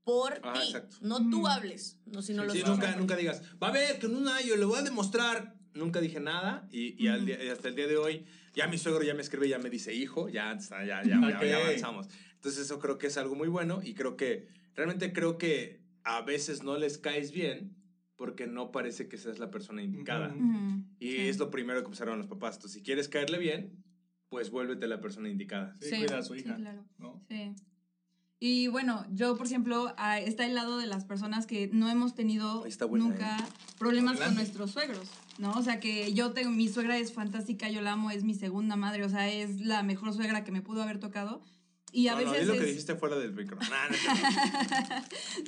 [0.03, 0.73] por Ah, ti.
[1.01, 2.71] No tú hables, no sino los Sí, hechos.
[2.71, 5.58] nunca, nunca digas, va a ver, que en un año le voy a demostrar.
[5.73, 8.77] Nunca dije nada y, y al día- y hasta el día de hoy ya mi
[8.77, 11.43] suegro ya me escribe, ya me dice hijo, ya, ya, ya, ya, Ok.
[11.45, 12.07] ya avanzamos.
[12.35, 16.21] Entonces eso creo que es algo muy bueno y creo que, realmente creo que a
[16.21, 17.75] veces no les caes bien
[18.15, 20.29] porque no parece que seas la persona indicada.
[20.29, 20.39] Ujú.
[20.43, 20.83] Ujú.
[20.99, 21.17] Y Sí.
[21.27, 22.55] es lo primero que observan los papás.
[22.55, 23.83] Entonces, si quieres caerle bien,
[24.29, 25.75] pues vuélvete la persona indicada.
[25.81, 26.55] Sí, Sí, cuida a su sí, hija.
[26.55, 26.85] claro.
[26.97, 27.23] ¿no?
[27.29, 27.53] Sí.
[28.41, 29.93] Y bueno, yo, por ejemplo,
[30.23, 33.37] está el lado de las personas que no hemos tenido buena, nunca
[33.77, 34.41] problemas con Adelante.
[34.43, 35.09] nuestros suegros,
[35.39, 35.51] ¿no?
[35.53, 38.75] O sea, que yo tengo, mi suegra es fantástica, yo la amo, es mi segunda
[38.75, 41.41] madre, o sea, es la mejor suegra que me pudo haber tocado.
[41.91, 43.57] Y a no, no, veces di lo que dijiste fuera del no cierto.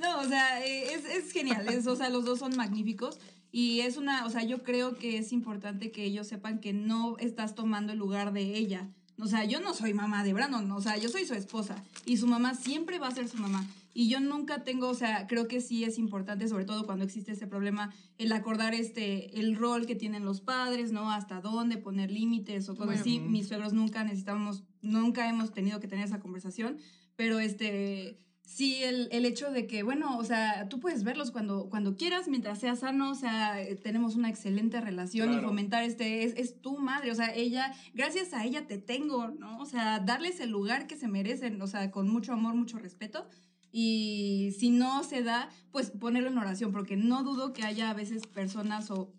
[0.02, 3.20] no, o sea, eh, es, es genial, es- o sea, los dos son magníficos
[3.52, 7.18] y es una, o sea, yo creo que es importante que ellos sepan que no
[7.20, 8.88] estás tomando el lugar de ella.
[9.20, 12.18] O sea, yo no soy mamá de Brandon, o sea, yo soy su esposa y
[12.18, 13.68] su mamá siempre va a ser su mamá.
[13.94, 17.34] Y yo nunca tengo, o sea, creo que sí es importante, sobre todo cuando existe
[17.34, 21.12] ese problema, el acordar este, el rol que tienen los padres, ¿no?
[21.12, 23.02] Hasta dónde poner límites o cosas Bueno.
[23.02, 23.20] así.
[23.20, 26.78] Mis suegros nunca necesitamos, nunca hemos tenido que tener esa conversación,
[27.16, 31.70] pero este, sí, el, el hecho de que, bueno, o sea, tú puedes verlos cuando,
[31.70, 35.50] cuando quieras, mientras sea sano, o sea, tenemos una excelente relación y Claro.
[35.50, 39.60] fomentar este, es, es tu madre, o sea, ella, gracias a ella te tengo, ¿no?
[39.60, 43.28] O sea, darles el lugar que se merecen, o sea, con mucho amor, mucho respeto.
[43.72, 47.94] Y si no se da, pues ponerlo en oración, porque no dudo que haya a
[47.94, 49.10] veces personas o,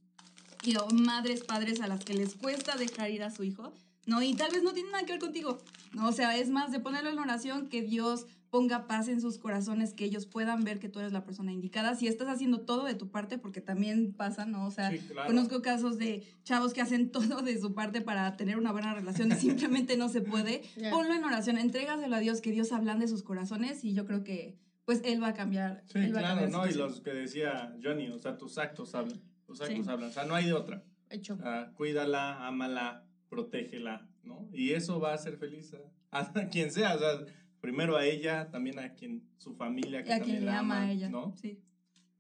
[0.63, 3.73] y- o madres, padres a las que les cuesta dejar ir a su hijo,
[4.07, 4.23] ¿no?
[4.23, 5.59] Y tal vez no tiene nada que ver contigo,
[5.93, 6.09] ¿no?
[6.09, 9.95] O sea, es más de ponerlo en oración, que Dios ponga paz en sus corazones,
[9.95, 11.95] que ellos puedan ver que tú eres la persona indicada.
[11.95, 14.67] Si estás haciendo todo de tu parte, porque también pasa, ¿no?
[14.67, 15.27] O sea, Sí, claro.
[15.29, 19.33] conozco casos de chavos que hacen todo de su parte para tener una buena relación
[19.33, 20.61] y simplemente no se puede.
[20.77, 20.91] Ya.
[20.91, 24.59] Ponlo en oración, entrégaselo a Dios, que Dios ablande sus corazones y yo creo que
[24.85, 25.83] pues Él va a cambiar.
[25.87, 26.71] Sí, él va a claro, cambiar la ¿no?
[26.71, 29.19] Y los que decía Johnny, o sea, tus actos hablan.
[29.47, 29.91] Tus actos Sí.
[29.91, 30.11] hablan.
[30.11, 30.85] O sea, no hay de otra.
[31.09, 31.39] Hecho.
[31.43, 34.47] Ah, cuídala, ámala, protégela, ¿no?
[34.53, 35.73] Y eso va a hacer feliz
[36.11, 37.19] a, a quien sea, o sea,
[37.63, 40.59] primero a ella, también a quien, su familia, que Y a también quien le la
[40.59, 41.09] ama a ella.
[41.09, 41.35] ¿no?
[41.41, 41.63] Sí.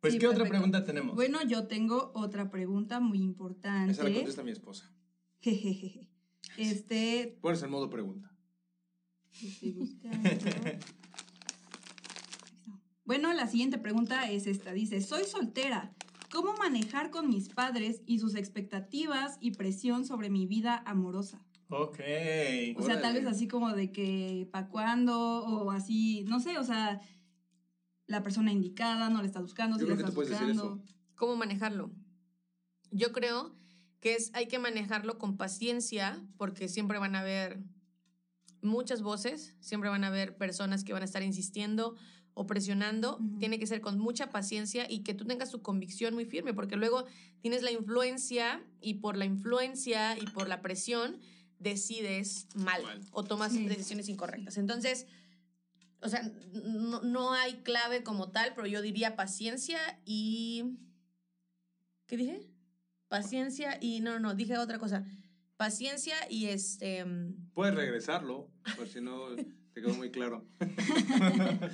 [0.01, 1.14] Pues, Sí, ¿qué otra pregunta tenemos?
[1.14, 3.93] Bueno, yo tengo otra pregunta muy importante.
[3.93, 4.90] Esa la contesta mi esposa.
[5.40, 6.09] Jejeje.
[6.56, 7.39] Este.
[7.40, 8.35] Pones en modo pregunta.
[9.32, 10.31] estoy buscando.
[13.05, 14.73] Bueno, la siguiente pregunta es esta.
[14.73, 15.93] Dice, soy soltera.
[16.31, 21.44] ¿Cómo manejar con mis padres y sus expectativas y presión sobre mi vida amorosa?
[21.74, 22.01] Ok.
[22.77, 23.20] O sea, tal Órale.
[23.20, 27.01] vez así como de que pa' cuándo o así, no sé, o sea,
[28.07, 30.31] la persona indicada no le está buscando, Yo si le creo que estás tú puedes
[30.31, 30.85] decir buscando.
[31.15, 31.90] ¿Cómo manejarlo?
[32.90, 33.57] Yo creo
[34.01, 37.62] que es, hay que manejarlo con paciencia porque siempre van a haber
[38.61, 41.94] muchas voces, siempre van a haber personas que van a estar insistiendo
[42.35, 43.16] o presionando.
[43.16, 43.39] Ujú.
[43.39, 46.77] Tiene que ser con mucha paciencia y que tú tengas tu convicción muy firme porque
[46.77, 47.07] luego
[47.40, 51.19] tienes la influencia y por la influencia y por la presión
[51.62, 53.01] decides mal, Mal.
[53.12, 53.66] o tomas Sí.
[53.66, 54.56] decisiones incorrectas.
[54.59, 55.06] Entonces,
[56.01, 56.22] o sea,
[56.52, 60.64] no, no hay clave como tal, pero yo diría paciencia y...
[62.06, 62.40] ¿Qué dije?
[63.09, 64.01] Paciencia y...
[64.01, 65.05] No, no, no, dije otra cosa.
[65.56, 67.05] Paciencia y este...
[67.05, 70.44] mm, Puedes regresarlo, por si no te quedó muy claro.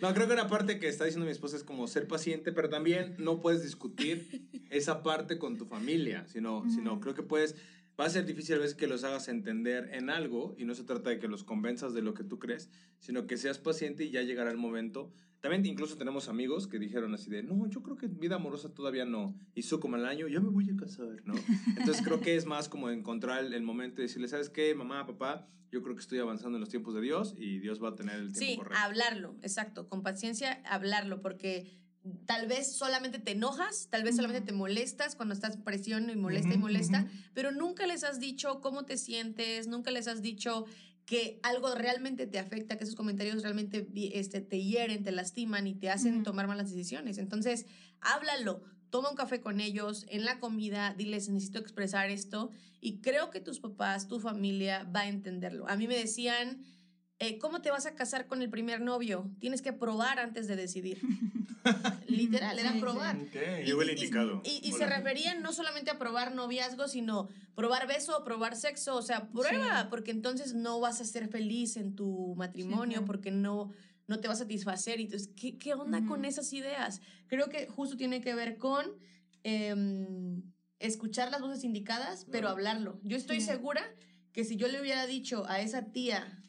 [0.00, 2.68] No, creo que una parte que está diciendo mi esposa es como ser paciente, pero
[2.68, 7.00] también no puedes discutir esa parte con tu familia, sino, sino Ujú.
[7.00, 7.56] creo que puedes,
[7.98, 10.84] va a ser difícil a veces que los hagas entender en algo y no se
[10.84, 12.70] trata de que los convenzas de lo que tú crees,
[13.00, 15.12] sino que seas paciente y ya llegará el momento.
[15.40, 19.04] También incluso tenemos amigos que dijeron así de, no, yo creo que vida amorosa todavía
[19.04, 19.36] no.
[19.54, 21.34] Y su como al año, ya me voy a casar, ¿no?
[21.76, 25.06] Entonces creo que es más como encontrar el, el momento de decirle, ¿sabes qué, mamá,
[25.06, 25.46] papá?
[25.70, 28.16] Yo creo que estoy avanzando en los tiempos de Dios y Dios va a tener
[28.16, 28.78] el tiempo Sí, correcto.
[28.82, 31.70] hablarlo, exacto, con paciencia hablarlo, porque
[32.26, 36.54] tal vez solamente te enojas, tal vez solamente te molestas cuando estás presión y molesta
[36.54, 40.64] y molesta, pero nunca les has dicho cómo te sientes, nunca les has dicho
[41.04, 45.74] que algo realmente te afecta, que esos comentarios realmente este, te hieren, te lastiman y
[45.74, 47.16] te hacen tomar malas decisiones.
[47.16, 47.64] Entonces,
[48.02, 53.30] háblalo, toma un café con ellos, en la comida, diles, necesito expresar esto, y creo
[53.30, 55.66] que tus papás, tu familia va a entenderlo.
[55.68, 56.62] A mí me decían,
[57.20, 59.30] eh, ¿cómo te vas a casar con el primer novio?
[59.40, 61.00] Tienes que probar antes de decidir.
[62.06, 62.80] Literal, era Sí, sí.
[62.80, 63.16] probar.
[63.16, 63.64] Ok.
[63.64, 64.42] Llegó el indicado.
[64.44, 69.02] Y, y se referían no solamente a probar noviazgo, sino probar beso, probar sexo, o
[69.02, 69.86] sea, prueba, Sí.
[69.90, 73.06] porque entonces no vas a ser feliz en tu matrimonio, claro.
[73.06, 73.70] porque no,
[74.06, 75.00] no te va a satisfacer.
[75.00, 77.00] Y entonces, ¿qué, qué onda con esas ideas?
[77.26, 78.86] Creo que justo tiene que ver con
[79.44, 80.42] em,
[80.78, 83.00] escuchar las voces indicadas, pero hablarlo.
[83.02, 83.46] Yo estoy Sí.
[83.46, 83.82] segura
[84.32, 86.40] que si yo le hubiera dicho a esa tía,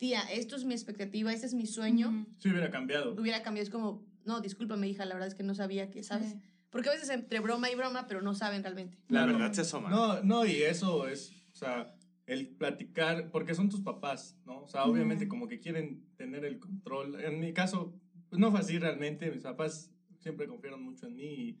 [0.00, 2.26] tía, esto es mi expectativa, este es mi sueño, Ujú.
[2.38, 3.12] Sí, hubiera cambiado.
[3.12, 3.64] hubiera cambiado.
[3.64, 6.30] Es como, no, discúlpame, hija, la verdad es que no sabía que, ¿sabes?
[6.32, 6.40] Sí.
[6.70, 8.96] Porque a veces entre broma y broma, pero no saben realmente.
[9.08, 9.32] La Claro.
[9.34, 9.90] verdad se asoma.
[9.90, 11.94] No, no, y eso es, o sea,
[12.26, 14.62] el platicar, porque son tus papás, ¿no?
[14.62, 15.30] O sea, obviamente Ujú.
[15.30, 17.20] como que quieren tener el control.
[17.22, 17.92] En mi caso,
[18.30, 19.30] pues no fue así realmente.
[19.30, 19.90] Mis papás
[20.20, 21.60] siempre confiaron mucho en mí y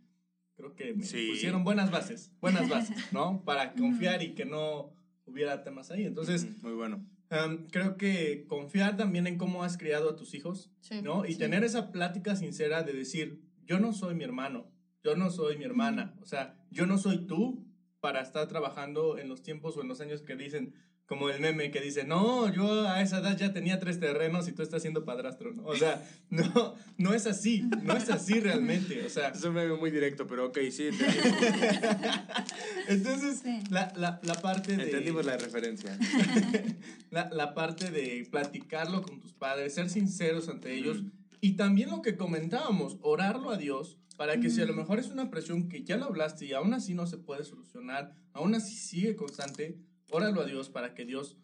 [0.54, 1.28] creo que me Sí.
[1.28, 3.42] pusieron buenas bases, buenas bases, ¿no?
[3.44, 3.72] Para
[4.14, 4.94] confiar y que no
[5.26, 6.04] hubiera temas ahí.
[6.06, 7.04] Entonces, Muy bueno.
[7.70, 11.00] Creo que confiar también en cómo has criado a tus hijos, Sí.
[11.02, 11.24] ¿no?
[11.24, 11.38] Y Sí.
[11.38, 14.66] tener esa plática sincera de decir, yo no soy mi hermano,
[15.04, 17.66] yo no soy mi hermana, o sea, yo no soy tú
[18.00, 20.74] para estar trabajando en los tiempos o en los años que dicen,
[21.10, 24.52] como el meme que dice, no, yo a esa edad ya tenía tres terrenos y
[24.52, 25.64] tú estás siendo padrastro, ¿no?
[25.64, 29.74] O sea, no, no es así, no es así realmente, o sea, Es un meme
[29.74, 30.88] muy directo, pero ok, sí,
[32.86, 33.58] entonces, Sí.
[33.70, 34.84] la, la, la parte de...
[34.84, 35.98] entendimos la referencia.
[37.10, 41.10] la, la parte de platicarlo con tus padres, ser sinceros ante ellos Ujú.
[41.40, 45.08] y también lo que comentábamos, orarlo a Dios para que si a lo mejor es
[45.08, 48.76] una presión que ya lo hablaste y aún así no se puede solucionar, aún así
[48.76, 49.76] sigue constante,
[50.10, 51.36] óralo a Dios para que Dios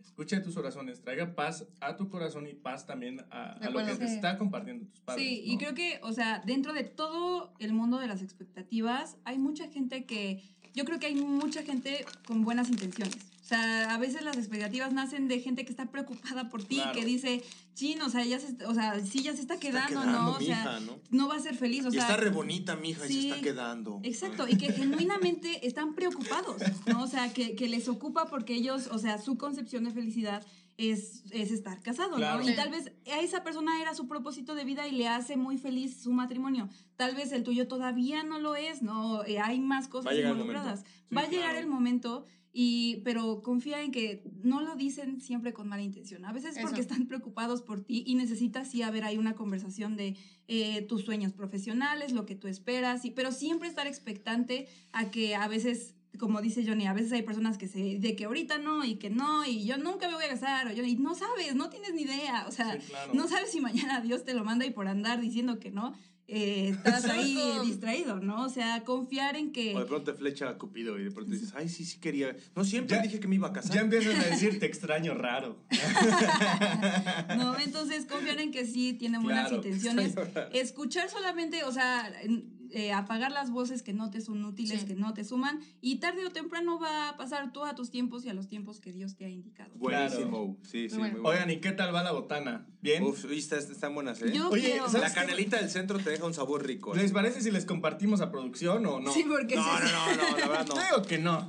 [0.00, 4.04] escuche tus oraciones, traiga paz a tu corazón y paz también a, lo que te
[4.04, 5.24] está compartiendo tus padres.
[5.24, 9.38] Sí, y creo que, o sea, dentro de todo el mundo de las expectativas, hay
[9.38, 10.42] mucha gente que,
[10.74, 13.18] yo creo que hay mucha gente con buenas intenciones.
[13.48, 16.92] O sea, a veces las expectativas nacen de gente que está preocupada por ti, Claro.
[16.92, 17.42] que dice,
[17.72, 20.32] chin, o sea, ya se, o sea, sí ya se está Está quedando, ¿no?
[20.32, 20.98] O sea, ¿no?
[21.08, 22.02] no va a ser feliz, o y sea.
[22.02, 23.22] está re bonita, mija, y sí.
[23.22, 24.00] se está quedando.
[24.02, 27.02] Exacto, y que genuinamente están preocupados, ¿no?
[27.02, 30.44] O sea, que, que les ocupa porque ellos, o sea, su concepción de felicidad
[30.76, 32.46] es, es estar casado, Claro.
[32.46, 35.56] Y tal vez a esa persona era su propósito de vida y le hace muy
[35.56, 36.68] feliz su matrimonio.
[36.96, 39.24] Tal vez el tuyo todavía no lo es, ¿no?
[39.24, 40.80] Eh, hay más cosas Va involucradas.
[41.08, 41.60] Sí, Va a llegar claro.
[41.60, 42.26] el momento.
[42.60, 46.24] Y, pero confía en que no lo dicen siempre con mala intención.
[46.24, 46.90] A veces es porque Eso.
[46.90, 50.16] están preocupados por ti y necesitas sí haber ahí una conversación de
[50.48, 55.36] eh, tus sueños profesionales, lo que tú esperas, y, pero siempre estar expectante a que
[55.36, 58.84] a veces, como dice Johnny, a veces hay personas que se, de que ahorita no
[58.84, 61.94] y que no, y yo nunca me voy a casar, o no sabes, no tienes
[61.94, 63.14] ni idea, o sea, Sí, claro.
[63.14, 65.94] no sabes si mañana Dios te lo manda y por andar diciendo que no,
[66.30, 68.44] eh, estás ahí distraído, ¿no?
[68.44, 69.74] O sea, confiar en que...
[69.74, 72.36] O de pronto te flecha a Cupido y de pronto dices, ay, sí, sí quería.
[72.54, 73.74] No, siempre Ya- dije que me iba a casar.
[73.74, 75.64] Ya empiezas a decir, te extraño raro.
[77.36, 80.14] No, entonces confiar en que sí tienen buenas Claro, intenciones.
[80.52, 84.86] Escuchar solamente, o sea, en- eh, apagar las voces que no te son útiles, Sí.
[84.86, 88.24] que no te suman, y tarde o temprano va a pasar tú a tus tiempos
[88.24, 89.70] y a los tiempos que Dios te ha indicado.
[89.76, 90.56] Buenísimo.
[90.62, 91.12] Sí, sí, Muy bueno.
[91.14, 91.28] muy bueno.
[91.28, 92.66] Oigan, ¿y qué tal va la botana?
[92.80, 93.02] ¿Bien?
[93.02, 94.32] Uf, uy, está- están buenas, ¿eh?
[94.32, 94.86] Yo Oye, quiero...
[94.88, 95.14] ¿sabes La qué?
[95.14, 96.94] canelita del centro te deja un sabor rico.
[96.94, 96.98] ¿eh?
[96.98, 99.12] ¿Les parece si les compartimos a producción o no?
[99.12, 99.92] Sí, porque No, sí, no, sí.
[99.92, 100.74] no, no, la verdad no.
[100.74, 101.46] Digo que no.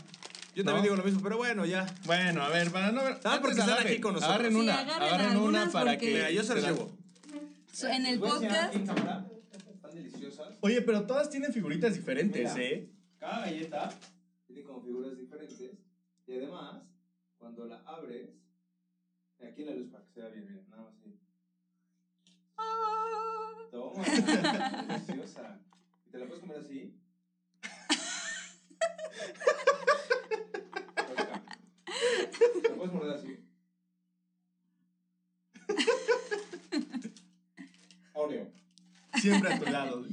[0.55, 0.81] Yo también ¿No?
[0.83, 1.85] digo lo mismo, pero bueno, ya.
[2.05, 3.19] Bueno, a ver, para no ver.
[3.23, 4.35] Ah, porque están agarren, aquí con nosotros.
[4.35, 6.13] Agarren Sí, una, agarren agarren una para porque- que.
[6.13, 6.91] Mira, yo se las- llevo.
[7.83, 8.73] En el podcast...
[10.61, 12.65] Oye, pero todas tienen figuritas diferentes, Mira.
[12.65, 12.89] ¿eh?
[13.17, 13.89] Cada galleta
[14.45, 15.77] tiene como figuras diferentes.
[16.27, 16.83] Y además,
[17.37, 18.29] cuando la abres,
[19.41, 21.19] aquí en la luz para que se vea bien, mira, nada más así.
[23.71, 25.59] Toma, deliciosa.
[26.05, 26.95] ¿Y te la puedes comer así?
[32.61, 33.39] ¿Te la puedes morder así?
[38.13, 38.51] Oreo.
[39.21, 40.05] Siempre a tu lado.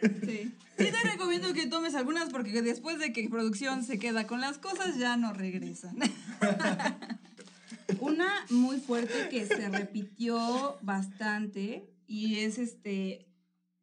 [0.00, 0.52] Sí.
[0.76, 4.58] Sí te recomiendo que tomes algunas porque después de que producción se queda con las
[4.58, 5.96] cosas ya no regresan.
[8.00, 13.28] Una muy fuerte que se repitió bastante y es este,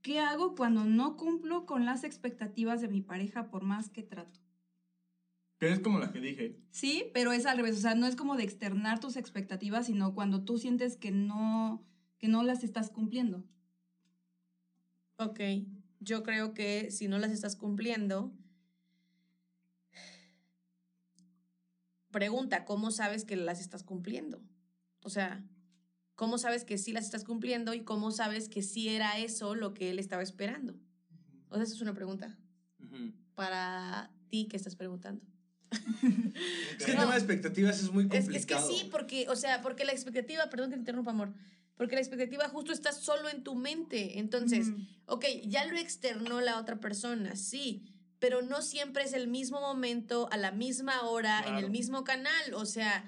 [0.02, 4.42] ¿qué hago cuando no cumplo con las expectativas de mi pareja por más que trato?
[5.60, 6.58] Que es como la que dije.
[6.72, 10.14] Sí, pero es al revés, o sea, no es como de externar tus expectativas, sino
[10.14, 11.86] cuando tú sientes que no,
[12.18, 13.44] que no las estás cumpliendo.
[15.18, 15.40] Ok,
[16.02, 18.34] yo creo que si no las estás cumpliendo,
[22.12, 24.42] pregunta, ¿cómo sabes que las estás cumpliendo?
[25.04, 25.44] O sea,
[26.16, 29.74] ¿cómo sabes que sí las estás cumpliendo y cómo sabes que sí era eso lo
[29.74, 30.76] que él estaba esperando?
[31.50, 32.38] O sea, esa es una pregunta
[33.36, 35.24] para ti que estás preguntando.
[35.72, 35.80] Es
[36.86, 38.36] que el tema de expectativas es muy Es, complicado.
[38.36, 41.34] es que sí, porque, o sea, porque la expectativa, perdón que te interrumpa, amor,
[41.82, 44.20] porque la expectativa justo está solo en tu mente.
[44.20, 44.78] Entonces, Ujú.
[45.08, 47.88] ok, ya lo externó la otra persona, sí,
[48.20, 52.54] pero no siempre es el mismo momento, a la misma hora, en el mismo canal.
[52.54, 53.04] O sea,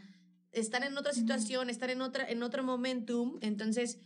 [0.51, 3.99] están en otra situación, están en, otra, en otro momentum, entonces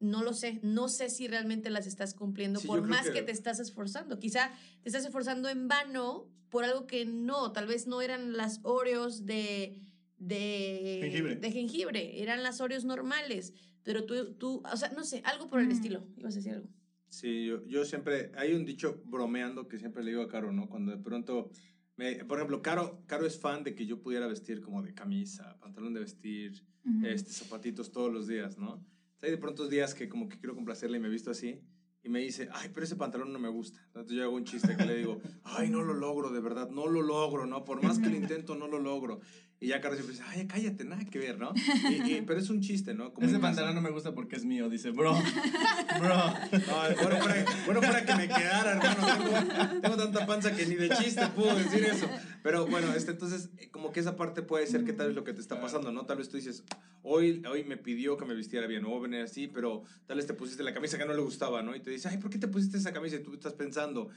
[0.00, 3.12] no lo sé, no sé si realmente las estás cumpliendo Sí, por más que...
[3.12, 4.18] que- te estás esforzando.
[4.18, 8.60] Quizá te estás esforzando en vano por algo que no, tal vez no eran las
[8.62, 9.82] Oreos de,
[10.16, 11.36] de Jengibre.
[11.36, 13.52] de jengibre, eran las Oreos normales,
[13.84, 15.72] pero tú, tú, o sea, no sé, algo por el Mm.
[15.72, 16.68] estilo, ibas a decir algo.
[17.08, 20.68] Sí, yo, yo siempre, hay un dicho bromeando que siempre le digo a Caro, ¿no?
[20.68, 21.50] Cuando de pronto,
[21.96, 25.56] me, por ejemplo, Caro, Caro es fan de que yo pudiera vestir como de camisa,
[25.60, 26.64] pantalón de vestir,
[27.02, 28.84] este, zapatitos todos los días, ¿no?
[29.22, 31.60] Hay de pronto días que como que quiero complacerle y me visto así
[32.02, 33.80] y me dice, ay, pero ese pantalón no me gusta.
[33.86, 36.86] Entonces yo hago un chiste que le digo, ay, no lo logro, de verdad, no
[36.88, 37.64] lo logro, ¿no?
[37.64, 39.20] Por más que lo intento, no lo logro.
[39.64, 41.52] Y ya Caro siempre dice, ay, cállate, nada que ver, ¿no?
[41.90, 43.14] Y- y- pero es un chiste, ¿no?
[43.14, 45.14] Como Ese pantalón no me gusta porque es mío, dice, bro.
[45.14, 46.16] Bro.
[46.16, 49.06] No, bueno, fuera, bueno, fuera que me quedara, hermano.
[49.46, 52.06] Tengo, tengo tanta panza que ni de chiste puedo decir eso.
[52.42, 55.24] Pero bueno, este, entonces, eh, como que esa parte puede ser que tal vez lo
[55.24, 56.04] que te está pasando, ¿no?
[56.04, 56.62] Tal vez tú dices,
[57.02, 60.18] hoy, hoy me pidió que me vistiera bien, o voy a venir así, pero tal
[60.18, 61.74] vez te pusiste la camisa que no le gustaba, ¿no?
[61.74, 63.16] Y te dice, ay, ¿por qué te pusiste esa camisa?
[63.16, 64.10] Y tú estás pensando,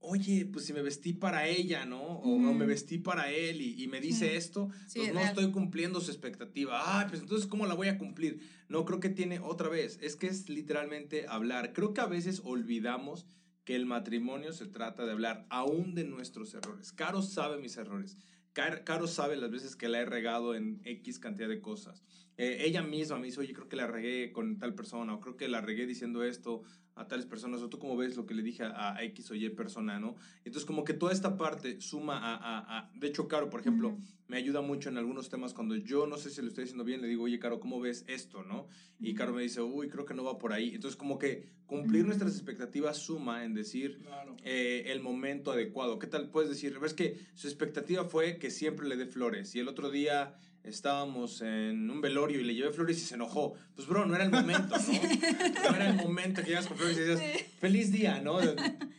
[0.00, 2.00] oye, pues si me vestí para ella, ¿no?
[2.02, 4.36] O, o me vestí para él y, y me dice Sí.
[4.36, 5.30] esto, Sí, pues es no real.
[5.36, 7.00] estoy cumpliendo su expectativa.
[7.00, 8.40] Ay, pues entonces, ¿cómo la voy a cumplir?
[8.68, 11.72] No, creo que tiene otra vez, es que es literalmente hablar.
[11.72, 13.26] Creo que a veces olvidamos
[13.64, 16.92] que el matrimonio se trata de hablar aún de nuestros errores.
[16.92, 18.16] Caro sabe mis errores.
[18.54, 22.02] Car- Caro sabe las veces que la he regado en X cantidad de cosas.
[22.38, 25.36] Eh, ella misma me dice, oye, creo que la regué con tal persona, o creo
[25.36, 26.62] que la regué diciendo esto
[26.98, 29.34] a tales personas, o tú cómo ves lo que le dije a, a X o
[29.34, 30.16] Y persona, ¿no?
[30.44, 32.34] Entonces, como que toda esta parte suma a...
[32.34, 33.96] a- a- de hecho, Caro, por ejemplo,
[34.26, 37.00] me ayuda mucho en algunos temas cuando yo no sé si lo estoy diciendo bien,
[37.00, 38.66] le digo, oye, Caro, ¿cómo ves esto, no?
[39.00, 40.74] Y Caro me dice, uy, creo que no va por ahí.
[40.74, 44.36] Entonces, como que cumplir nuestras expectativas suma en decir Claro.
[44.44, 45.98] eh, el momento adecuado.
[45.98, 46.78] ¿Qué tal puedes decir?
[46.78, 50.34] Ves que su expectativa fue que siempre le dé flores y el otro día
[50.68, 53.54] estábamos en un velorio y le llevé flores y se enojó.
[53.74, 54.82] Pues, bro, no era el momento, ¿no?
[55.70, 58.38] No era el momento que llegas con flores y dices, feliz día, ¿no?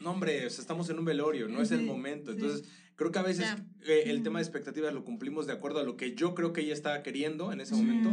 [0.02, 2.32] No, hombre, o sea, estamos en un velorio, no es el momento.
[2.32, 3.46] Entonces, creo que a veces
[3.86, 6.62] eh, el tema de expectativas lo cumplimos de acuerdo a lo que yo creo que
[6.62, 8.10] ella estaba queriendo en ese momento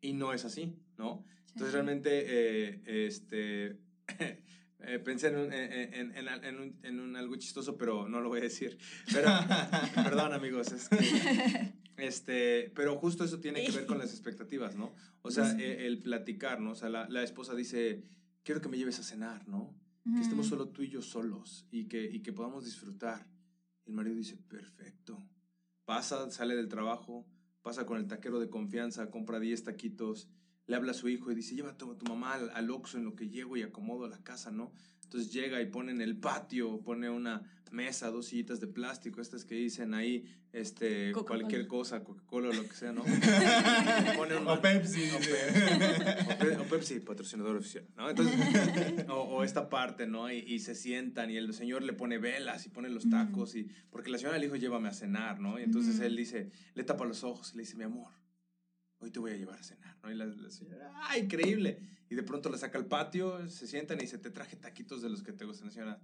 [0.00, 1.24] y no es así, ¿no?
[1.48, 3.78] Entonces realmente, eh, este,
[4.80, 8.20] eh, pensé en, un, en, en- en- en un, en un algo chistoso, pero no
[8.20, 8.76] lo voy a decir.
[9.12, 9.28] Pero,
[9.94, 14.94] perdón amigos, es que, este, pero justo eso tiene que ver con las expectativas, ¿no?
[15.22, 16.72] O sea, eh, el platicar, ¿no?
[16.72, 18.02] O sea, la, la esposa dice,
[18.42, 19.74] quiero que me lleves a cenar, ¿no?
[20.14, 23.26] que estemos solo tú y yo solos y que, y que podamos disfrutar.
[23.86, 25.20] El marido dice, perfecto.
[25.84, 27.26] Pasa, sale del trabajo,
[27.62, 30.28] pasa con el taquero de confianza, compra 10 taquitos,
[30.66, 33.04] le habla a su hijo y dice, llévate a tu mamá al, al Oxxo en
[33.04, 34.72] lo que llego y acomodo la casa, ¿no?
[35.06, 37.42] Entonces llega y pone en el patio, pone una
[37.72, 41.40] mesa, dos sillitas de plástico, estas que dicen ahí, este, Coca-Cola.
[41.40, 43.02] cualquier cosa, Coca-Cola o lo que sea, ¿no?
[44.16, 45.10] Pone un O Pepsi.
[45.10, 45.18] o.
[45.18, 48.08] Pe- Pepsi, patrocinador oficial, ¿no?
[48.08, 48.34] Entonces,
[49.08, 50.30] o, o esta parte, ¿no?
[50.30, 53.68] Y, y se sientan y el señor le pone velas y pone los tacos y
[53.90, 55.58] porque la señora le dijo llévame a cenar, ¿no?
[55.58, 58.12] Y entonces él dice, le tapa los ojos y le dice, mi amor,
[58.98, 60.10] hoy te voy a llevar a cenar, ¿no?
[60.10, 61.78] Y la, la señora, ¡ah, increíble!
[62.08, 65.10] Y de pronto la saca al patio, se sientan y dice, te traje taquitos de
[65.10, 66.00] los que te gustan, señora.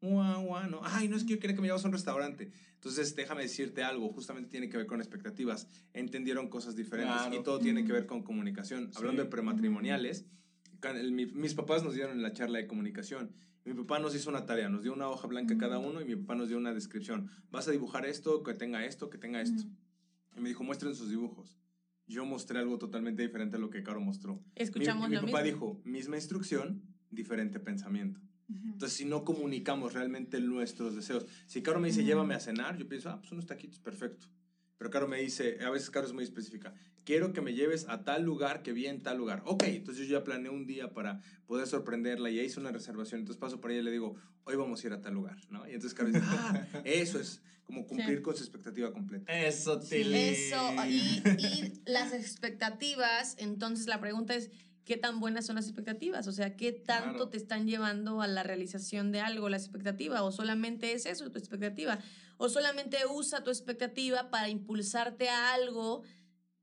[0.00, 0.80] Guau, guau, no.
[0.82, 2.50] Ay, no es que yo quería que me llevas a un restaurante.
[2.74, 5.68] Entonces, déjame decirte algo, justamente tiene que ver con expectativas.
[5.92, 7.36] Entendieron cosas diferentes Claro.
[7.36, 8.90] y todo tiene que ver con comunicación.
[8.96, 10.24] Hablando de prematrimoniales,
[11.12, 13.30] mis papás nos dieron la charla de comunicación.
[13.64, 16.16] Mi papá nos hizo una tarea, nos dio una hoja blanca cada uno y mi
[16.16, 17.30] papá nos dio una descripción.
[17.52, 19.62] Vas a dibujar esto, que tenga esto, que tenga esto.
[20.36, 21.60] Y me dijo, muestren sus dibujos.
[22.12, 24.34] Yo mostré algo totalmente diferente a lo que Caro mostró.
[24.34, 25.44] Mi- Escuchamos mi, lo papá mismo.
[25.54, 28.20] dijo, misma instrucción, diferente pensamiento.
[28.48, 32.86] Entonces, si no comunicamos realmente nuestros deseos, si Caro me dice, llévame a cenar, yo
[32.86, 34.26] pienso, ah, pues unos taquitos, perfecto.
[34.76, 36.74] Pero Caro me dice, a veces Caro es muy específica,
[37.04, 39.42] quiero que me lleves a tal lugar que vi en tal lugar.
[39.44, 43.20] Ok, entonces yo ya planeé un día para poder sorprenderla y ya hice una reservación,
[43.20, 44.14] entonces paso por ella y le digo,
[44.44, 45.66] hoy vamos a ir a tal lugar, ¿no?
[45.68, 48.22] Y entonces Caro dice, ah, eso es como cumplir Sí.
[48.22, 49.32] con su expectativa completa.
[49.32, 49.88] Eso, Sí.
[50.02, 50.14] Tilly.
[50.18, 50.56] Eso,
[50.88, 54.50] y, y las expectativas, entonces la pregunta es,
[54.84, 56.26] ¿qué tan buenas son las expectativas?
[56.26, 57.28] O sea, ¿qué tanto Claro.
[57.28, 60.22] te están llevando a la realización de algo, la expectativa?
[60.22, 61.98] ¿O solamente es eso, tu expectativa?
[62.36, 66.02] ¿O solamente usa tu expectativa para impulsarte a algo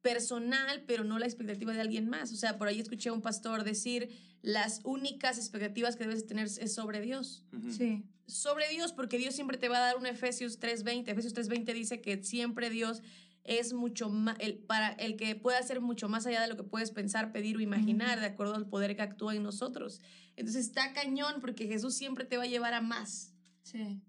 [0.02, 2.32] personal, pero no la expectativa de alguien más?
[2.32, 4.10] O sea, por ahí escuché a un pastor decir,
[4.42, 7.44] las únicas expectativas que debes tener es sobre Dios.
[7.76, 8.04] Sí.
[8.26, 11.10] sobre Dios, porque Dios siempre te va a dar un Efesios 3.20.
[11.10, 13.02] Efesios 3.20 dice que siempre Dios
[13.44, 16.64] es mucho más, el, para el que puede hacer mucho más allá de lo que
[16.64, 20.02] puedes pensar, pedir o imaginar, de acuerdo al poder que actúa en nosotros.
[20.36, 23.34] Entonces está cañón, porque Jesús siempre te va a llevar a más.
[23.64, 24.02] Sí.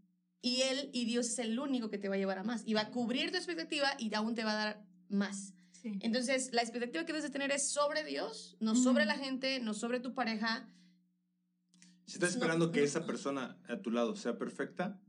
[0.42, 2.62] Y Él y Dios es el único que te va a llevar a más.
[2.66, 5.54] Y va a cubrir tu expectativa y aún te va a dar más.
[5.80, 5.98] Sí.
[6.02, 9.72] Entonces, la expectativa que debes de tener es sobre Dios, no sobre la gente, no
[9.72, 10.68] sobre tu pareja.
[12.06, 12.86] Si estás No, esperando que no.
[12.86, 15.00] esa persona a tu lado sea perfecta,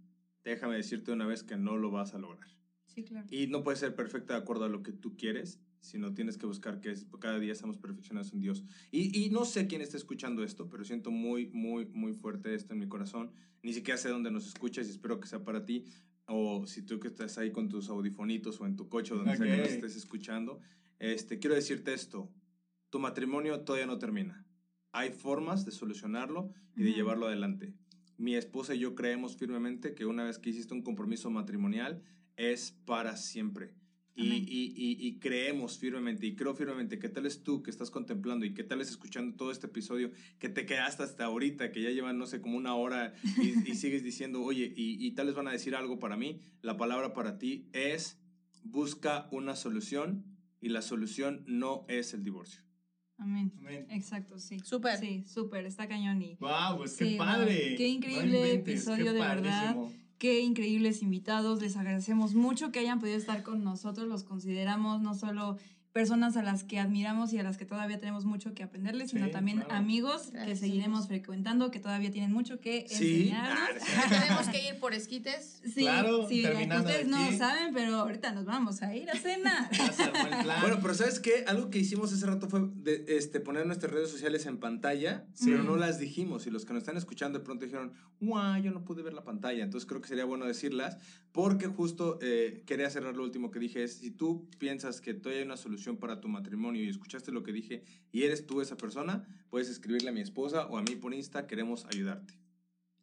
[0.44, 2.48] déjame decirte una vez que no lo vas a lograr.
[2.86, 3.28] Sí, claro.
[3.30, 6.46] Y no puede ser perfecta de acuerdo a lo que tú quieres, sino tienes que
[6.46, 8.64] buscar que es- cada día seamos perfeccionados en Dios.
[8.92, 12.74] Y, y no sé quién está escuchando esto, pero siento muy, muy, muy fuerte esto
[12.74, 13.32] en mi corazón.
[13.64, 15.86] Ni siquiera sé dónde nos escuchas y espero que sea para ti.
[16.34, 19.36] O si tú que estás ahí con tus audifonitos o en tu coche o donde
[19.36, 20.62] sea que nos estés escuchando,
[20.98, 22.32] este, quiero decirte esto.
[22.90, 24.46] Tu matrimonio todavía no termina.
[24.94, 27.74] Hay formas de solucionarlo y de llevarlo adelante.
[28.18, 32.02] Mi esposa y yo creemos firmemente que una vez que hiciste un compromiso matrimonial,
[32.38, 33.76] es para siempre.
[34.14, 37.90] Y, y- y- y creemos firmemente, y creo firmemente que tal es tú que estás
[37.90, 41.82] contemplando y que tal es escuchando todo este episodio, que te quedaste hasta ahorita, que
[41.82, 45.28] ya llevan, no sé, como una hora y, y sigues diciendo, oye, y, y tal
[45.28, 48.20] vez van a decir algo para mí, la palabra para ti es
[48.64, 50.26] busca una solución
[50.60, 52.62] y la solución no es el divorcio.
[53.18, 53.54] Amén.
[53.58, 53.88] Amén.
[53.92, 54.60] Exacto, sí.
[54.64, 54.98] Súper.
[54.98, 57.18] Sí, súper, está cañón y Wow, pues qué wow.
[57.18, 57.76] padre.
[57.76, 59.76] Qué increíble inventes, episodio, qué de verdad.
[60.22, 61.60] Qué increíbles invitados.
[61.64, 64.08] Les agradecemos mucho que hayan podido estar con nosotros.
[64.08, 65.58] Los consideramos no solo
[65.94, 69.26] personas a las que admiramos y a las que todavía tenemos mucho que aprenderles, sino
[69.26, 69.76] Sí, también claro.
[69.76, 71.08] amigos que Gracias, seguiremos amigos.
[71.08, 73.84] frecuentando, que todavía tienen mucho que Sí, enseñarnos.
[73.98, 74.06] Ah.
[74.26, 75.62] Tenemos que ir por esquites.
[75.66, 79.70] Sí, Claro, sí, terminando ustedes no saben, pero ahorita nos vamos a ir a cenar.
[80.62, 81.44] Bueno, pero ¿sabes qué?
[81.48, 85.50] Algo que hicimos hace rato fue de- este, poner nuestras redes sociales en pantalla, Sí.
[85.52, 86.48] pero no las dijimos.
[86.48, 89.24] Y los que nos están escuchando de pronto dijeron, guau, yo no pude ver la
[89.24, 89.64] pantalla.
[89.64, 90.98] Entonces creo que sería bueno decirlas,
[91.32, 95.42] porque justo eh, quería cerrar lo último que dije, es, si tú piensas que todavía
[95.42, 98.78] hay una solución para tu matrimonio y escuchaste lo que dije y eres tú esa
[98.78, 102.36] persona, puedes escribirle a mi esposa o a mí por Insta, queremos ayudarte.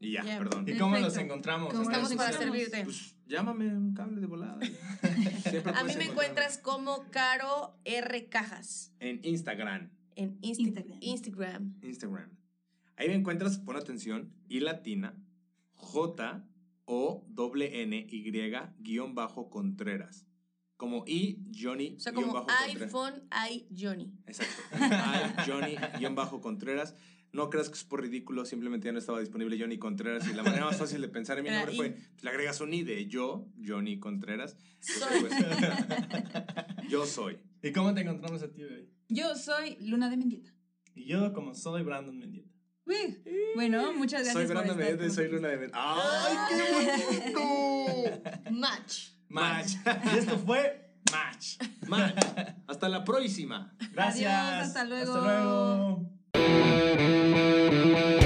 [0.00, 0.38] Y ya, Yeah.
[0.38, 0.64] perdón.
[0.68, 1.20] ¿Y cómo Perfecto.
[1.20, 1.70] encontramos?
[1.74, 2.84] ¿Cómo Estamos para servirte.
[2.84, 4.59] Pues llámame un cable de volada.
[5.74, 8.28] A mí me encuentras como Caro R.
[8.28, 9.90] Cajas en Instagram.
[10.14, 10.98] en Insta- Instagram.
[11.00, 11.74] Instagram.
[11.82, 12.30] Instagram.
[12.96, 15.16] Ahí me encuentras, pon atención, y latina,
[15.74, 16.44] J
[16.84, 18.30] O W N Y
[18.80, 20.27] guion bajo Contreras.
[20.78, 24.10] Como I Johnny O sea, como bajo iPhone, i Johnny.
[24.26, 24.62] Exacto.
[24.72, 26.94] I Johnny guion bajo Contreras.
[27.32, 30.42] No creas que es por ridículo, simplemente ya no estaba disponible Johnny Contreras y la
[30.42, 31.76] manera más fácil de pensar en mi Era nombre I.
[31.76, 34.56] fue, pues, le agregas un I de yo, Johnny Contreras.
[34.80, 35.20] Soy.
[35.20, 35.32] Pues,
[36.88, 37.38] yo soy.
[37.62, 38.88] ¿Y cómo te encontramos a ti, bebé?
[39.09, 40.55] Yo soy Luna de Mendieta.
[40.94, 42.48] Y yo, como soy Brandon Mendieta.
[42.86, 43.18] Uy,
[43.56, 45.28] Bueno, muchas gracias Soy Brandon Medina, con soy.
[45.28, 45.70] Luna de Ven.
[45.74, 48.22] ¡Ay, qué bonito!
[49.28, 49.74] Match.
[49.84, 50.14] Match.
[50.14, 51.56] Y esto fue Match.
[51.86, 52.14] Match.
[52.66, 53.72] Hasta la próxima.
[53.92, 54.32] Gracias.
[54.32, 55.14] Adiós, hasta luego.
[55.14, 55.26] Hasta
[56.34, 58.18] luego.